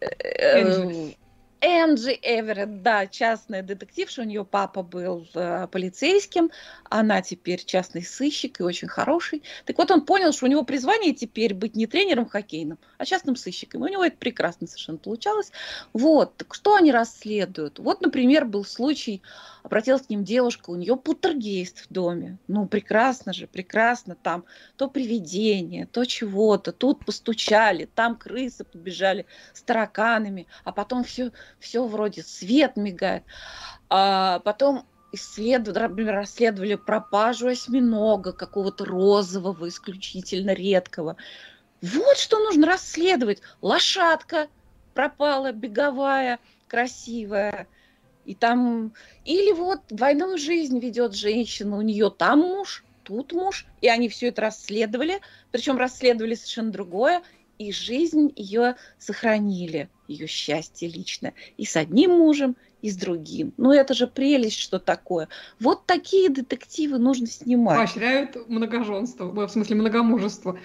Энджи. 0.00 1.16
Энджи 1.60 2.16
Эверетт, 2.22 2.82
да, 2.82 3.06
частная 3.06 3.62
детективша, 3.62 4.22
у 4.22 4.24
нее 4.24 4.44
папа 4.44 4.82
был 4.82 5.26
э, 5.34 5.66
полицейским, 5.66 6.50
она 6.88 7.20
теперь 7.20 7.64
частный 7.64 8.04
сыщик 8.04 8.60
и 8.60 8.62
очень 8.62 8.86
хороший. 8.86 9.42
Так 9.64 9.76
вот, 9.78 9.90
он 9.90 10.02
понял, 10.02 10.32
что 10.32 10.46
у 10.46 10.48
него 10.48 10.62
призвание 10.62 11.14
теперь 11.14 11.54
быть 11.54 11.74
не 11.74 11.86
тренером 11.86 12.28
хоккейным, 12.28 12.78
а 12.96 13.04
частным 13.04 13.34
сыщиком. 13.34 13.84
И 13.84 13.88
у 13.88 13.92
него 13.92 14.04
это 14.04 14.16
прекрасно 14.16 14.68
совершенно 14.68 14.98
получалось. 14.98 15.50
Вот, 15.92 16.36
так 16.36 16.54
что 16.54 16.76
они 16.76 16.92
расследуют? 16.92 17.80
Вот, 17.80 18.02
например, 18.02 18.44
был 18.44 18.64
случай, 18.64 19.22
обратилась 19.64 20.02
к 20.02 20.10
ним 20.10 20.24
девушка, 20.24 20.70
у 20.70 20.76
нее 20.76 20.96
путергейст 20.96 21.86
в 21.86 21.92
доме. 21.92 22.38
Ну, 22.46 22.66
прекрасно 22.66 23.32
же, 23.32 23.46
прекрасно. 23.46 24.14
Там 24.14 24.44
то 24.76 24.88
привидение, 24.88 25.86
то 25.86 26.04
чего-то. 26.04 26.72
Тут 26.72 27.04
постучали, 27.04 27.88
там 27.94 28.16
крысы 28.16 28.64
побежали 28.64 29.26
с 29.52 29.62
тараканами. 29.62 30.46
А 30.64 30.72
потом 30.72 31.02
все 31.04 31.32
все 31.58 31.86
вроде 31.86 32.22
свет 32.22 32.76
мигает. 32.76 33.24
А 33.88 34.40
потом 34.40 34.84
исследовали, 35.12 35.82
например, 35.82 36.14
расследовали 36.14 36.74
пропажу 36.74 37.48
осьминога 37.48 38.32
какого-то 38.32 38.84
розового, 38.84 39.68
исключительно 39.68 40.52
редкого. 40.52 41.16
Вот 41.80 42.18
что 42.18 42.38
нужно 42.38 42.66
расследовать. 42.66 43.40
Лошадка 43.62 44.48
пропала, 44.94 45.52
беговая, 45.52 46.38
красивая. 46.66 47.66
И 48.24 48.34
там... 48.34 48.92
Или 49.24 49.52
вот 49.52 49.80
двойную 49.88 50.38
жизнь 50.38 50.78
ведет 50.78 51.14
женщина, 51.14 51.76
у 51.78 51.82
нее 51.82 52.10
там 52.10 52.40
муж, 52.40 52.84
тут 53.04 53.32
муж, 53.32 53.64
и 53.80 53.88
они 53.88 54.10
все 54.10 54.28
это 54.28 54.42
расследовали, 54.42 55.20
причем 55.50 55.78
расследовали 55.78 56.34
совершенно 56.34 56.70
другое, 56.70 57.22
и 57.58 57.72
жизнь 57.72 58.32
ее 58.36 58.76
сохранили, 58.98 59.88
ее 60.06 60.26
счастье 60.26 60.88
лично, 60.88 61.32
и 61.56 61.64
с 61.64 61.76
одним 61.76 62.12
мужем, 62.12 62.56
и 62.82 62.90
с 62.90 62.96
другим. 62.96 63.52
Ну 63.56 63.72
это 63.72 63.94
же 63.94 64.06
прелесть, 64.06 64.58
что 64.58 64.78
такое. 64.78 65.28
Вот 65.58 65.84
такие 65.86 66.28
детективы 66.28 66.98
нужно 66.98 67.26
снимать. 67.26 67.76
Поощряют 67.76 68.48
многоженство, 68.48 69.24
в 69.24 69.48
смысле 69.48 69.76
многомужество. 69.76 70.58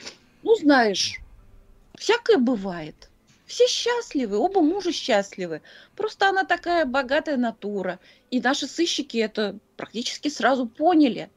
Ну 0.43 0.55
знаешь, 0.55 1.19
всякое 1.95 2.37
бывает. 2.37 3.09
Все 3.45 3.67
счастливы, 3.67 4.37
оба 4.37 4.61
мужа 4.61 4.91
счастливы. 4.91 5.61
Просто 5.95 6.29
она 6.29 6.43
такая 6.43 6.85
богатая 6.85 7.37
натура. 7.37 7.99
И 8.31 8.39
наши 8.39 8.67
сыщики 8.67 9.17
это 9.17 9.57
практически 9.75 10.29
сразу 10.29 10.65
поняли. 10.65 11.29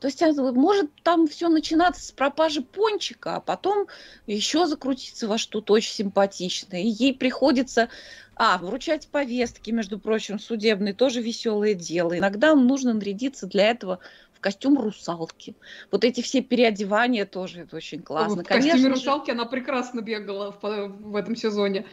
То 0.00 0.08
есть 0.08 0.22
может 0.36 0.90
там 1.02 1.26
все 1.26 1.48
начинаться 1.48 2.04
с 2.04 2.12
пропажи 2.12 2.60
пончика, 2.60 3.36
а 3.36 3.40
потом 3.40 3.86
еще 4.26 4.66
закрутиться 4.66 5.26
во 5.26 5.38
что-то 5.38 5.72
очень 5.72 5.92
симпатичное. 5.92 6.80
И 6.80 6.88
ей 6.88 7.14
приходится 7.14 7.88
а, 8.34 8.58
вручать 8.58 9.08
повестки, 9.08 9.70
между 9.70 9.98
прочим, 9.98 10.38
судебные, 10.38 10.92
тоже 10.92 11.22
веселое 11.22 11.74
дело. 11.74 12.18
Иногда 12.18 12.54
нужно 12.54 12.92
нарядиться 12.92 13.46
для 13.46 13.70
этого 13.70 13.98
в 14.34 14.40
костюм 14.40 14.78
русалки. 14.78 15.56
Вот 15.90 16.04
эти 16.04 16.20
все 16.20 16.42
переодевания 16.42 17.24
тоже 17.24 17.62
это 17.62 17.76
очень 17.76 18.02
классно. 18.02 18.42
В 18.42 18.46
Конечно 18.46 18.72
костюме 18.72 18.92
русалки 18.92 19.30
она 19.30 19.46
прекрасно 19.46 20.02
бегала 20.02 20.52
в, 20.52 20.62
в 20.62 21.16
этом 21.16 21.34
сезоне. 21.34 21.86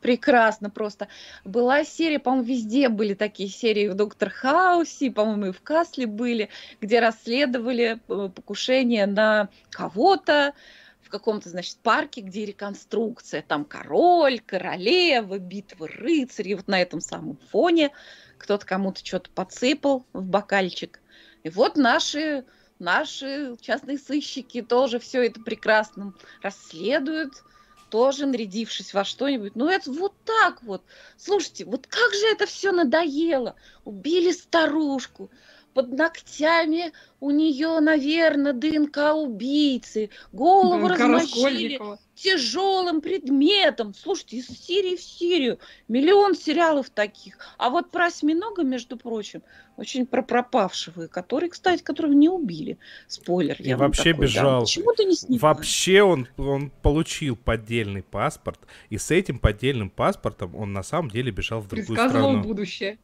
Прекрасно 0.00 0.70
просто. 0.70 1.08
Была 1.44 1.84
серия, 1.84 2.18
по-моему, 2.18 2.46
везде 2.46 2.88
были 2.88 3.14
такие 3.14 3.48
серии 3.48 3.88
в 3.88 3.94
Доктор 3.94 4.30
Хаусе, 4.30 5.10
по-моему, 5.10 5.46
и 5.46 5.52
в 5.52 5.60
Касле 5.62 6.06
были, 6.06 6.48
где 6.80 7.00
расследовали 7.00 7.98
э, 8.08 8.28
покушение 8.34 9.06
на 9.06 9.48
кого-то 9.70 10.54
в 11.02 11.10
каком-то, 11.10 11.48
значит, 11.48 11.76
парке, 11.82 12.22
где 12.22 12.46
реконструкция. 12.46 13.42
Там 13.42 13.64
король, 13.64 14.40
королева, 14.40 15.38
битва 15.38 15.88
рыцарей. 15.88 16.54
Вот 16.54 16.68
на 16.68 16.80
этом 16.80 17.00
самом 17.00 17.36
фоне 17.50 17.90
кто-то 18.38 18.64
кому-то 18.64 19.04
что-то 19.04 19.28
подсыпал 19.30 20.06
в 20.12 20.24
бокальчик. 20.24 21.00
И 21.42 21.50
вот 21.50 21.76
наши 21.76 22.44
наши 22.78 23.56
частные 23.60 23.98
сыщики 23.98 24.62
тоже 24.62 24.98
все 24.98 25.26
это 25.26 25.40
прекрасно 25.40 26.14
расследуют, 26.42 27.44
тоже 27.90 28.26
нарядившись 28.26 28.94
во 28.94 29.04
что-нибудь. 29.04 29.56
Ну, 29.56 29.68
это 29.68 29.92
вот 29.92 30.14
так 30.24 30.62
вот. 30.62 30.82
Слушайте, 31.16 31.64
вот 31.64 31.86
как 31.86 32.12
же 32.14 32.26
это 32.26 32.46
все 32.46 32.72
надоело. 32.72 33.56
Убили 33.84 34.32
старушку, 34.32 35.30
под 35.74 35.92
ногтями 35.92 36.92
у 37.20 37.30
нее, 37.30 37.80
наверное, 37.80 38.52
ДНК 38.52 39.14
убийцы, 39.14 40.10
голову 40.32 40.88
ДНК 40.88 41.00
размочили 41.00 41.80
тяжелым 42.14 43.00
предметом. 43.00 43.94
Слушайте, 43.94 44.38
из 44.38 44.48
Сирии 44.48 44.96
в 44.96 45.02
Сирию 45.02 45.58
миллион 45.88 46.34
сериалов 46.34 46.90
таких. 46.90 47.38
А 47.56 47.70
вот 47.70 47.90
про 47.90 48.06
осьминога, 48.06 48.62
между 48.62 48.96
прочим, 48.96 49.42
очень 49.76 50.06
про 50.06 50.22
пропавшего, 50.22 51.06
который, 51.06 51.48
кстати, 51.48 51.82
которого 51.82 52.12
не 52.12 52.28
убили. 52.28 52.78
Спойлер. 53.06 53.56
И 53.58 53.72
вообще 53.74 54.12
такой, 54.12 54.26
бежал. 54.26 54.60
Да. 54.60 54.60
Почему 54.60 54.92
ты 54.94 55.04
не 55.04 55.14
снимаешь? 55.14 55.42
Вообще 55.42 56.02
он, 56.02 56.28
он 56.36 56.70
получил 56.82 57.36
поддельный 57.36 58.02
паспорт, 58.02 58.60
и 58.90 58.98
с 58.98 59.10
этим 59.10 59.38
поддельным 59.38 59.88
паспортом 59.88 60.54
он 60.54 60.72
на 60.72 60.82
самом 60.82 61.10
деле 61.10 61.30
бежал 61.30 61.60
в 61.60 61.68
другую 61.68 61.96
страну. 61.96 62.42
будущее. 62.42 62.98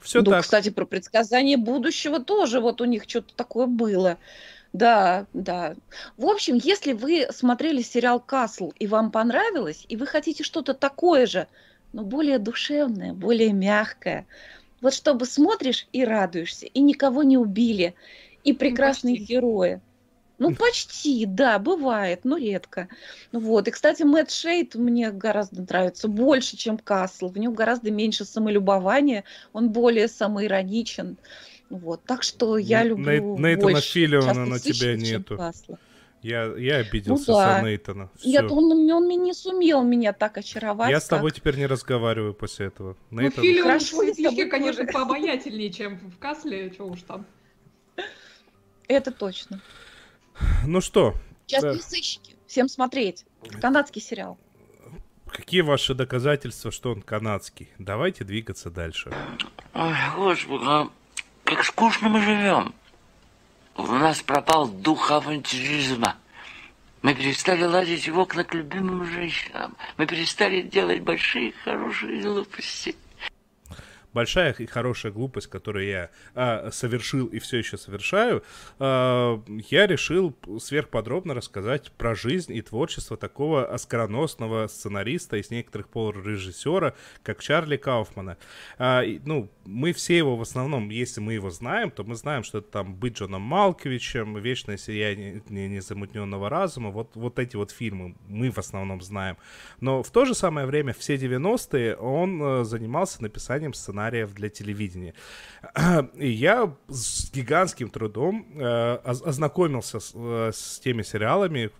Все 0.00 0.22
ну, 0.22 0.30
так. 0.30 0.42
кстати, 0.42 0.70
про 0.70 0.84
предсказание 0.84 1.56
будущего 1.56 2.20
тоже 2.20 2.60
вот 2.60 2.80
у 2.80 2.84
них 2.84 3.04
что-то 3.06 3.34
такое 3.34 3.66
было. 3.66 4.18
Да, 4.72 5.26
да. 5.34 5.74
В 6.16 6.26
общем, 6.26 6.58
если 6.62 6.94
вы 6.94 7.26
смотрели 7.30 7.82
сериал 7.82 8.20
«Касл» 8.20 8.72
и 8.78 8.86
вам 8.86 9.10
понравилось, 9.10 9.84
и 9.88 9.96
вы 9.96 10.06
хотите 10.06 10.44
что-то 10.44 10.72
такое 10.72 11.26
же, 11.26 11.46
но 11.92 12.04
более 12.04 12.38
душевное, 12.38 13.12
более 13.12 13.52
мягкое, 13.52 14.26
вот 14.80 14.94
чтобы 14.94 15.26
смотришь 15.26 15.86
и 15.92 16.04
радуешься, 16.04 16.66
и 16.66 16.80
никого 16.80 17.22
не 17.22 17.36
убили, 17.36 17.94
и 18.44 18.52
ну, 18.52 18.58
прекрасные 18.58 19.18
ну, 19.18 19.26
герои– 19.26 19.80
ну, 20.50 20.56
почти, 20.56 21.26
да, 21.26 21.58
бывает, 21.58 22.20
но 22.24 22.36
редко. 22.36 22.88
Вот. 23.32 23.68
И, 23.68 23.70
кстати, 23.70 24.02
Мэтт 24.02 24.30
Шейд 24.30 24.74
мне 24.74 25.10
гораздо 25.10 25.62
нравится 25.62 26.08
больше, 26.08 26.56
чем 26.56 26.78
Касл. 26.78 27.28
В 27.28 27.38
нем 27.38 27.54
гораздо 27.54 27.90
меньше 27.90 28.24
самолюбования, 28.24 29.24
он 29.52 29.70
более 29.70 30.08
самоироничен. 30.08 31.16
Вот. 31.70 32.02
Так 32.04 32.22
что 32.22 32.58
я 32.58 32.82
люблю 32.84 33.36
на, 33.38 33.48
Нейтана 33.48 33.72
больше 33.72 33.92
Филлиона 33.92 34.46
на 34.46 34.58
тебя 34.58 34.96
нету. 34.96 35.36
Касла. 35.36 35.78
Я, 36.22 36.54
я 36.56 36.76
обиделся 36.76 37.32
ну, 37.32 37.36
да. 37.36 37.58
за 37.58 37.66
Нейтана. 37.66 38.10
Нет, 38.24 38.50
он, 38.50 38.90
он 38.90 39.08
не 39.08 39.34
сумел 39.34 39.82
меня 39.82 40.12
так 40.12 40.38
очаровать. 40.38 40.90
Я 40.90 40.96
как... 40.96 41.04
с 41.04 41.08
тобой 41.08 41.32
теперь 41.32 41.56
не 41.56 41.66
разговариваю 41.66 42.32
после 42.32 42.66
этого. 42.66 42.96
Нейтан... 43.10 43.44
Ну, 43.44 43.62
Хорошо, 43.62 43.96
в 44.02 44.48
конечно, 44.48 44.86
пообаятельнее, 44.92 45.70
чем 45.70 45.98
в 45.98 46.18
Касле, 46.18 46.72
что 46.72 46.84
уж 46.84 47.02
там. 47.02 47.26
Это 48.86 49.10
точно. 49.10 49.60
Ну 50.66 50.80
что? 50.80 51.14
Частные 51.46 51.74
да. 51.74 51.80
сыщики. 51.80 52.36
Всем 52.46 52.68
смотреть. 52.68 53.24
Канадский 53.60 54.00
сериал. 54.00 54.38
Какие 55.26 55.62
ваши 55.62 55.94
доказательства, 55.94 56.70
что 56.70 56.92
он 56.92 57.00
канадский? 57.00 57.70
Давайте 57.78 58.24
двигаться 58.24 58.70
дальше. 58.70 59.10
Ой, 59.72 59.94
господи, 60.16 60.64
а 60.66 60.90
как 61.44 61.64
скучно 61.64 62.08
мы 62.10 62.20
живем. 62.20 62.74
У 63.76 63.82
нас 63.86 64.20
пропал 64.22 64.68
дух 64.68 65.10
авантюризма. 65.10 66.16
Мы 67.00 67.14
перестали 67.14 67.64
лазить 67.64 68.08
в 68.08 68.18
окна 68.18 68.44
к 68.44 68.54
любимым 68.54 69.04
женщинам. 69.06 69.76
Мы 69.96 70.06
перестали 70.06 70.60
делать 70.60 71.00
большие 71.00 71.52
хорошие 71.64 72.22
глупости 72.22 72.94
большая 74.12 74.52
и 74.52 74.66
хорошая 74.66 75.12
глупость, 75.12 75.48
которую 75.48 75.86
я 75.86 76.10
а, 76.34 76.70
совершил 76.70 77.26
и 77.26 77.38
все 77.38 77.58
еще 77.58 77.76
совершаю, 77.76 78.42
а, 78.78 79.42
я 79.70 79.86
решил 79.86 80.36
сверхподробно 80.60 81.34
рассказать 81.34 81.92
про 81.92 82.14
жизнь 82.14 82.52
и 82.52 82.62
творчество 82.62 83.16
такого 83.16 83.66
оскароносного 83.66 84.66
сценариста 84.66 85.36
и 85.36 85.42
некоторых 85.50 85.88
пор 85.88 86.24
режиссера, 86.24 86.94
как 87.22 87.42
Чарли 87.42 87.76
Кауфмана. 87.76 88.38
А, 88.78 89.02
ну, 89.24 89.50
мы 89.64 89.92
все 89.92 90.16
его 90.16 90.36
в 90.36 90.42
основном, 90.42 90.90
если 90.90 91.20
мы 91.20 91.34
его 91.34 91.50
знаем, 91.50 91.90
то 91.90 92.04
мы 92.04 92.14
знаем, 92.14 92.42
что 92.42 92.58
это 92.58 92.68
там 92.68 92.94
«Быть 92.94 93.18
Джоном 93.18 93.42
Малковичем», 93.42 94.36
«Вечное 94.38 94.76
сияние 94.76 95.42
незамутненного 95.48 96.48
разума», 96.48 96.90
вот, 96.90 97.14
вот 97.14 97.38
эти 97.38 97.56
вот 97.56 97.70
фильмы 97.70 98.16
мы 98.28 98.50
в 98.50 98.58
основном 98.58 99.00
знаем. 99.00 99.36
Но 99.80 100.02
в 100.02 100.10
то 100.10 100.24
же 100.24 100.34
самое 100.34 100.66
время, 100.66 100.92
все 100.92 101.14
90-е, 101.14 101.96
он 101.96 102.42
э, 102.42 102.64
занимался 102.64 103.22
написанием 103.22 103.74
сценария 103.74 104.01
сценариев 104.02 104.34
для 104.34 104.48
телевидения. 104.48 105.14
И 106.14 106.28
я 106.28 106.74
с 106.88 107.30
гигантским 107.32 107.90
трудом 107.90 108.46
э, 108.56 108.94
ознакомился 109.04 110.00
с, 110.00 110.12
э, 110.14 110.50
с 110.52 110.80
теми 110.80 111.02
сериалами, 111.02 111.70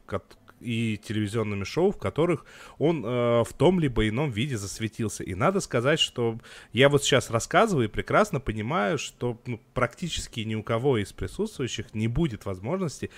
и 0.61 0.97
телевизионными 0.97 1.64
шоу, 1.64 1.91
в 1.91 1.99
которых 1.99 2.45
он 2.79 3.05
э, 3.05 3.43
в 3.43 3.53
том 3.57 3.81
либо 3.81 4.09
ином 4.09 4.31
виде 4.31 4.57
засветился. 4.57 5.25
И 5.25 5.35
надо 5.35 5.59
сказать, 5.59 5.99
что 5.99 6.39
я 6.73 6.89
вот 6.89 7.03
сейчас 7.03 7.31
рассказываю 7.31 7.89
и 7.89 7.91
прекрасно 7.91 8.39
понимаю, 8.39 8.97
что 8.97 9.41
ну, 9.47 9.61
практически 9.75 10.39
ни 10.41 10.55
у 10.55 10.62
кого 10.62 10.99
из 10.99 11.12
присутствующих 11.12 11.95
не 11.95 12.07
будет 12.07 12.47
возможности 12.47 13.11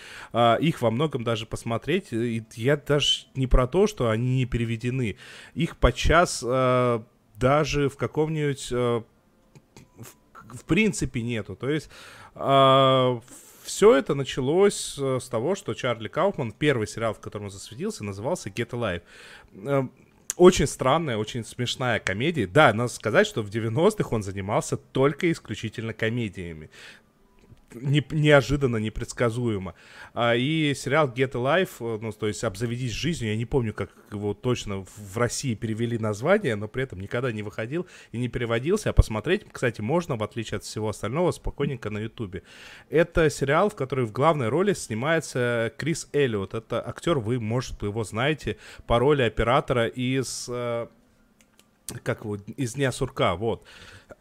их 0.62 0.80
во 0.80 0.90
многом 0.90 1.22
даже 1.22 1.44
посмотреть. 1.44 2.14
И 2.14 2.42
я 2.54 2.78
даже 2.78 3.26
не 3.34 3.46
про 3.46 3.66
то, 3.66 3.86
что 3.86 4.08
они 4.08 4.36
не 4.36 4.46
переведены. 4.46 5.16
Их 5.54 5.76
подчас 5.76 6.42
э, 6.46 7.00
даже 7.44 7.88
в 7.90 7.96
каком-нибудь... 7.98 8.68
Э, 8.72 9.02
в, 9.98 10.56
в 10.56 10.64
принципе 10.64 11.22
нету. 11.22 11.56
То 11.56 11.68
есть... 11.68 11.90
Э, 12.34 13.20
все 13.64 13.94
это 13.94 14.14
началось 14.14 14.96
э, 14.98 15.18
с 15.20 15.28
того, 15.28 15.54
что 15.54 15.72
Чарли 15.72 16.08
Кауфман, 16.08 16.52
первый 16.52 16.86
сериал, 16.86 17.14
в 17.14 17.20
котором 17.20 17.46
он 17.46 17.50
засветился, 17.50 18.04
назывался 18.04 18.50
Get 18.50 18.70
Alive. 18.70 19.02
Э, 19.54 19.88
очень 20.36 20.66
странная, 20.66 21.16
очень 21.16 21.44
смешная 21.44 21.98
комедия. 21.98 22.46
Да, 22.46 22.72
надо 22.74 22.92
сказать, 22.92 23.26
что 23.26 23.42
в 23.42 23.48
90-х 23.48 24.08
он 24.10 24.22
занимался 24.22 24.76
только 24.76 25.30
исключительно 25.32 25.94
комедиями 25.94 26.70
не, 27.74 28.04
неожиданно, 28.10 28.76
непредсказуемо. 28.78 29.74
А, 30.12 30.34
и 30.34 30.74
сериал 30.74 31.08
Get 31.08 31.32
Alive, 31.32 31.70
э, 31.80 31.98
ну, 32.00 32.12
то 32.12 32.26
есть 32.26 32.44
«Обзаведись 32.44 32.92
жизнью», 32.92 33.30
я 33.30 33.36
не 33.36 33.44
помню, 33.44 33.74
как 33.74 33.90
его 34.10 34.34
точно 34.34 34.84
в 34.96 35.18
России 35.18 35.54
перевели 35.54 35.98
название, 35.98 36.56
но 36.56 36.68
при 36.68 36.84
этом 36.84 37.00
никогда 37.00 37.32
не 37.32 37.42
выходил 37.42 37.86
и 38.12 38.18
не 38.18 38.28
переводился, 38.28 38.90
а 38.90 38.92
посмотреть, 38.92 39.46
кстати, 39.50 39.80
можно, 39.80 40.16
в 40.16 40.22
отличие 40.22 40.56
от 40.56 40.64
всего 40.64 40.88
остального, 40.88 41.30
спокойненько 41.32 41.90
на 41.90 41.98
Ютубе. 41.98 42.42
Это 42.90 43.30
сериал, 43.30 43.70
в 43.70 43.74
который 43.74 44.04
в 44.04 44.12
главной 44.12 44.48
роли 44.48 44.72
снимается 44.72 45.72
Крис 45.76 46.08
Эллиот. 46.12 46.54
Это 46.54 46.86
актер, 46.86 47.18
вы, 47.18 47.40
может, 47.40 47.82
его 47.82 48.04
знаете, 48.04 48.56
по 48.86 48.98
роли 48.98 49.22
оператора 49.22 49.86
из 49.86 50.46
э, 50.48 50.86
как 52.02 52.24
его, 52.24 52.36
из 52.56 52.74
Дня 52.74 52.92
сурка, 52.92 53.34
вот. 53.34 53.64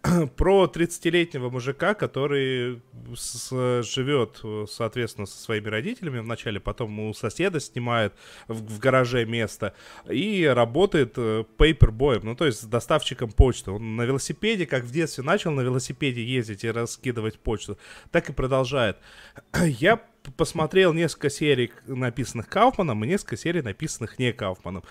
Про 0.35 0.65
30-летнего 0.65 1.49
мужика, 1.49 1.93
который 1.93 2.81
с, 3.15 3.83
живет, 3.83 4.41
соответственно, 4.69 5.25
со 5.25 5.37
своими 5.37 5.67
родителями 5.67 6.19
вначале, 6.19 6.59
потом 6.59 6.99
у 6.99 7.13
соседа 7.13 7.59
снимает 7.59 8.13
в, 8.47 8.75
в 8.75 8.79
гараже 8.79 9.25
место 9.25 9.73
и 10.09 10.45
работает 10.45 11.13
э, 11.17 11.45
пейпербоем, 11.57 12.21
ну, 12.23 12.35
то 12.35 12.45
есть 12.45 12.69
доставщиком 12.69 13.31
почты. 13.31 13.71
Он 13.71 13.95
на 13.95 14.03
велосипеде, 14.03 14.65
как 14.65 14.83
в 14.83 14.91
детстве 14.91 15.23
начал 15.23 15.51
на 15.51 15.61
велосипеде 15.61 16.23
ездить 16.23 16.63
и 16.63 16.71
раскидывать 16.71 17.39
почту, 17.39 17.77
так 18.11 18.29
и 18.29 18.33
продолжает. 18.33 18.97
Я 19.63 20.01
посмотрел 20.37 20.93
несколько 20.93 21.29
серий, 21.29 21.71
написанных 21.87 22.47
Кауфманом, 22.47 23.03
и 23.03 23.07
несколько 23.07 23.37
серий, 23.37 23.61
написанных 23.61 24.19
не 24.19 24.33
Кауфманом 24.33 24.83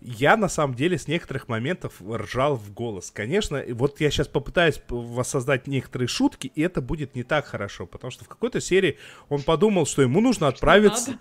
я 0.00 0.36
на 0.36 0.48
самом 0.48 0.74
деле 0.74 0.98
с 0.98 1.08
некоторых 1.08 1.48
моментов 1.48 1.94
ржал 2.00 2.56
в 2.56 2.72
голос. 2.72 3.10
Конечно, 3.10 3.62
вот 3.70 4.00
я 4.00 4.10
сейчас 4.10 4.28
попытаюсь 4.28 4.80
воссоздать 4.88 5.66
некоторые 5.66 6.08
шутки, 6.08 6.50
и 6.54 6.62
это 6.62 6.80
будет 6.80 7.14
не 7.14 7.22
так 7.22 7.46
хорошо, 7.46 7.86
потому 7.86 8.10
что 8.10 8.24
в 8.24 8.28
какой-то 8.28 8.60
серии 8.60 8.98
он 9.28 9.42
подумал, 9.42 9.86
что 9.86 10.02
ему 10.02 10.20
нужно 10.20 10.48
отправиться... 10.48 11.18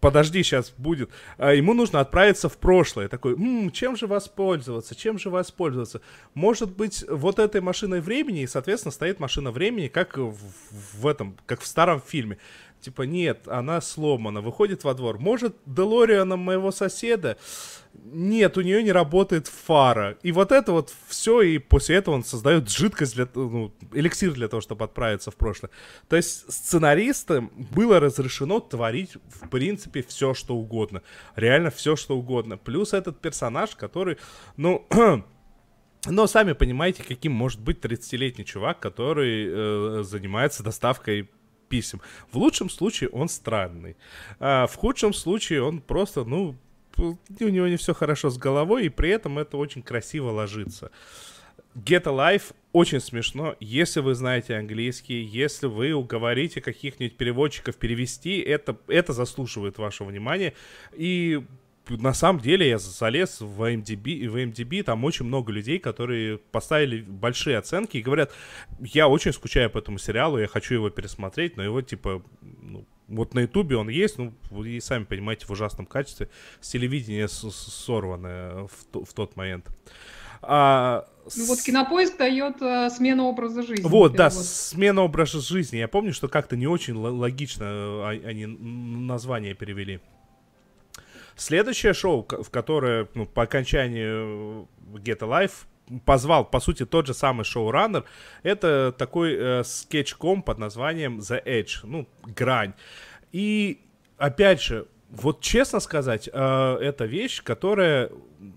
Подожди, 0.00 0.42
сейчас 0.42 0.72
будет. 0.78 1.10
А, 1.36 1.52
ему 1.52 1.74
нужно 1.74 2.00
отправиться 2.00 2.48
в 2.48 2.56
прошлое. 2.56 3.08
Такой, 3.08 3.34
М, 3.34 3.70
чем 3.70 3.96
же 3.96 4.06
воспользоваться, 4.06 4.94
чем 4.94 5.18
же 5.18 5.28
воспользоваться? 5.28 6.00
Может 6.32 6.74
быть, 6.74 7.04
вот 7.06 7.38
этой 7.38 7.60
машиной 7.60 8.00
времени, 8.00 8.40
и, 8.40 8.46
соответственно, 8.46 8.92
стоит 8.92 9.20
машина 9.20 9.50
времени, 9.50 9.88
как 9.88 10.16
в, 10.16 10.38
в 10.94 11.06
этом, 11.06 11.36
как 11.44 11.60
в 11.60 11.66
старом 11.66 12.00
фильме. 12.00 12.38
Типа, 12.80 13.02
нет, 13.02 13.46
она 13.46 13.80
сломана, 13.82 14.40
выходит 14.40 14.84
во 14.84 14.94
двор. 14.94 15.18
Может, 15.18 15.54
Делориана 15.66 16.36
моего 16.36 16.72
соседа? 16.72 17.36
Нет, 17.94 18.56
у 18.56 18.60
нее 18.62 18.82
не 18.82 18.92
работает 18.92 19.46
фара. 19.46 20.16
И 20.22 20.32
вот 20.32 20.52
это 20.52 20.72
вот 20.72 20.92
все, 21.08 21.42
и 21.42 21.58
после 21.58 21.96
этого 21.96 22.14
он 22.14 22.24
создает 22.24 22.68
жидкость 22.68 23.14
для, 23.14 23.28
ну, 23.34 23.72
эликсир 23.92 24.32
для 24.32 24.48
того, 24.48 24.60
чтобы 24.60 24.84
отправиться 24.84 25.30
в 25.30 25.36
прошлое. 25.36 25.70
То 26.08 26.16
есть 26.16 26.50
сценаристам 26.52 27.52
было 27.72 28.00
разрешено 28.00 28.60
творить, 28.60 29.16
в 29.28 29.48
принципе, 29.48 30.02
все, 30.02 30.34
что 30.34 30.56
угодно. 30.56 31.02
Реально 31.36 31.70
все, 31.70 31.94
что 31.96 32.16
угодно. 32.16 32.56
Плюс 32.56 32.92
этот 32.92 33.20
персонаж, 33.20 33.76
который, 33.76 34.18
ну... 34.56 34.86
Но 36.06 36.26
сами 36.26 36.54
понимаете, 36.54 37.02
каким 37.02 37.32
может 37.32 37.60
быть 37.60 37.80
30-летний 37.80 38.46
чувак, 38.46 38.80
который 38.80 39.46
э, 39.46 40.02
занимается 40.02 40.62
доставкой 40.62 41.28
писем. 41.68 42.00
В 42.32 42.36
лучшем 42.36 42.70
случае 42.70 43.10
он 43.10 43.28
странный. 43.28 43.96
А 44.38 44.66
в 44.66 44.74
худшем 44.76 45.14
случае 45.14 45.62
он 45.62 45.80
просто, 45.80 46.24
ну, 46.24 46.58
у 47.00 47.48
него 47.48 47.68
не 47.68 47.76
все 47.76 47.94
хорошо 47.94 48.30
с 48.30 48.38
головой, 48.38 48.86
и 48.86 48.88
при 48.88 49.10
этом 49.10 49.38
это 49.38 49.56
очень 49.56 49.82
красиво 49.82 50.30
ложится. 50.30 50.90
Get 51.74 52.04
Alive 52.04 52.52
очень 52.72 53.00
смешно, 53.00 53.56
если 53.60 54.00
вы 54.00 54.14
знаете 54.14 54.56
английский, 54.56 55.22
если 55.22 55.66
вы 55.66 55.92
уговорите 55.92 56.60
каких-нибудь 56.60 57.16
переводчиков 57.16 57.76
перевести, 57.76 58.38
это, 58.40 58.76
это 58.88 59.12
заслуживает 59.12 59.78
вашего 59.78 60.08
внимания. 60.08 60.54
И 60.92 61.42
на 61.88 62.12
самом 62.12 62.40
деле 62.40 62.68
я 62.68 62.78
залез 62.78 63.40
в 63.40 63.62
IMDb, 63.62 64.28
в 64.28 64.36
IMDb, 64.36 64.82
там 64.82 65.04
очень 65.04 65.26
много 65.26 65.52
людей, 65.52 65.78
которые 65.78 66.38
поставили 66.38 67.02
большие 67.02 67.58
оценки 67.58 67.96
и 67.96 68.02
говорят, 68.02 68.32
я 68.80 69.08
очень 69.08 69.32
скучаю 69.32 69.70
по 69.70 69.78
этому 69.78 69.98
сериалу, 69.98 70.38
я 70.38 70.46
хочу 70.46 70.74
его 70.74 70.90
пересмотреть, 70.90 71.56
но 71.56 71.62
его 71.62 71.82
типа, 71.82 72.22
ну, 72.40 72.86
вот 73.10 73.34
на 73.34 73.40
ютубе 73.40 73.76
он 73.76 73.88
есть, 73.88 74.18
ну, 74.18 74.32
вы 74.50 74.70
и 74.70 74.80
сами 74.80 75.04
понимаете, 75.04 75.46
в 75.46 75.50
ужасном 75.50 75.86
качестве, 75.86 76.28
с 76.60 76.70
телевидения 76.70 77.28
сорванное 77.28 78.68
в, 78.68 79.04
в 79.04 79.12
тот 79.12 79.36
момент. 79.36 79.66
А, 80.42 81.06
ну 81.36 81.46
вот 81.46 81.60
Кинопоиск 81.60 82.16
дает 82.16 82.62
а, 82.62 82.88
смену 82.88 83.24
образа 83.24 83.62
жизни. 83.62 83.86
Вот, 83.86 84.14
да, 84.14 84.30
смена 84.30 85.02
образа 85.02 85.40
жизни. 85.40 85.76
Я 85.76 85.88
помню, 85.88 86.14
что 86.14 86.28
как-то 86.28 86.56
не 86.56 86.66
очень 86.66 86.94
логично 86.94 87.64
э, 87.64 88.22
они 88.24 88.46
название 88.46 89.54
перевели. 89.54 90.00
Следующее 91.36 91.94
шоу, 91.94 92.26
в 92.28 92.50
которое 92.50 93.08
ну, 93.14 93.26
по 93.26 93.42
окончанию 93.42 94.68
Get 94.94 95.18
Alive 95.18 95.52
позвал, 96.04 96.44
по 96.44 96.60
сути, 96.60 96.86
тот 96.86 97.06
же 97.06 97.14
самый 97.14 97.44
шоураннер, 97.44 98.04
это 98.42 98.94
такой 98.96 99.34
э, 99.34 99.64
скетч-ком 99.64 100.42
под 100.42 100.58
названием 100.58 101.18
The 101.18 101.44
Edge, 101.44 101.80
ну, 101.84 102.08
грань. 102.24 102.74
И, 103.32 103.80
опять 104.18 104.62
же, 104.62 104.86
вот 105.10 105.40
честно 105.40 105.80
сказать, 105.80 106.28
э, 106.32 106.78
это 106.80 107.04
вещь, 107.04 107.42
которая 107.42 108.10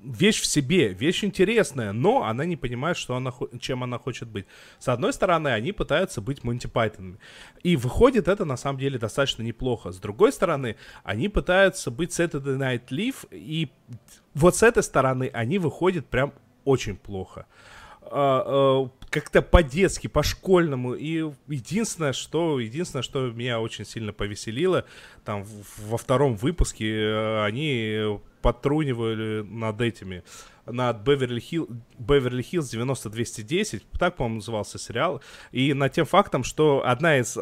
вещь 0.04 0.42
в 0.42 0.46
себе, 0.46 0.94
вещь 0.94 1.24
интересная, 1.24 1.92
но 1.92 2.24
она 2.24 2.46
не 2.46 2.56
понимает, 2.56 2.96
что 2.96 3.16
она, 3.16 3.32
чем 3.60 3.84
она 3.84 3.98
хочет 3.98 4.30
быть. 4.30 4.46
С 4.80 4.88
одной 4.88 5.14
стороны, 5.14 5.50
они 5.50 5.72
пытаются 5.72 6.22
быть 6.22 6.44
Монти 6.44 6.68
Пайтонами. 6.68 7.18
И 7.64 7.76
выходит 7.76 8.28
это 8.28 8.46
на 8.46 8.56
самом 8.56 8.80
деле 8.80 9.00
достаточно 9.00 9.42
неплохо. 9.42 9.92
С 9.92 9.98
другой 9.98 10.32
стороны, 10.32 10.78
они 11.04 11.28
пытаются 11.28 11.92
быть 11.92 12.12
Saturday 12.12 12.58
Night 12.58 12.88
Live, 12.90 13.28
и 13.32 13.72
вот 14.34 14.56
с 14.56 14.64
этой 14.64 14.84
стороны 14.84 15.30
они 15.34 15.58
выходят 15.58 16.06
прям 16.06 16.34
очень 16.66 16.96
плохо. 16.96 17.46
Uh, 18.02 18.86
uh, 18.86 18.92
как-то 19.10 19.42
по-детски, 19.42 20.08
по-школьному. 20.08 20.94
И 20.94 21.32
единственное, 21.48 22.14
что, 22.14 22.60
единственное, 22.60 23.04
что 23.04 23.32
меня 23.32 23.62
очень 23.62 23.86
сильно 23.86 24.12
повеселило, 24.12 24.86
там 25.24 25.46
во 25.78 25.98
втором 25.98 26.36
выпуске 26.36 26.86
uh, 26.86 27.46
они 27.46 28.20
подтрунивали 28.42 29.42
над 29.44 29.80
этими, 29.82 30.24
над 30.66 30.98
Беверли, 30.98 31.40
Хилл, 31.40 31.70
Беверли 31.98 32.42
Хиллз 32.42 32.74
90-210, 32.74 33.84
так, 33.98 34.18
по-моему, 34.18 34.36
назывался 34.36 34.78
сериал, 34.78 35.22
и 35.52 35.74
над 35.74 35.94
тем 35.94 36.06
фактом, 36.06 36.44
что 36.44 36.84
одна 36.86 37.20
из 37.20 37.38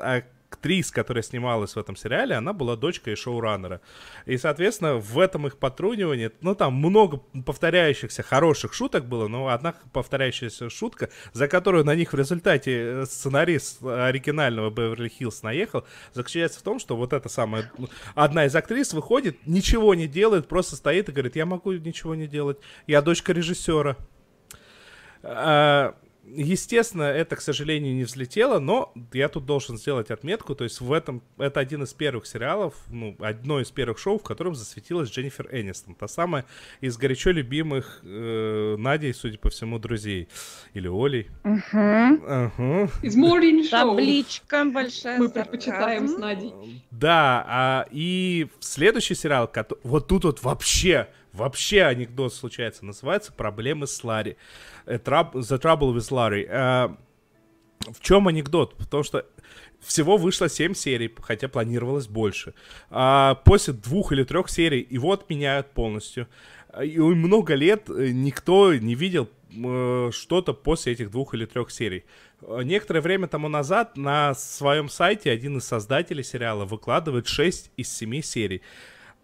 актрис, 0.52 0.91
которая 0.91 1.24
снималась 1.24 1.76
в 1.76 1.80
этом 1.80 1.95
сериале, 1.95 2.36
она 2.36 2.54
была 2.54 2.76
дочкой 2.76 3.16
шоураннера. 3.16 3.82
И, 4.26 4.38
соответственно, 4.38 4.95
в 4.95 5.18
этом 5.18 5.47
их 5.47 5.58
потрунивании, 5.58 6.32
ну, 6.41 6.56
там 6.56 6.74
много 6.74 7.22
повторяющихся 7.45 8.22
хороших 8.22 8.74
шуток 8.74 9.06
было, 9.06 9.28
но 9.28 9.47
одна 9.47 9.74
повторяющаяся 9.93 10.70
шутка, 10.70 11.10
за 11.34 11.47
которую 11.47 11.86
на 11.86 11.95
них 11.95 12.14
в 12.14 12.16
результате 12.16 12.72
э, 12.72 13.06
сценарист 13.06 13.84
оригинального 13.84 14.70
Беверли 14.70 15.10
Хиллз 15.10 15.41
наехал, 15.43 15.86
заключается 16.14 16.60
в 16.60 16.64
том, 16.64 16.80
что 16.80 16.97
вот 16.97 17.14
эта 17.14 17.30
самая, 17.30 17.72
ну, 17.78 17.88
одна 18.14 18.45
из 18.45 18.56
актрис 18.56 18.93
выходит, 18.93 19.47
ничего 19.47 19.95
не 19.95 20.08
делает, 20.08 20.47
просто 20.47 20.76
стоит 20.76 21.10
и 21.10 21.12
говорит, 21.12 21.36
я 21.36 21.45
могу 21.45 21.72
ничего 21.72 22.16
не 22.16 22.28
делать, 22.28 22.58
я 22.88 23.02
дочка 23.02 23.34
режиссера. 23.34 23.95
Естественно, 26.24 27.03
это, 27.03 27.36
к 27.36 27.41
сожалению, 27.41 27.95
не 27.95 28.03
взлетело, 28.03 28.59
но 28.59 28.93
я 29.11 29.28
тут 29.28 29.45
должен 29.45 29.78
сделать 29.78 30.11
отметку, 30.11 30.53
то 30.53 30.63
есть 30.63 30.80
в 30.80 30.93
этом, 30.93 31.24
это 31.38 31.59
один 31.59 31.82
из 31.84 31.93
первых 31.93 32.28
сериалов, 32.28 32.76
ну, 32.89 33.15
одно 33.19 33.59
из 33.59 33.72
первых 33.72 33.97
шоу, 33.97 34.19
в 34.19 34.24
котором 34.24 34.53
засветилась 34.53 35.09
Дженнифер 35.09 35.49
Энистон, 35.51 35.95
та 35.95 36.07
самая 36.07 36.45
из 36.80 36.95
горячо 36.97 37.32
любимых 37.32 38.01
э, 38.03 38.76
Надей, 38.78 39.15
судя 39.15 39.39
по 39.39 39.49
всему, 39.49 39.80
друзей, 39.80 40.30
или 40.74 40.88
Олей. 40.88 41.28
Угу. 41.43 42.89
Из 43.01 43.17
Morning 43.17 43.63
Show. 43.63 43.89
Табличка 43.89 44.65
большая. 44.65 45.17
Мы 45.17 45.30
предпочитаем 45.30 46.07
с 46.07 46.17
Надей. 46.17 46.84
Да, 46.91 47.43
а, 47.47 47.88
и 47.89 48.47
следующий 48.59 49.15
сериал, 49.15 49.51
вот 49.84 50.07
тут 50.07 50.24
вот 50.26 50.43
вообще 50.43 51.07
вообще 51.34 51.84
анекдот 51.84 52.34
случается, 52.34 52.86
называется 52.86 53.32
«Проблемы 53.32 53.88
с 53.88 54.03
Ларри». 54.03 54.38
Э, 54.86 54.98
The 54.98 55.60
Trouble 55.62 55.96
with 55.96 56.10
Larry. 56.12 56.46
Э, 56.48 56.90
в 57.92 58.00
чем 58.02 58.28
анекдот? 58.28 58.76
Потому 58.78 59.04
что 59.04 59.26
всего 59.80 60.18
вышло 60.18 60.48
7 60.48 60.74
серий, 60.76 61.12
хотя 61.22 61.48
планировалось 61.48 62.08
больше. 62.08 62.54
А 62.90 63.36
после 63.44 63.74
двух 63.74 64.12
или 64.12 64.24
трех 64.24 64.50
серий 64.50 64.86
его 64.90 65.12
отменяют 65.14 65.72
полностью. 65.72 66.28
И 66.82 67.00
много 67.00 67.56
лет 67.56 67.90
э, 67.90 68.10
никто 68.12 68.74
не 68.76 68.96
видел 68.96 69.30
что-то 70.12 70.54
после 70.54 70.94
этих 70.94 71.12
двух 71.12 71.34
или 71.34 71.46
трех 71.46 71.72
серий. 71.72 72.06
Некоторое 72.42 73.02
время 73.02 73.28
тому 73.28 73.50
назад 73.50 73.98
на 73.98 74.34
своем 74.34 74.88
сайте 74.88 75.30
один 75.30 75.58
из 75.58 75.66
создателей 75.66 76.24
сериала 76.24 76.64
выкладывает 76.64 77.28
6 77.28 77.72
из 77.76 77.94
7 77.94 78.22
серий. 78.22 78.62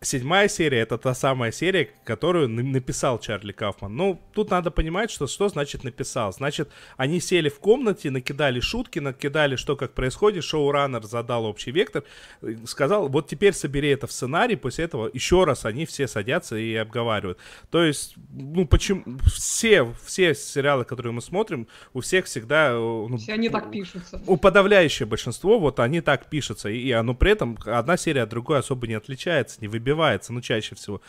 Седьмая 0.01 0.47
серия 0.47 0.79
это 0.79 0.97
та 0.97 1.13
самая 1.13 1.51
серия, 1.51 1.89
которую 2.03 2.49
написал 2.49 3.19
Чарли 3.19 3.51
Кауфман. 3.51 3.95
Ну, 3.95 4.21
тут 4.33 4.51
надо 4.51 4.71
понимать, 4.71 5.09
что 5.09 5.27
что 5.27 5.49
значит 5.49 5.83
написал. 5.83 6.31
Значит, 6.31 6.69
они 6.97 7.19
сели 7.19 7.49
в 7.49 7.59
комнате, 7.59 8.11
накидали 8.11 8.59
шутки, 8.59 8.99
накидали, 8.99 9.55
что 9.55 9.75
как 9.75 9.93
происходит. 9.93 10.43
Шоураннер 10.43 11.03
задал 11.03 11.45
общий 11.45 11.71
вектор, 11.71 12.03
э, 12.41 12.55
сказал, 12.65 13.09
вот 13.09 13.27
теперь 13.27 13.53
собери 13.53 13.89
это 13.89 14.07
в 14.07 14.11
сценарий, 14.11 14.55
после 14.55 14.85
этого 14.85 15.09
еще 15.13 15.43
раз 15.43 15.65
они 15.65 15.85
все 15.85 16.07
садятся 16.07 16.57
и 16.57 16.75
обговаривают. 16.75 17.39
То 17.71 17.83
есть, 17.83 18.15
ну, 18.31 18.67
почему 18.67 19.03
все, 19.25 19.93
все 20.05 20.35
сериалы, 20.35 20.85
которые 20.85 21.13
мы 21.13 21.21
смотрим, 21.21 21.67
у 21.93 22.01
всех 22.01 22.25
всегда... 22.25 22.69
Э, 22.71 22.77
ну, 22.77 23.17
все 23.17 23.33
они 23.33 23.49
так 23.49 23.71
пишутся. 23.71 24.21
У 24.27 24.37
подавляющее 24.37 25.07
большинство, 25.07 25.59
вот 25.59 25.79
они 25.79 26.01
так 26.01 26.29
пишутся. 26.29 26.69
И, 26.69 26.77
и 26.77 26.91
оно 26.91 27.15
при 27.15 27.31
этом 27.31 27.57
одна 27.65 27.97
серия 27.97 28.23
от 28.23 28.29
другой 28.29 28.59
особо 28.59 28.87
не 28.87 28.93
отличается, 28.93 29.57
не 29.61 29.67
выбивается 29.67 29.86
пробивается, 29.88 30.33
ну, 30.33 30.41
чаще 30.41 30.75
всего. 30.75 31.01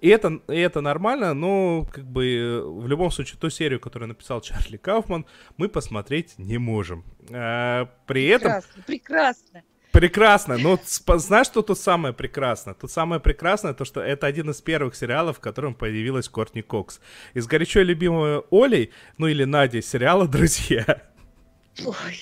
И 0.00 0.08
это, 0.08 0.40
и 0.48 0.58
это 0.58 0.80
нормально, 0.82 1.32
но, 1.34 1.86
как 1.90 2.04
бы, 2.04 2.26
э, 2.26 2.60
в 2.60 2.86
любом 2.86 3.10
случае, 3.10 3.38
ту 3.40 3.48
серию, 3.50 3.80
которую 3.80 4.08
написал 4.08 4.40
Чарли 4.42 4.76
Кауфман, 4.76 5.24
мы 5.56 5.68
посмотреть 5.68 6.34
не 6.38 6.58
можем. 6.58 7.04
А, 7.30 7.88
при 8.06 8.32
прекрасно, 8.32 8.70
этом... 8.70 8.82
Прекрасно, 8.86 9.62
Прекрасно. 9.92 10.58
Но 10.58 10.78
знаешь, 11.16 11.46
что 11.46 11.62
тут 11.62 11.78
самое 11.78 12.12
прекрасное? 12.12 12.74
Тут 12.74 12.90
самое 12.90 13.18
прекрасное, 13.18 13.72
то, 13.72 13.86
что 13.86 14.02
это 14.02 14.26
один 14.26 14.50
из 14.50 14.60
первых 14.60 14.94
сериалов, 14.94 15.38
в 15.38 15.40
котором 15.40 15.74
появилась 15.74 16.28
Кортни 16.28 16.60
Кокс. 16.60 17.00
Из 17.32 17.46
горячо 17.46 17.80
любимого 17.80 18.44
Олей, 18.50 18.90
ну 19.16 19.26
или 19.26 19.44
Нади, 19.44 19.80
сериала 19.80 20.28
«Друзья». 20.28 20.84
Ой. 21.82 22.18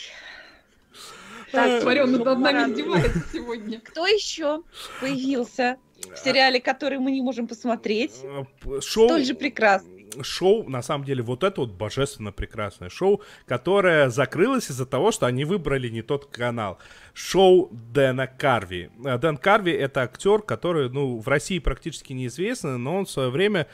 Так, 1.54 1.82
смотри, 1.82 2.00
он 2.00 2.12
над 2.12 2.38
нами 2.38 2.72
издевается 2.72 3.22
сегодня. 3.32 3.80
Кто 3.80 4.06
еще 4.06 4.62
появился 5.00 5.78
в 6.14 6.18
сериале, 6.18 6.60
который 6.60 6.98
мы 6.98 7.10
не 7.10 7.22
можем 7.22 7.46
посмотреть. 7.46 8.20
Э, 8.22 8.44
шоу... 8.80 9.08
Столь 9.08 9.24
же 9.24 9.34
прекрасно. 9.34 9.90
Шоу, 10.22 10.68
на 10.68 10.82
самом 10.82 11.04
деле, 11.04 11.22
вот 11.22 11.42
это 11.42 11.60
вот 11.60 11.72
божественно 11.72 12.30
прекрасное 12.30 12.88
шоу, 12.88 13.22
которое 13.46 14.10
закрылось 14.10 14.70
из-за 14.70 14.86
того, 14.86 15.10
что 15.10 15.26
они 15.26 15.44
выбрали 15.44 15.88
не 15.88 16.02
тот 16.02 16.26
канал. 16.26 16.78
Шоу 17.14 17.68
Дэна 17.72 18.26
Карви. 18.26 18.90
Э, 19.04 19.18
Дэн 19.18 19.36
Карви— 19.36 19.72
это 19.72 20.02
актер, 20.02 20.42
который, 20.42 20.88
ну, 20.90 21.18
в 21.18 21.28
России 21.28 21.58
практически 21.58 22.12
неизвестный, 22.12 22.78
но 22.78 22.96
он 22.96 23.06
в 23.06 23.10
свое 23.10 23.30
время 23.30 23.66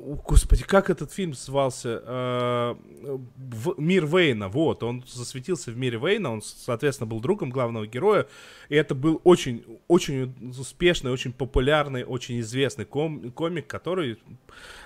Господи, 0.00 0.64
как 0.64 0.90
этот 0.90 1.12
фильм 1.12 1.34
звался? 1.34 2.02
Э, 2.04 2.74
Мир 3.76 4.06
Вейна. 4.06 4.48
Вот, 4.48 4.82
он 4.82 5.04
засветился 5.06 5.70
в 5.70 5.76
мире 5.76 5.98
Вейна, 5.98 6.32
он, 6.32 6.42
соответственно, 6.42 7.06
был 7.06 7.20
другом 7.20 7.50
главного 7.50 7.86
героя. 7.86 8.26
И 8.68 8.76
это 8.76 8.94
был 8.94 9.20
очень, 9.24 9.64
очень 9.88 10.34
успешный, 10.58 11.12
очень 11.12 11.32
популярный, 11.32 12.04
очень 12.04 12.40
известный 12.40 12.84
ком- 12.84 13.30
комик, 13.32 13.66
который 13.66 14.18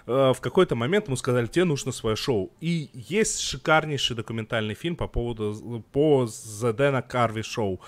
э, 0.06 0.32
в 0.34 0.40
какой-то 0.40 0.74
момент 0.74 1.06
ему 1.06 1.16
сказали, 1.16 1.46
тебе 1.46 1.64
нужно 1.64 1.92
свое 1.92 2.16
шоу. 2.16 2.50
И 2.60 2.90
есть 2.92 3.40
шикарнейший 3.40 4.16
документальный 4.16 4.74
фильм 4.74 4.96
по 4.96 5.06
поводу, 5.06 5.84
по 5.92 6.24
Dana 6.24 7.06
Carvey 7.08 7.42
Show 7.42 7.78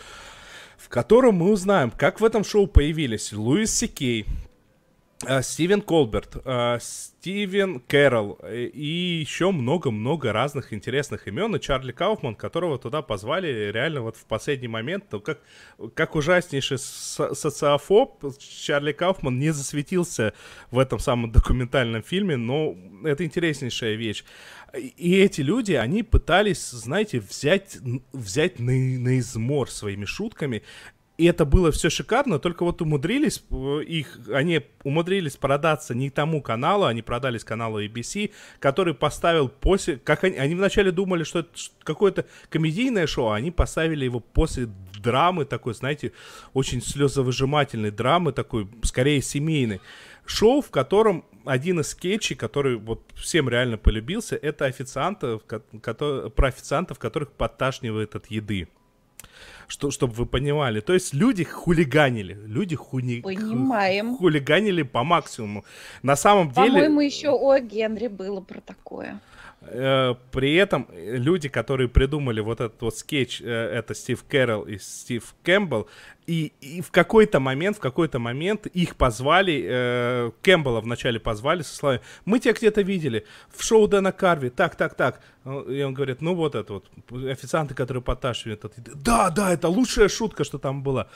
в 0.76 0.88
котором 0.88 1.36
мы 1.36 1.50
узнаем, 1.50 1.90
как 1.90 2.20
в 2.20 2.24
этом 2.24 2.44
шоу 2.44 2.66
появились 2.66 3.32
Луис 3.32 3.74
Сикей, 3.74 4.26
Стивен 5.42 5.82
Колберт, 5.82 6.36
э, 6.44 6.78
Стивен 6.80 7.80
Кэрролл 7.80 8.38
э, 8.42 8.66
и 8.66 9.20
еще 9.20 9.50
много-много 9.50 10.32
разных 10.32 10.72
интересных 10.72 11.26
имен. 11.26 11.56
И 11.56 11.60
Чарли 11.60 11.92
Кауфман, 11.92 12.34
которого 12.34 12.78
туда 12.78 13.02
позвали 13.02 13.70
реально 13.72 14.02
вот 14.02 14.16
в 14.16 14.24
последний 14.26 14.68
момент, 14.68 15.08
то 15.08 15.20
как, 15.20 15.40
как 15.94 16.14
ужаснейший 16.14 16.78
социофоб, 16.78 18.24
Чарли 18.38 18.92
Кауфман 18.92 19.38
не 19.38 19.50
засветился 19.50 20.32
в 20.70 20.78
этом 20.78 20.98
самом 20.98 21.32
документальном 21.32 22.02
фильме, 22.02 22.36
но 22.36 22.76
это 23.04 23.24
интереснейшая 23.24 23.94
вещь. 23.94 24.24
И 24.74 25.16
эти 25.16 25.40
люди, 25.40 25.72
они 25.72 26.02
пытались, 26.02 26.70
знаете, 26.70 27.20
взять, 27.20 27.78
взять 28.12 28.58
на, 28.58 28.72
на 28.72 29.18
измор 29.18 29.70
своими 29.70 30.04
шутками 30.04 30.62
и 31.18 31.24
это 31.24 31.46
было 31.46 31.72
все 31.72 31.88
шикарно, 31.88 32.38
только 32.38 32.62
вот 32.64 32.82
умудрились 32.82 33.42
э, 33.50 33.82
их, 33.84 34.18
они 34.32 34.60
умудрились 34.84 35.36
продаться 35.36 35.94
не 35.94 36.10
тому 36.10 36.42
каналу, 36.42 36.84
они 36.84 37.00
продались 37.00 37.42
каналу 37.42 37.82
ABC, 37.82 38.32
который 38.58 38.92
поставил 38.92 39.48
после, 39.48 39.96
как 39.96 40.24
они, 40.24 40.36
они 40.36 40.54
вначале 40.54 40.90
думали, 40.90 41.24
что 41.24 41.40
это 41.40 41.50
какое-то 41.82 42.26
комедийное 42.50 43.06
шоу, 43.06 43.28
а 43.28 43.36
они 43.36 43.50
поставили 43.50 44.04
его 44.04 44.20
после 44.20 44.68
драмы 45.02 45.46
такой, 45.46 45.72
знаете, 45.72 46.12
очень 46.52 46.82
слезовыжимательной 46.82 47.90
драмы 47.90 48.32
такой, 48.32 48.68
скорее 48.82 49.22
семейной. 49.22 49.80
Шоу, 50.26 50.60
в 50.60 50.70
котором 50.70 51.24
один 51.46 51.80
из 51.80 51.88
скетчей, 51.88 52.36
который 52.36 52.76
вот 52.76 53.02
всем 53.14 53.48
реально 53.48 53.78
полюбился, 53.78 54.36
это 54.36 54.66
официантов, 54.66 55.42
про 55.44 56.48
официантов, 56.48 56.98
которых 56.98 57.32
подташнивает 57.32 58.16
от 58.16 58.26
еды 58.26 58.68
что, 59.68 59.90
чтобы 59.90 60.14
вы 60.14 60.26
понимали. 60.26 60.80
То 60.80 60.92
есть 60.92 61.14
люди 61.14 61.44
хулиганили, 61.44 62.34
люди 62.46 62.76
хуни... 62.76 63.20
Понимаем. 63.20 64.16
хулиганили 64.16 64.82
по 64.82 65.04
максимуму. 65.04 65.64
На 66.02 66.16
самом 66.16 66.50
деле... 66.50 66.68
По-моему, 66.68 67.00
еще 67.00 67.30
о 67.30 67.58
Генри 67.58 68.08
было 68.08 68.40
про 68.40 68.60
такое. 68.60 69.20
Э, 69.68 70.14
при 70.32 70.54
этом 70.54 70.88
люди, 70.94 71.48
которые 71.48 71.88
придумали 71.88 72.40
вот 72.40 72.60
этот 72.60 72.80
вот 72.82 72.96
скетч, 72.96 73.40
э, 73.40 73.44
это 73.46 73.94
Стив 73.94 74.24
Кэрролл 74.28 74.62
и 74.62 74.78
Стив 74.78 75.34
Кэмпбелл, 75.42 75.86
и, 76.26 76.52
и 76.60 76.80
в 76.80 76.90
какой-то 76.90 77.40
момент, 77.40 77.76
в 77.76 77.80
какой-то 77.80 78.18
момент 78.18 78.66
их 78.66 78.96
позвали, 78.96 79.64
э, 79.68 80.30
Кэмпбелла 80.42 80.80
вначале 80.80 81.20
позвали 81.20 81.62
со 81.62 81.74
словами, 81.74 82.00
мы 82.24 82.38
тебя 82.38 82.54
где-то 82.54 82.82
видели 82.82 83.26
в 83.54 83.62
шоу 83.62 83.88
Дэна 83.88 84.12
Карви, 84.12 84.50
так, 84.50 84.76
так, 84.76 84.94
так. 84.94 85.20
И 85.44 85.82
он 85.82 85.94
говорит, 85.94 86.20
ну 86.20 86.34
вот 86.34 86.54
это 86.54 86.74
вот, 86.74 86.90
официанты, 87.10 87.74
которые 87.74 88.02
подташивают. 88.02 88.64
Да, 88.94 89.30
да, 89.30 89.52
это 89.52 89.68
лучшая 89.68 90.08
шутка, 90.08 90.44
что 90.44 90.58
там 90.58 90.82
была 90.82 91.08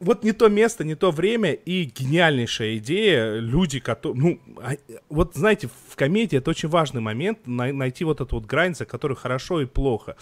вот 0.00 0.24
не 0.24 0.32
то 0.32 0.48
место, 0.48 0.84
не 0.84 0.94
то 0.94 1.10
время 1.10 1.52
и 1.52 1.84
гениальнейшая 1.84 2.76
идея. 2.78 3.38
Люди, 3.38 3.80
которые... 3.80 4.20
Ну, 4.20 4.40
а, 4.62 4.72
вот 5.08 5.34
знаете, 5.34 5.68
в 5.88 5.96
комедии 5.96 6.38
это 6.38 6.50
очень 6.50 6.68
важный 6.68 7.00
момент, 7.00 7.40
найти 7.46 8.04
вот 8.04 8.20
эту 8.20 8.36
вот 8.36 8.46
грань, 8.46 8.74
за 8.74 8.84
которой 8.84 9.14
хорошо 9.14 9.60
и 9.62 9.66
плохо. 9.66 10.16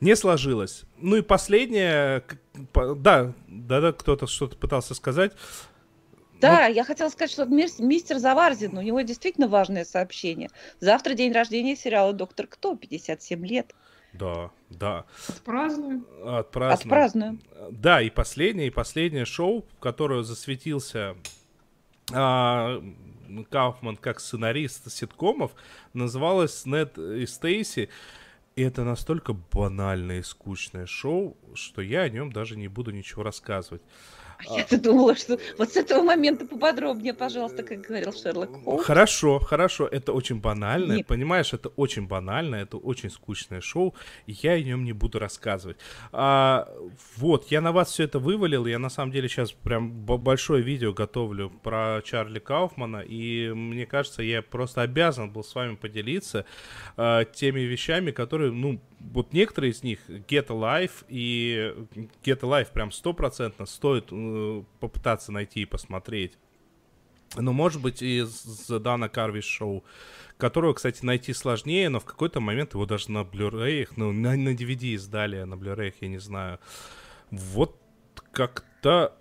Не 0.00 0.16
сложилось. 0.16 0.84
Ну 0.98 1.16
и 1.16 1.22
последнее... 1.22 2.24
Да, 2.74 3.32
да-да, 3.48 3.92
кто-то 3.92 4.26
что-то 4.26 4.56
пытался 4.56 4.94
сказать. 4.94 5.32
Да, 6.40 6.66
ну, 6.68 6.74
я 6.74 6.84
хотела 6.84 7.08
сказать, 7.08 7.30
что 7.30 7.46
мистер 7.46 8.18
Заварзин, 8.18 8.76
у 8.76 8.82
него 8.82 9.00
действительно 9.00 9.48
важное 9.48 9.84
сообщение. 9.84 10.50
Завтра 10.80 11.14
день 11.14 11.32
рождения 11.32 11.76
сериала 11.76 12.12
«Доктор 12.12 12.46
Кто», 12.46 12.76
57 12.76 13.46
лет. 13.46 13.72
Да, 14.12 14.50
да. 14.70 15.04
Отпразднуем. 15.28 16.06
Отпразднуем. 16.24 16.72
Отпразднуем. 16.72 17.40
Да, 17.70 18.00
и 18.00 18.10
последнее, 18.10 18.68
и 18.68 18.70
последнее 18.70 19.24
шоу, 19.24 19.64
в 19.76 19.80
которое 19.80 20.22
засветился 20.22 21.16
а, 22.12 22.82
Кауфман 23.50 23.96
как 23.96 24.20
сценарист 24.20 24.90
ситкомов, 24.90 25.52
называлось 25.92 26.66
«Нед 26.66 26.98
и 26.98 27.26
Стейси». 27.26 27.88
И 28.56 28.62
это 28.62 28.84
настолько 28.84 29.32
банальное 29.32 30.20
и 30.20 30.22
скучное 30.22 30.86
шоу, 30.86 31.36
что 31.54 31.82
я 31.82 32.02
о 32.02 32.08
нем 32.08 32.30
даже 32.30 32.56
не 32.56 32.68
буду 32.68 32.92
ничего 32.92 33.24
рассказывать. 33.24 33.82
А 34.38 34.56
я-то 34.58 34.80
думала, 34.80 35.14
что 35.14 35.38
вот 35.58 35.72
с 35.72 35.76
этого 35.76 36.02
момента 36.02 36.46
поподробнее, 36.46 37.14
пожалуйста, 37.14 37.62
как 37.62 37.80
говорил 37.82 38.12
Шерлок 38.12 38.50
Холмс. 38.64 38.84
Хорошо, 38.84 39.38
хорошо, 39.38 39.86
это 39.86 40.12
очень 40.12 40.40
банально, 40.40 40.94
Нет. 40.94 41.06
понимаешь, 41.06 41.52
это 41.52 41.68
очень 41.70 42.06
банально, 42.06 42.56
это 42.56 42.76
очень 42.76 43.10
скучное 43.10 43.60
шоу, 43.60 43.94
и 44.26 44.32
я 44.42 44.52
о 44.52 44.60
нем 44.60 44.84
не 44.84 44.92
буду 44.92 45.18
рассказывать. 45.18 45.76
А, 46.12 46.68
вот, 47.16 47.50
я 47.50 47.60
на 47.60 47.72
вас 47.72 47.90
все 47.90 48.04
это 48.04 48.18
вывалил, 48.18 48.66
я 48.66 48.78
на 48.78 48.90
самом 48.90 49.12
деле 49.12 49.28
сейчас 49.28 49.52
прям 49.52 49.92
большое 49.92 50.62
видео 50.62 50.92
готовлю 50.92 51.50
про 51.62 52.00
Чарли 52.04 52.38
Кауфмана, 52.38 52.98
и 52.98 53.50
мне 53.50 53.86
кажется, 53.86 54.22
я 54.22 54.42
просто 54.42 54.82
обязан 54.82 55.30
был 55.30 55.44
с 55.44 55.54
вами 55.54 55.76
поделиться 55.76 56.44
а, 56.96 57.24
теми 57.24 57.60
вещами, 57.60 58.10
которые, 58.10 58.52
ну, 58.52 58.80
вот 59.12 59.32
некоторые 59.32 59.72
из 59.72 59.82
них 59.82 59.98
Get 60.08 60.48
Alive 60.48 61.04
и 61.08 61.74
Get 62.24 62.40
Alive 62.40 62.72
прям 62.72 62.90
стопроцентно 62.90 63.66
стоит 63.66 64.08
э, 64.10 64.62
попытаться 64.80 65.32
найти 65.32 65.62
и 65.62 65.66
посмотреть. 65.66 66.38
Но 67.36 67.52
может 67.52 67.82
быть 67.82 68.00
из 68.00 68.68
Дана 68.68 69.08
Карви 69.08 69.40
шоу, 69.40 69.84
которого, 70.38 70.74
кстати, 70.74 71.04
найти 71.04 71.32
сложнее, 71.32 71.88
но 71.88 72.00
в 72.00 72.04
какой-то 72.04 72.40
момент 72.40 72.74
его 72.74 72.86
даже 72.86 73.10
на 73.10 73.22
Blu-ray, 73.22 73.88
ну, 73.96 74.12
на, 74.12 74.36
на 74.36 74.50
DVD 74.50 74.94
издали, 74.94 75.36
а 75.36 75.46
на 75.46 75.54
Blu-ray, 75.54 75.94
я 76.00 76.08
не 76.08 76.18
знаю. 76.18 76.60
Вот 77.30 77.76
как-то 78.32 79.16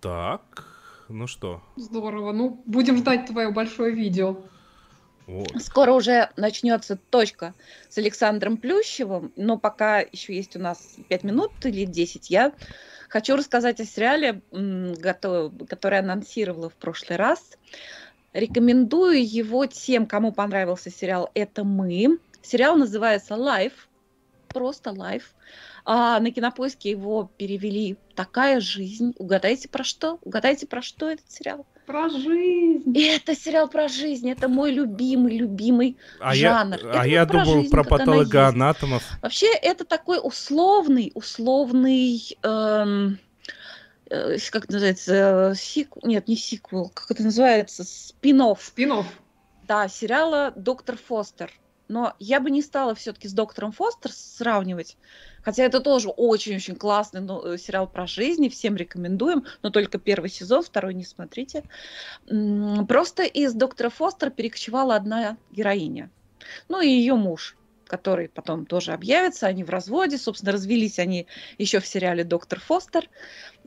так. 0.00 0.66
Ну 1.08 1.26
что? 1.26 1.62
Здорово. 1.76 2.32
Ну, 2.32 2.62
будем 2.66 2.96
ждать 2.96 3.26
твое 3.26 3.50
большое 3.50 3.94
видео. 3.94 4.38
Вот. 5.26 5.60
Скоро 5.60 5.92
уже 5.92 6.30
начнется 6.36 6.96
точка 6.96 7.54
с 7.88 7.98
Александром 7.98 8.56
Плющевым, 8.56 9.32
но 9.34 9.58
пока 9.58 10.00
еще 10.00 10.34
есть 10.36 10.54
у 10.54 10.60
нас 10.60 10.96
5 11.08 11.24
минут 11.24 11.52
или 11.64 11.84
10, 11.84 12.30
я 12.30 12.52
хочу 13.08 13.34
рассказать 13.36 13.80
о 13.80 13.84
сериале, 13.84 14.40
который 14.50 15.98
анонсировала 15.98 16.70
в 16.70 16.74
прошлый 16.74 17.16
раз. 17.16 17.58
Рекомендую 18.32 19.26
его 19.26 19.66
тем, 19.66 20.06
кому 20.06 20.30
понравился 20.30 20.90
сериал 20.90 21.30
«Это 21.34 21.64
мы». 21.64 22.18
Сериал 22.42 22.76
называется 22.76 23.34
«Life», 23.34 23.72
просто 24.48 24.90
«Life». 24.90 25.24
А 25.84 26.20
на 26.20 26.30
кинопоиске 26.30 26.90
его 26.90 27.30
перевели 27.36 27.96
«Такая 28.14 28.60
жизнь». 28.60 29.14
Угадайте 29.18 29.68
про 29.68 29.84
что? 29.84 30.18
Угадайте 30.22 30.66
про 30.66 30.82
что 30.82 31.08
этот 31.08 31.30
сериал? 31.30 31.66
Про 31.86 32.08
жизнь. 32.08 32.96
И 32.96 33.02
это 33.04 33.36
сериал 33.36 33.68
про 33.68 33.86
жизнь. 33.88 34.28
Это 34.28 34.48
мой 34.48 34.72
любимый, 34.72 35.36
любимый 35.38 35.96
А 36.20 36.34
жанр. 36.34 36.78
я, 36.82 36.88
Это 36.90 37.00
а 37.00 37.06
я 37.06 37.26
про 37.26 37.44
думал 37.44 37.60
жизнь, 37.60 37.70
про 37.70 37.84
патологоанатомов. 37.84 39.02
Вообще, 39.22 39.52
это 39.54 39.84
такой 39.84 40.18
условный, 40.22 41.12
условный, 41.14 42.36
эм, 42.42 43.18
э, 44.10 44.36
как 44.50 44.64
это 44.64 44.72
называется, 44.74 45.52
сиквел, 45.56 46.02
нет, 46.08 46.26
не 46.28 46.36
сиквел, 46.36 46.90
как 46.92 47.10
это 47.12 47.22
называется, 47.22 47.84
спин-офф, 47.84 48.60
Спинов. 48.62 49.06
да, 49.68 49.86
сериала 49.88 50.52
«Доктор 50.56 50.96
Фостер». 50.96 51.52
Но 51.88 52.14
я 52.18 52.40
бы 52.40 52.50
не 52.50 52.62
стала 52.62 52.94
все-таки 52.94 53.28
с 53.28 53.32
«Доктором 53.32 53.72
Фостер» 53.72 54.10
сравнивать, 54.12 54.96
хотя 55.42 55.62
это 55.62 55.80
тоже 55.80 56.08
очень-очень 56.08 56.74
классный 56.74 57.20
ну, 57.20 57.44
э, 57.44 57.58
сериал 57.58 57.86
про 57.86 58.06
жизнь, 58.06 58.48
всем 58.48 58.76
рекомендуем, 58.76 59.44
но 59.62 59.70
только 59.70 59.98
первый 59.98 60.28
сезон, 60.28 60.62
второй 60.62 60.94
не 60.94 61.04
смотрите. 61.04 61.62
Просто 62.26 63.22
из 63.22 63.54
«Доктора 63.54 63.90
Фостер» 63.90 64.30
перекочевала 64.30 64.96
одна 64.96 65.36
героиня, 65.52 66.10
ну 66.68 66.80
и 66.80 66.88
ее 66.88 67.14
муж, 67.14 67.56
который 67.86 68.28
потом 68.28 68.66
тоже 68.66 68.92
объявится, 68.92 69.46
они 69.46 69.62
в 69.62 69.70
разводе, 69.70 70.18
собственно, 70.18 70.52
развелись 70.52 70.98
они 70.98 71.26
еще 71.58 71.78
в 71.80 71.86
сериале 71.86 72.24
«Доктор 72.24 72.58
Фостер». 72.60 73.08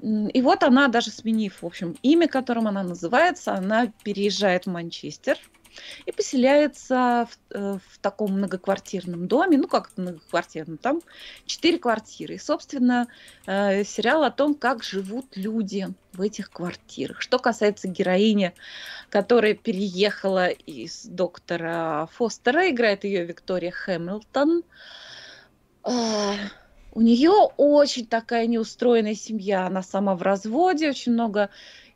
И 0.02 0.42
вот 0.42 0.64
она, 0.64 0.88
даже 0.88 1.10
сменив, 1.12 1.62
в 1.62 1.66
общем, 1.66 1.96
имя, 2.02 2.28
которым 2.28 2.68
она 2.68 2.84
называется, 2.84 3.54
она 3.54 3.92
переезжает 4.04 4.66
в 4.66 4.70
Манчестер 4.70 5.38
и 6.06 6.12
поселяется 6.12 7.28
в, 7.30 7.56
э, 7.56 7.78
в 7.88 7.98
таком 8.00 8.34
многоквартирном 8.34 9.28
доме, 9.28 9.58
ну 9.58 9.68
как 9.68 9.92
многоквартирном, 9.98 10.78
там 10.78 11.02
четыре 11.46 11.78
квартиры. 11.80 12.36
И, 12.36 12.40
собственно, 12.40 13.08
э, 13.46 13.84
сериал 13.84 14.24
о 14.24 14.32
том, 14.32 14.56
как 14.56 14.84
живут 14.84 15.36
люди 15.36 15.88
в 16.14 16.22
этих 16.22 16.52
квартирах. 16.52 17.22
Что 17.22 17.40
касается 17.40 17.88
героини, 17.88 18.54
которая 19.10 19.54
переехала 19.54 20.48
из 20.50 21.06
доктора 21.06 22.08
Фостера, 22.14 22.70
играет 22.70 23.04
ее 23.04 23.26
Виктория 23.26 23.72
Хэмилтон. 23.72 24.64
А, 25.84 26.34
У 26.92 27.02
нее 27.02 27.32
очень 27.58 28.08
такая 28.08 28.48
неустроенная 28.48 29.16
семья. 29.16 29.68
Она 29.68 29.84
сама 29.84 30.16
в 30.16 30.22
разводе, 30.22 30.90
очень 30.90 31.14
много 31.14 31.50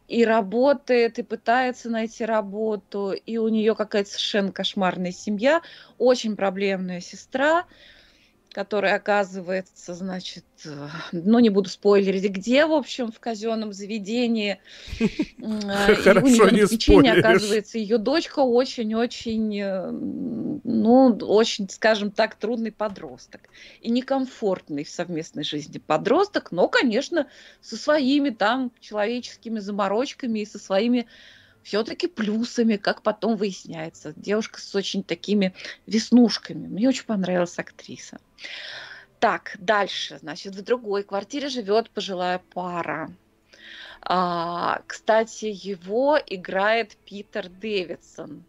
и 0.07 0.25
работает, 0.25 1.19
и 1.19 1.23
пытается 1.23 1.89
найти 1.89 2.25
работу, 2.25 3.11
и 3.11 3.37
у 3.37 3.47
нее 3.47 3.75
какая-то 3.75 4.09
совершенно 4.09 4.51
кошмарная 4.51 5.11
семья, 5.11 5.61
очень 5.97 6.35
проблемная 6.35 6.99
сестра, 6.99 7.65
которая 8.53 8.95
оказывается, 8.95 9.95
значит, 9.95 10.45
э, 10.63 10.87
ну 11.11 11.39
не 11.39 11.49
буду 11.49 11.69
спойлерить, 11.69 12.29
где, 12.29 12.65
в 12.65 12.71
общем, 12.71 13.11
в 13.11 13.19
казенном 13.19 13.73
заведении. 13.73 14.59
Э, 15.43 15.95
Хорошо, 15.95 16.49
не 16.49 16.65
спойлеришь. 16.65 17.19
оказывается 17.19 17.77
ее 17.77 17.97
дочка 17.97 18.39
очень-очень, 18.39 19.59
э, 19.59 19.91
ну, 19.91 21.17
очень, 21.21 21.69
скажем 21.69 22.11
так, 22.11 22.35
трудный 22.35 22.71
подросток 22.71 23.41
и 23.81 23.89
некомфортный 23.89 24.83
в 24.85 24.89
совместной 24.89 25.43
жизни 25.43 25.79
подросток, 25.79 26.51
но, 26.51 26.69
конечно, 26.69 27.27
со 27.61 27.75
своими 27.75 28.29
там 28.29 28.71
человеческими 28.79 29.59
заморочками 29.59 30.39
и 30.39 30.45
со 30.45 30.59
своими 30.59 31.07
все-таки 31.63 32.07
плюсами, 32.07 32.75
как 32.75 33.01
потом 33.01 33.35
выясняется. 33.35 34.13
Девушка 34.15 34.59
с 34.59 34.75
очень 34.75 35.03
такими 35.03 35.53
веснушками. 35.87 36.67
Мне 36.67 36.89
очень 36.89 37.05
понравилась 37.05 37.57
актриса. 37.57 38.19
Так, 39.19 39.55
дальше. 39.59 40.17
Значит, 40.19 40.55
в 40.55 40.61
другой 40.61 41.03
квартире 41.03 41.49
живет 41.49 41.89
пожилая 41.89 42.41
пара. 42.53 43.09
А, 44.01 44.81
кстати, 44.85 45.45
его 45.45 46.19
играет 46.27 46.97
Питер 47.05 47.47
Дэвидсон, 47.47 48.43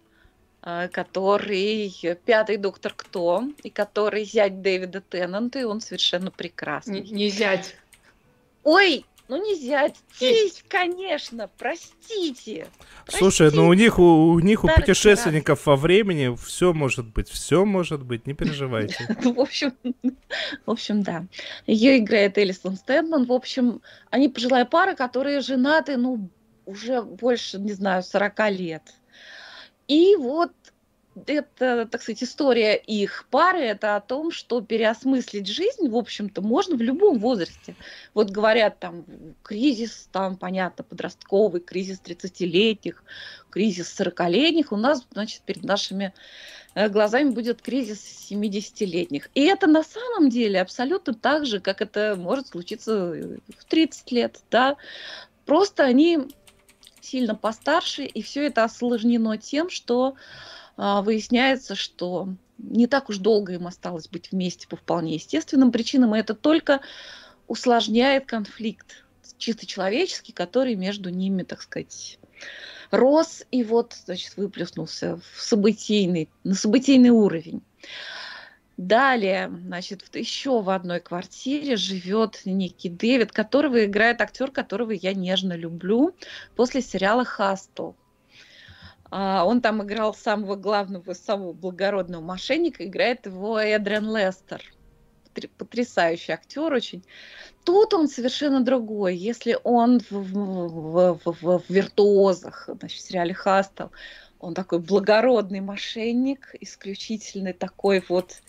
а, 0.63 0.89
который 0.89 1.95
пятый 2.25 2.57
доктор 2.57 2.93
Кто, 2.97 3.45
и 3.63 3.71
который 3.71 4.25
зять 4.25 4.63
Дэвида 4.63 5.01
Теннанта, 5.01 5.61
и 5.61 5.65
он 5.65 5.81
совершенно 5.81 6.33
прекрасный. 6.33 7.03
Не, 7.03 7.11
не 7.11 7.29
зять. 7.29 7.77
Ой, 8.65 9.07
ну 9.29 9.43
не 9.43 9.55
зять, 9.55 9.95
Тесть. 10.19 10.21
тесть, 10.21 10.65
конечно, 10.69 11.49
простите. 11.59 12.67
Слушай, 13.09 13.51
ну 13.53 13.69
у 13.69 13.73
них 13.73 13.99
у, 13.99 14.29
у 14.29 14.41
них 14.41 14.65
у 14.65 14.69
путешественников 14.69 15.67
во 15.67 15.77
времени 15.77 16.37
все 16.37 16.73
может 16.73 17.07
быть, 17.07 17.29
все 17.29 17.65
может 17.65 18.03
быть, 18.03 18.27
не 18.27 18.35
переживайте. 18.35 19.07
В 19.23 19.41
общем, 19.41 19.75
в 20.67 20.71
общем, 20.71 21.03
да. 21.03 21.27
Ее 21.67 21.99
играет 21.99 22.37
Элисон 22.39 22.77
Стэнман. 22.77 23.25
В 23.25 23.33
общем, 23.33 23.81
они 24.11 24.29
пожилая 24.29 24.65
пара, 24.65 24.95
которые 24.95 25.41
женаты, 25.41 25.97
ну, 25.97 26.29
уже 26.67 27.03
больше, 27.03 27.59
не 27.59 27.73
знаю, 27.73 28.03
40 28.03 28.51
лет. 28.51 28.83
И 29.89 30.17
вот 30.17 30.53
это, 31.27 31.87
так 31.87 32.03
сказать, 32.03 32.23
история 32.23 32.75
их 32.75 33.27
пары, 33.31 33.61
это 33.61 33.97
о 33.97 34.01
том, 34.01 34.31
что 34.31 34.61
переосмыслить 34.61 35.47
жизнь, 35.47 35.89
в 35.89 35.97
общем-то, 35.97 36.43
можно 36.43 36.77
в 36.77 36.83
любом 36.83 37.19
возрасте. 37.19 37.77
Вот 38.15 38.31
говорят, 38.31 38.79
там, 38.81 39.05
кризис, 39.43 40.09
там, 40.13 40.37
понятно, 40.37 40.85
подростковый, 40.85 41.61
кризис 41.61 42.01
30-летних, 42.05 43.03
кризис 43.51 43.95
40-летних. 43.99 44.73
У 44.73 44.77
нас, 44.77 45.07
значит, 45.13 45.43
перед 45.43 45.63
нашими 45.63 46.13
э, 46.75 46.89
глазами 46.89 47.31
будет 47.31 47.63
кризис 47.63 48.29
70-летних. 48.31 49.31
И 49.35 49.43
это 49.43 49.67
на 49.67 49.85
самом 49.85 50.31
деле 50.31 50.61
абсолютно 50.61 51.15
так 51.15 51.47
же, 51.47 51.61
как 51.61 51.81
это 51.81 52.17
может 52.19 52.49
случиться 52.49 53.15
в 53.57 53.65
30 53.69 54.13
лет, 54.13 54.41
да. 54.51 54.77
Просто 55.47 55.85
они 55.85 56.19
сильно 57.01 57.35
постарше, 57.35 58.05
и 58.05 58.23
все 58.23 58.47
это 58.47 58.65
осложнено 58.65 59.37
тем, 59.37 59.71
что 59.71 60.15
выясняется, 60.77 61.75
что 61.75 62.29
не 62.59 62.87
так 62.87 63.09
уж 63.09 63.19
долго 63.19 63.55
им 63.55 63.67
осталось 63.67 64.09
быть 64.09 64.33
вместе 64.33 64.69
по 64.69 64.77
вполне 64.77 65.15
естественным 65.15 65.73
причинам, 65.73 66.15
и 66.15 66.19
это 66.19 66.35
только 66.35 66.81
усложняет 67.47 68.27
конфликт 68.27 69.05
чисто 69.39 69.67
человеческий, 69.67 70.33
который 70.33 70.75
между 70.75 71.11
ними, 71.11 71.43
так 71.43 71.63
сказать, 71.63 72.19
рос 72.91 73.45
и 73.51 73.65
вот, 73.65 73.95
значит, 74.05 74.37
выплеснулся 74.37 75.21
в 75.35 75.41
событийный, 75.41 76.31
на 76.45 76.55
событийный 76.55 77.11
уровень. 77.11 77.63
Далее, 78.77 79.53
значит, 79.67 80.03
еще 80.15 80.61
в 80.61 80.69
одной 80.71 80.99
квартире 80.99 81.77
живет 81.77 82.41
некий 82.45 82.89
Дэвид, 82.89 83.31
которого 83.31 83.85
играет 83.85 84.21
актер, 84.21 84.51
которого 84.51 84.91
я 84.91 85.15
нежно 85.15 85.53
люблю 85.53 86.15
после 86.57 86.83
сериала 86.83 87.25
«Хастл». 87.25 87.93
А, 89.11 89.45
Он 89.45 89.61
там 89.61 89.83
играл 89.83 90.15
самого 90.15 90.57
главного, 90.57 91.13
самого 91.13 91.53
благородного 91.53 92.23
мошенника, 92.23 92.87
играет 92.87 93.27
его 93.27 93.59
Эдриан 93.59 94.15
Лестер. 94.17 94.63
Потр- 95.35 95.51
Потрясающий 95.59 96.33
актер 96.33 96.73
очень. 96.73 97.05
Тут 97.65 97.95
он 97.95 98.09
совершенно 98.09 98.61
другой. 98.61 99.17
Если 99.17 99.59
он 99.65 100.01
в, 100.01 100.11
в- 100.11 101.21
в- 101.25 101.37
в- 101.43 101.59
в 101.59 101.71
«Виртуозах», 101.71 102.69
значит, 102.79 103.01
в 103.01 103.07
сериале 103.07 103.35
«Хастл», 103.35 103.87
он 104.41 104.55
такой 104.55 104.79
благородный 104.79 105.61
мошенник, 105.61 106.55
исключительный 106.61 107.55
такой 107.55 108.05
вот 108.09 108.43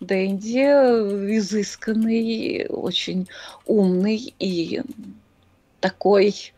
Дэнди, 0.00 1.36
изысканный, 1.36 2.66
очень 2.68 3.28
умный 3.66 4.34
и 4.38 4.82
такой, 5.80 6.53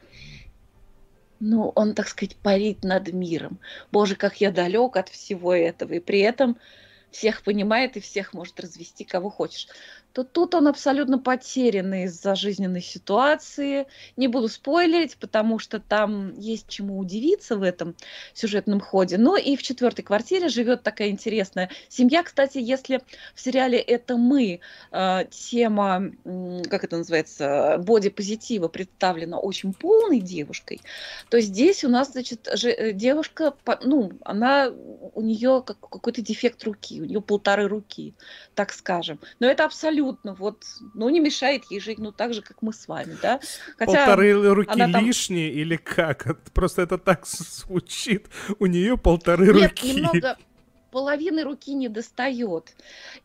ну, 1.40 1.72
он, 1.74 1.94
так 1.94 2.08
сказать, 2.08 2.36
парит 2.36 2.84
над 2.84 3.12
миром. 3.12 3.60
Боже, 3.92 4.16
как 4.16 4.40
я 4.40 4.50
далек 4.50 4.96
от 4.96 5.08
всего 5.08 5.54
этого. 5.54 5.94
И 5.94 6.00
при 6.00 6.20
этом 6.20 6.58
всех 7.10 7.42
понимает 7.42 7.96
и 7.96 8.00
всех 8.00 8.32
может 8.32 8.60
развести, 8.60 9.04
кого 9.04 9.30
хочешь 9.30 9.68
то 10.16 10.24
тут 10.24 10.54
он 10.54 10.66
абсолютно 10.66 11.18
потерянный 11.18 12.04
из-за 12.04 12.34
жизненной 12.34 12.80
ситуации. 12.80 13.86
Не 14.16 14.28
буду 14.28 14.48
спойлерить, 14.48 15.18
потому 15.18 15.58
что 15.58 15.78
там 15.78 16.32
есть 16.38 16.68
чему 16.68 16.98
удивиться 16.98 17.58
в 17.58 17.62
этом 17.62 17.94
сюжетном 18.32 18.80
ходе. 18.80 19.18
Но 19.18 19.36
и 19.36 19.56
в 19.56 19.62
четвертой 19.62 20.06
квартире 20.06 20.48
живет 20.48 20.82
такая 20.82 21.10
интересная 21.10 21.68
семья. 21.90 22.22
Кстати, 22.22 22.56
если 22.56 23.02
в 23.34 23.40
сериале 23.42 23.78
«Это 23.78 24.16
мы» 24.16 24.60
э, 24.90 25.24
тема, 25.28 26.10
как 26.70 26.84
это 26.84 26.96
называется, 26.96 27.76
боди-позитива 27.84 28.68
представлена 28.68 29.38
очень 29.38 29.74
полной 29.74 30.20
девушкой, 30.20 30.80
то 31.28 31.38
здесь 31.42 31.84
у 31.84 31.90
нас, 31.90 32.12
значит, 32.12 32.48
э, 32.48 32.92
девушка, 32.94 33.54
ну, 33.84 34.12
она, 34.24 34.72
у 35.12 35.20
нее 35.20 35.62
какой-то 35.62 36.22
дефект 36.22 36.64
руки, 36.64 37.02
у 37.02 37.04
нее 37.04 37.20
полторы 37.20 37.68
руки, 37.68 38.14
так 38.54 38.72
скажем. 38.72 39.20
Но 39.40 39.46
это 39.46 39.66
абсолютно 39.66 40.05
абсолютно, 40.06 40.34
вот, 40.34 40.64
ну, 40.94 41.08
не 41.08 41.20
мешает 41.20 41.64
ей 41.70 41.80
жить, 41.80 41.98
ну, 41.98 42.12
так 42.12 42.34
же, 42.34 42.42
как 42.42 42.62
мы 42.62 42.72
с 42.72 42.88
вами, 42.88 43.16
да. 43.22 43.40
Хотя 43.78 44.06
полторы 44.06 44.54
руки 44.54 44.78
там... 44.78 45.04
лишние 45.04 45.50
или 45.50 45.76
как? 45.76 46.38
Просто 46.52 46.82
это 46.82 46.98
так 46.98 47.26
звучит. 47.26 48.26
У 48.58 48.66
нее 48.66 48.96
полторы 48.96 49.46
Нет, 49.46 49.70
руки. 49.70 49.92
немного 49.92 50.36
половины 50.90 51.42
руки 51.42 51.74
не 51.74 51.88
достает. 51.88 52.74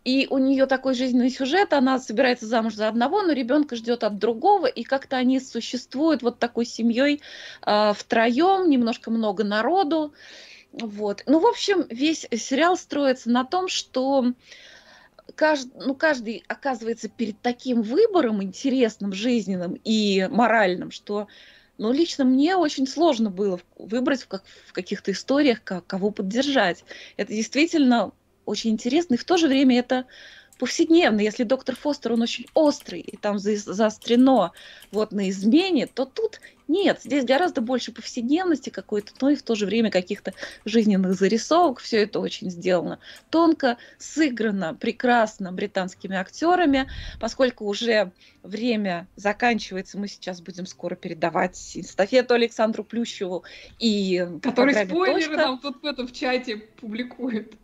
И 0.04 0.28
у 0.30 0.40
нее 0.40 0.66
такой 0.66 0.94
жизненный 0.94 1.30
сюжет, 1.30 1.74
она 1.74 2.00
собирается 2.00 2.46
замуж 2.46 2.74
за 2.74 2.88
одного, 2.88 3.22
но 3.22 3.32
ребенка 3.32 3.76
ждет 3.76 4.04
от 4.04 4.18
другого, 4.18 4.66
и 4.66 4.84
как-то 4.84 5.16
они 5.16 5.40
существуют 5.40 6.22
вот 6.22 6.40
такой 6.40 6.66
семьей 6.66 7.22
э, 7.66 7.94
втроем, 7.96 8.70
немножко 8.70 9.10
много 9.10 9.44
народу. 9.44 10.14
Вот. 10.74 11.24
Ну, 11.28 11.40
в 11.40 11.46
общем, 11.46 11.86
весь 11.90 12.28
сериал 12.32 12.78
строится 12.78 13.30
на 13.30 13.46
том, 13.46 13.68
что 13.68 14.34
кажд, 15.32 15.70
ну, 15.76 15.96
каждый 15.96 16.44
оказывается 16.48 17.10
перед 17.10 17.40
таким 17.42 17.82
выбором 17.82 18.42
интересным, 18.44 19.14
жизненным 19.14 19.80
и 19.84 20.28
моральным, 20.30 20.92
что 20.92 21.28
ну, 21.78 21.92
лично 21.92 22.26
мне 22.26 22.56
очень 22.56 22.88
сложно 22.88 23.30
было 23.30 23.60
выбрать 23.78 24.24
в, 24.24 24.28
как, 24.28 24.44
в 24.68 24.74
каких-то 24.74 25.12
историях, 25.12 25.64
как, 25.64 25.88
кого 25.88 26.12
поддержать. 26.12 26.84
Это 27.18 27.34
действительно 27.34 28.12
очень 28.46 28.72
интересно, 28.72 29.16
и 29.16 29.18
в 29.18 29.26
то 29.26 29.38
же 29.38 29.48
время 29.48 29.80
это 29.80 30.06
повседневно. 30.62 31.22
Если 31.22 31.44
доктор 31.44 31.76
Фостер, 31.76 32.14
он 32.14 32.22
очень 32.22 32.46
острый, 32.54 33.00
и 33.00 33.18
там 33.18 33.40
за, 33.40 33.58
заострено 33.58 34.52
вот 34.92 35.12
на 35.12 35.28
измене, 35.32 35.88
то 35.88 36.06
тут 36.06 36.40
нет, 36.68 37.02
здесь 37.04 37.26
гораздо 37.26 37.62
больше 37.62 37.92
повседневности 37.92 38.70
какой-то, 38.70 39.12
но 39.22 39.32
и 39.32 39.36
в 39.36 39.42
то 39.42 39.56
же 39.56 39.66
время 39.66 39.90
каких-то 39.90 40.36
жизненных 40.64 41.16
зарисовок. 41.16 41.80
Все 41.80 42.04
это 42.04 42.20
очень 42.20 42.52
сделано 42.52 43.00
тонко, 43.32 43.78
сыграно 43.98 44.76
прекрасно 44.76 45.52
британскими 45.52 46.16
актерами. 46.16 46.88
Поскольку 47.20 47.66
уже 47.66 48.12
время 48.44 49.08
заканчивается, 49.16 49.98
мы 49.98 50.08
сейчас 50.08 50.42
будем 50.42 50.68
скоро 50.68 50.94
передавать 50.94 51.58
эстафету 51.74 52.36
Александру 52.36 52.84
Плющеву 52.84 53.44
и 53.80 54.28
Который 54.44 54.76
спойлеры 54.76 55.22
«Точка». 55.22 55.38
нам 55.38 55.58
тут 55.58 55.82
в 55.82 55.86
этом 55.86 56.08
в 56.08 56.14
чате 56.14 56.58
публикует. 56.58 57.56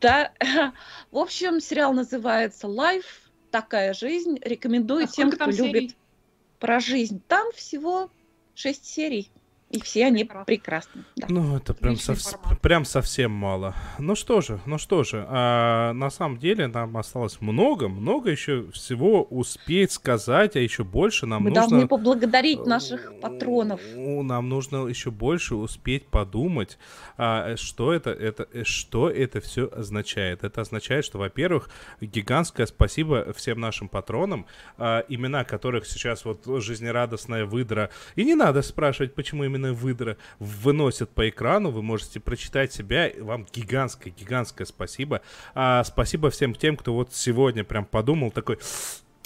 Да, 0.00 0.32
в 1.10 1.18
общем, 1.18 1.60
сериал 1.60 1.92
называется 1.92 2.66
"Life", 2.66 3.28
Такая 3.50 3.94
жизнь. 3.94 4.38
Рекомендую 4.42 5.04
а 5.04 5.06
тем, 5.06 5.30
кто 5.30 5.46
любит 5.50 5.96
про 6.58 6.80
жизнь. 6.80 7.22
Там 7.28 7.50
всего 7.52 8.10
шесть 8.54 8.84
серий. 8.84 9.32
И 9.70 9.82
все 9.82 10.06
они 10.06 10.24
прекрасны. 10.24 11.04
Да. 11.16 11.26
Ну, 11.28 11.54
это 11.56 11.74
прям, 11.74 11.96
сов... 11.96 12.18
прям 12.62 12.86
совсем 12.86 13.30
мало. 13.32 13.74
Ну 13.98 14.14
что 14.14 14.40
же, 14.40 14.60
ну 14.64 14.78
что 14.78 15.04
же, 15.04 15.26
а, 15.28 15.92
на 15.92 16.08
самом 16.08 16.38
деле 16.38 16.68
нам 16.68 16.96
осталось 16.96 17.42
много, 17.42 17.88
много 17.88 18.30
еще 18.30 18.70
всего 18.70 19.24
успеть 19.24 19.92
сказать, 19.92 20.56
а 20.56 20.58
еще 20.58 20.84
больше 20.84 21.26
нам 21.26 21.42
Мы 21.42 21.50
нужно... 21.50 21.68
должны 21.68 21.86
поблагодарить 21.86 22.64
наших 22.64 23.12
патронов. 23.20 23.82
Нам 23.94 24.48
нужно 24.48 24.86
еще 24.86 25.10
больше 25.10 25.54
успеть 25.54 26.06
подумать, 26.06 26.78
а, 27.18 27.54
что 27.56 27.92
это, 27.92 28.10
это, 28.10 28.48
что 28.64 29.10
это 29.10 29.42
все 29.42 29.66
означает. 29.66 30.44
Это 30.44 30.62
означает, 30.62 31.04
что, 31.04 31.18
во-первых, 31.18 31.68
гигантское 32.00 32.64
спасибо 32.64 33.34
всем 33.34 33.60
нашим 33.60 33.90
патронам, 33.90 34.46
а, 34.78 35.04
имена 35.10 35.44
которых 35.44 35.86
сейчас 35.86 36.24
вот 36.24 36.46
жизнерадостная 36.62 37.44
выдра. 37.44 37.90
И 38.16 38.24
не 38.24 38.34
надо 38.34 38.62
спрашивать, 38.62 39.14
почему 39.14 39.44
именно 39.44 39.57
именно 39.58 39.72
выдра 39.72 40.16
выносят 40.38 41.10
по 41.10 41.28
экрану. 41.28 41.70
Вы 41.70 41.82
можете 41.82 42.20
прочитать 42.20 42.72
себя. 42.72 43.10
Вам 43.18 43.46
гигантское, 43.52 44.12
гигантское 44.12 44.66
спасибо. 44.66 45.20
А, 45.54 45.84
спасибо 45.84 46.30
всем 46.30 46.54
тем, 46.54 46.76
кто 46.76 46.94
вот 46.94 47.14
сегодня 47.14 47.64
прям 47.64 47.84
подумал 47.84 48.30
такой... 48.30 48.58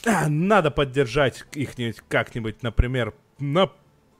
А, 0.04 0.28
надо 0.28 0.72
поддержать 0.72 1.44
их 1.52 1.74
как-нибудь, 2.08 2.62
например, 2.62 3.14
на 3.38 3.70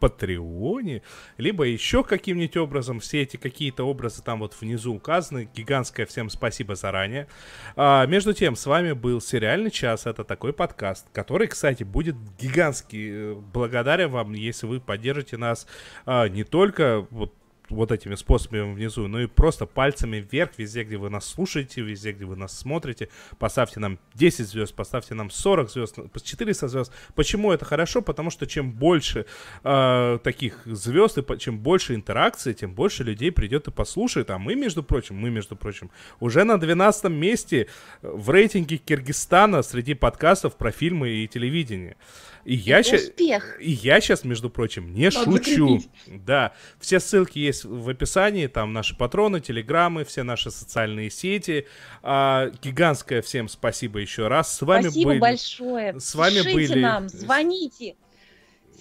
Патреоне, 0.02 1.02
либо 1.38 1.62
еще 1.62 2.02
каким-нибудь 2.02 2.56
образом. 2.56 2.98
Все 2.98 3.22
эти 3.22 3.36
какие-то 3.36 3.84
образы 3.84 4.20
там 4.20 4.40
вот 4.40 4.60
внизу 4.60 4.94
указаны. 4.94 5.48
Гигантское 5.54 6.06
всем 6.06 6.28
спасибо 6.28 6.74
заранее. 6.74 7.28
А, 7.76 8.04
между 8.06 8.32
тем, 8.32 8.56
с 8.56 8.66
вами 8.66 8.92
был 8.94 9.20
Сериальный 9.20 9.70
час. 9.70 10.06
Это 10.06 10.24
такой 10.24 10.52
подкаст, 10.52 11.06
который, 11.12 11.46
кстати, 11.46 11.84
будет 11.84 12.16
гигантский. 12.36 13.10
Э, 13.12 13.34
благодарен 13.34 14.10
вам, 14.10 14.32
если 14.32 14.66
вы 14.66 14.80
поддержите 14.80 15.36
нас 15.36 15.68
а, 16.04 16.28
не 16.28 16.42
только 16.42 17.06
вот 17.10 17.32
вот 17.72 17.92
этими 17.92 18.14
способами 18.14 18.74
внизу, 18.74 19.08
но 19.08 19.20
и 19.20 19.26
просто 19.26 19.66
пальцами 19.66 20.16
вверх, 20.16 20.52
везде, 20.58 20.84
где 20.84 20.96
вы 20.96 21.10
нас 21.10 21.26
слушаете, 21.26 21.80
везде, 21.82 22.12
где 22.12 22.24
вы 22.24 22.36
нас 22.36 22.56
смотрите. 22.56 23.08
Поставьте 23.38 23.80
нам 23.80 23.98
10 24.14 24.46
звезд, 24.46 24.74
поставьте 24.74 25.14
нам 25.14 25.30
40 25.30 25.70
звезд, 25.70 25.98
400 26.22 26.68
звезд. 26.68 26.92
Почему 27.14 27.52
это 27.52 27.64
хорошо? 27.64 28.02
Потому 28.02 28.30
что 28.30 28.46
чем 28.46 28.72
больше 28.72 29.26
э, 29.64 30.18
таких 30.22 30.60
звезд, 30.66 31.18
и 31.18 31.38
чем 31.38 31.58
больше 31.58 31.94
интеракции, 31.94 32.52
тем 32.52 32.74
больше 32.74 33.04
людей 33.04 33.32
придет 33.32 33.68
и 33.68 33.70
послушает. 33.70 34.30
А 34.30 34.38
мы, 34.38 34.54
между 34.54 34.82
прочим, 34.82 35.16
мы, 35.16 35.30
между 35.30 35.56
прочим, 35.56 35.90
уже 36.20 36.44
на 36.44 36.58
12 36.58 37.04
месте 37.10 37.68
в 38.02 38.30
рейтинге 38.30 38.76
Киргизстана 38.76 39.62
среди 39.62 39.94
подкастов 39.94 40.56
про 40.56 40.70
фильмы 40.70 41.10
и 41.10 41.28
телевидение. 41.28 41.96
И 42.44 42.54
я, 42.54 42.82
ща... 42.82 42.96
и 42.96 43.70
я 43.70 44.00
сейчас, 44.00 44.24
между 44.24 44.50
прочим, 44.50 44.92
не 44.92 45.10
Надо 45.10 45.24
шучу. 45.24 45.78
Закрепить. 45.78 46.24
Да, 46.24 46.52
все 46.80 46.98
ссылки 46.98 47.38
есть 47.38 47.64
в 47.64 47.88
описании, 47.88 48.46
там 48.48 48.72
наши 48.72 48.96
патроны, 48.96 49.40
телеграммы, 49.40 50.04
все 50.04 50.22
наши 50.22 50.50
социальные 50.50 51.10
сети. 51.10 51.66
А, 52.02 52.50
гигантское 52.62 53.22
всем 53.22 53.48
спасибо 53.48 54.00
еще 54.00 54.28
раз. 54.28 54.56
С 54.56 54.62
вами 54.62 54.82
спасибо 54.82 55.08
были... 55.10 55.18
большое. 55.18 56.00
С 56.00 56.14
вами 56.14 56.42
Пишите 56.42 56.52
были... 56.52 56.80
нам, 56.80 57.08
звоните. 57.08 57.94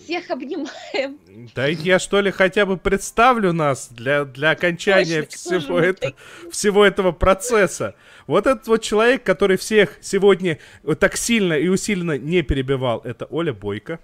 Всех 0.03 0.29
обнимаем. 0.29 1.19
Да 1.55 1.67
я 1.67 1.99
что 1.99 2.21
ли 2.21 2.31
хотя 2.31 2.65
бы 2.65 2.77
представлю 2.77 3.53
нас 3.53 3.89
для, 3.89 4.25
для 4.25 4.51
окончания 4.51 5.23
Точно, 5.23 5.59
всего, 5.59 5.79
это, 5.79 6.13
всего 6.51 6.85
этого 6.85 7.11
процесса. 7.11 7.95
Вот 8.27 8.47
этот 8.47 8.67
вот 8.67 8.81
человек, 8.81 9.23
который 9.23 9.57
всех 9.57 9.97
сегодня 10.01 10.59
так 10.99 11.17
сильно 11.17 11.53
и 11.53 11.67
усиленно 11.67 12.17
не 12.17 12.41
перебивал, 12.41 13.01
это 13.03 13.25
Оля 13.29 13.53
Бойко. 13.53 13.99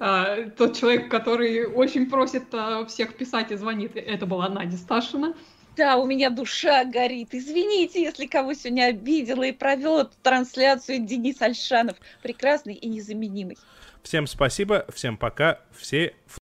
А, 0.00 0.36
тот 0.56 0.76
человек, 0.76 1.10
который 1.10 1.66
очень 1.66 2.08
просит 2.08 2.44
а, 2.52 2.84
всех 2.86 3.14
писать 3.14 3.52
и 3.52 3.56
звонит, 3.56 3.92
это 3.94 4.26
была 4.26 4.48
Надя 4.48 4.76
Сташина. 4.76 5.34
Да, 5.76 5.96
у 5.96 6.06
меня 6.06 6.28
душа 6.28 6.84
горит. 6.84 7.28
Извините, 7.32 8.02
если 8.02 8.26
кого 8.26 8.52
сегодня 8.52 8.84
обидела 8.86 9.44
и 9.44 9.52
провел 9.52 10.00
эту 10.00 10.12
трансляцию 10.22 11.06
Денис 11.06 11.40
Альшанов. 11.40 11.96
Прекрасный 12.22 12.74
и 12.74 12.88
незаменимый. 12.88 13.56
Всем 14.02 14.26
спасибо, 14.26 14.84
всем 14.92 15.16
пока, 15.16 15.60
все 15.76 16.14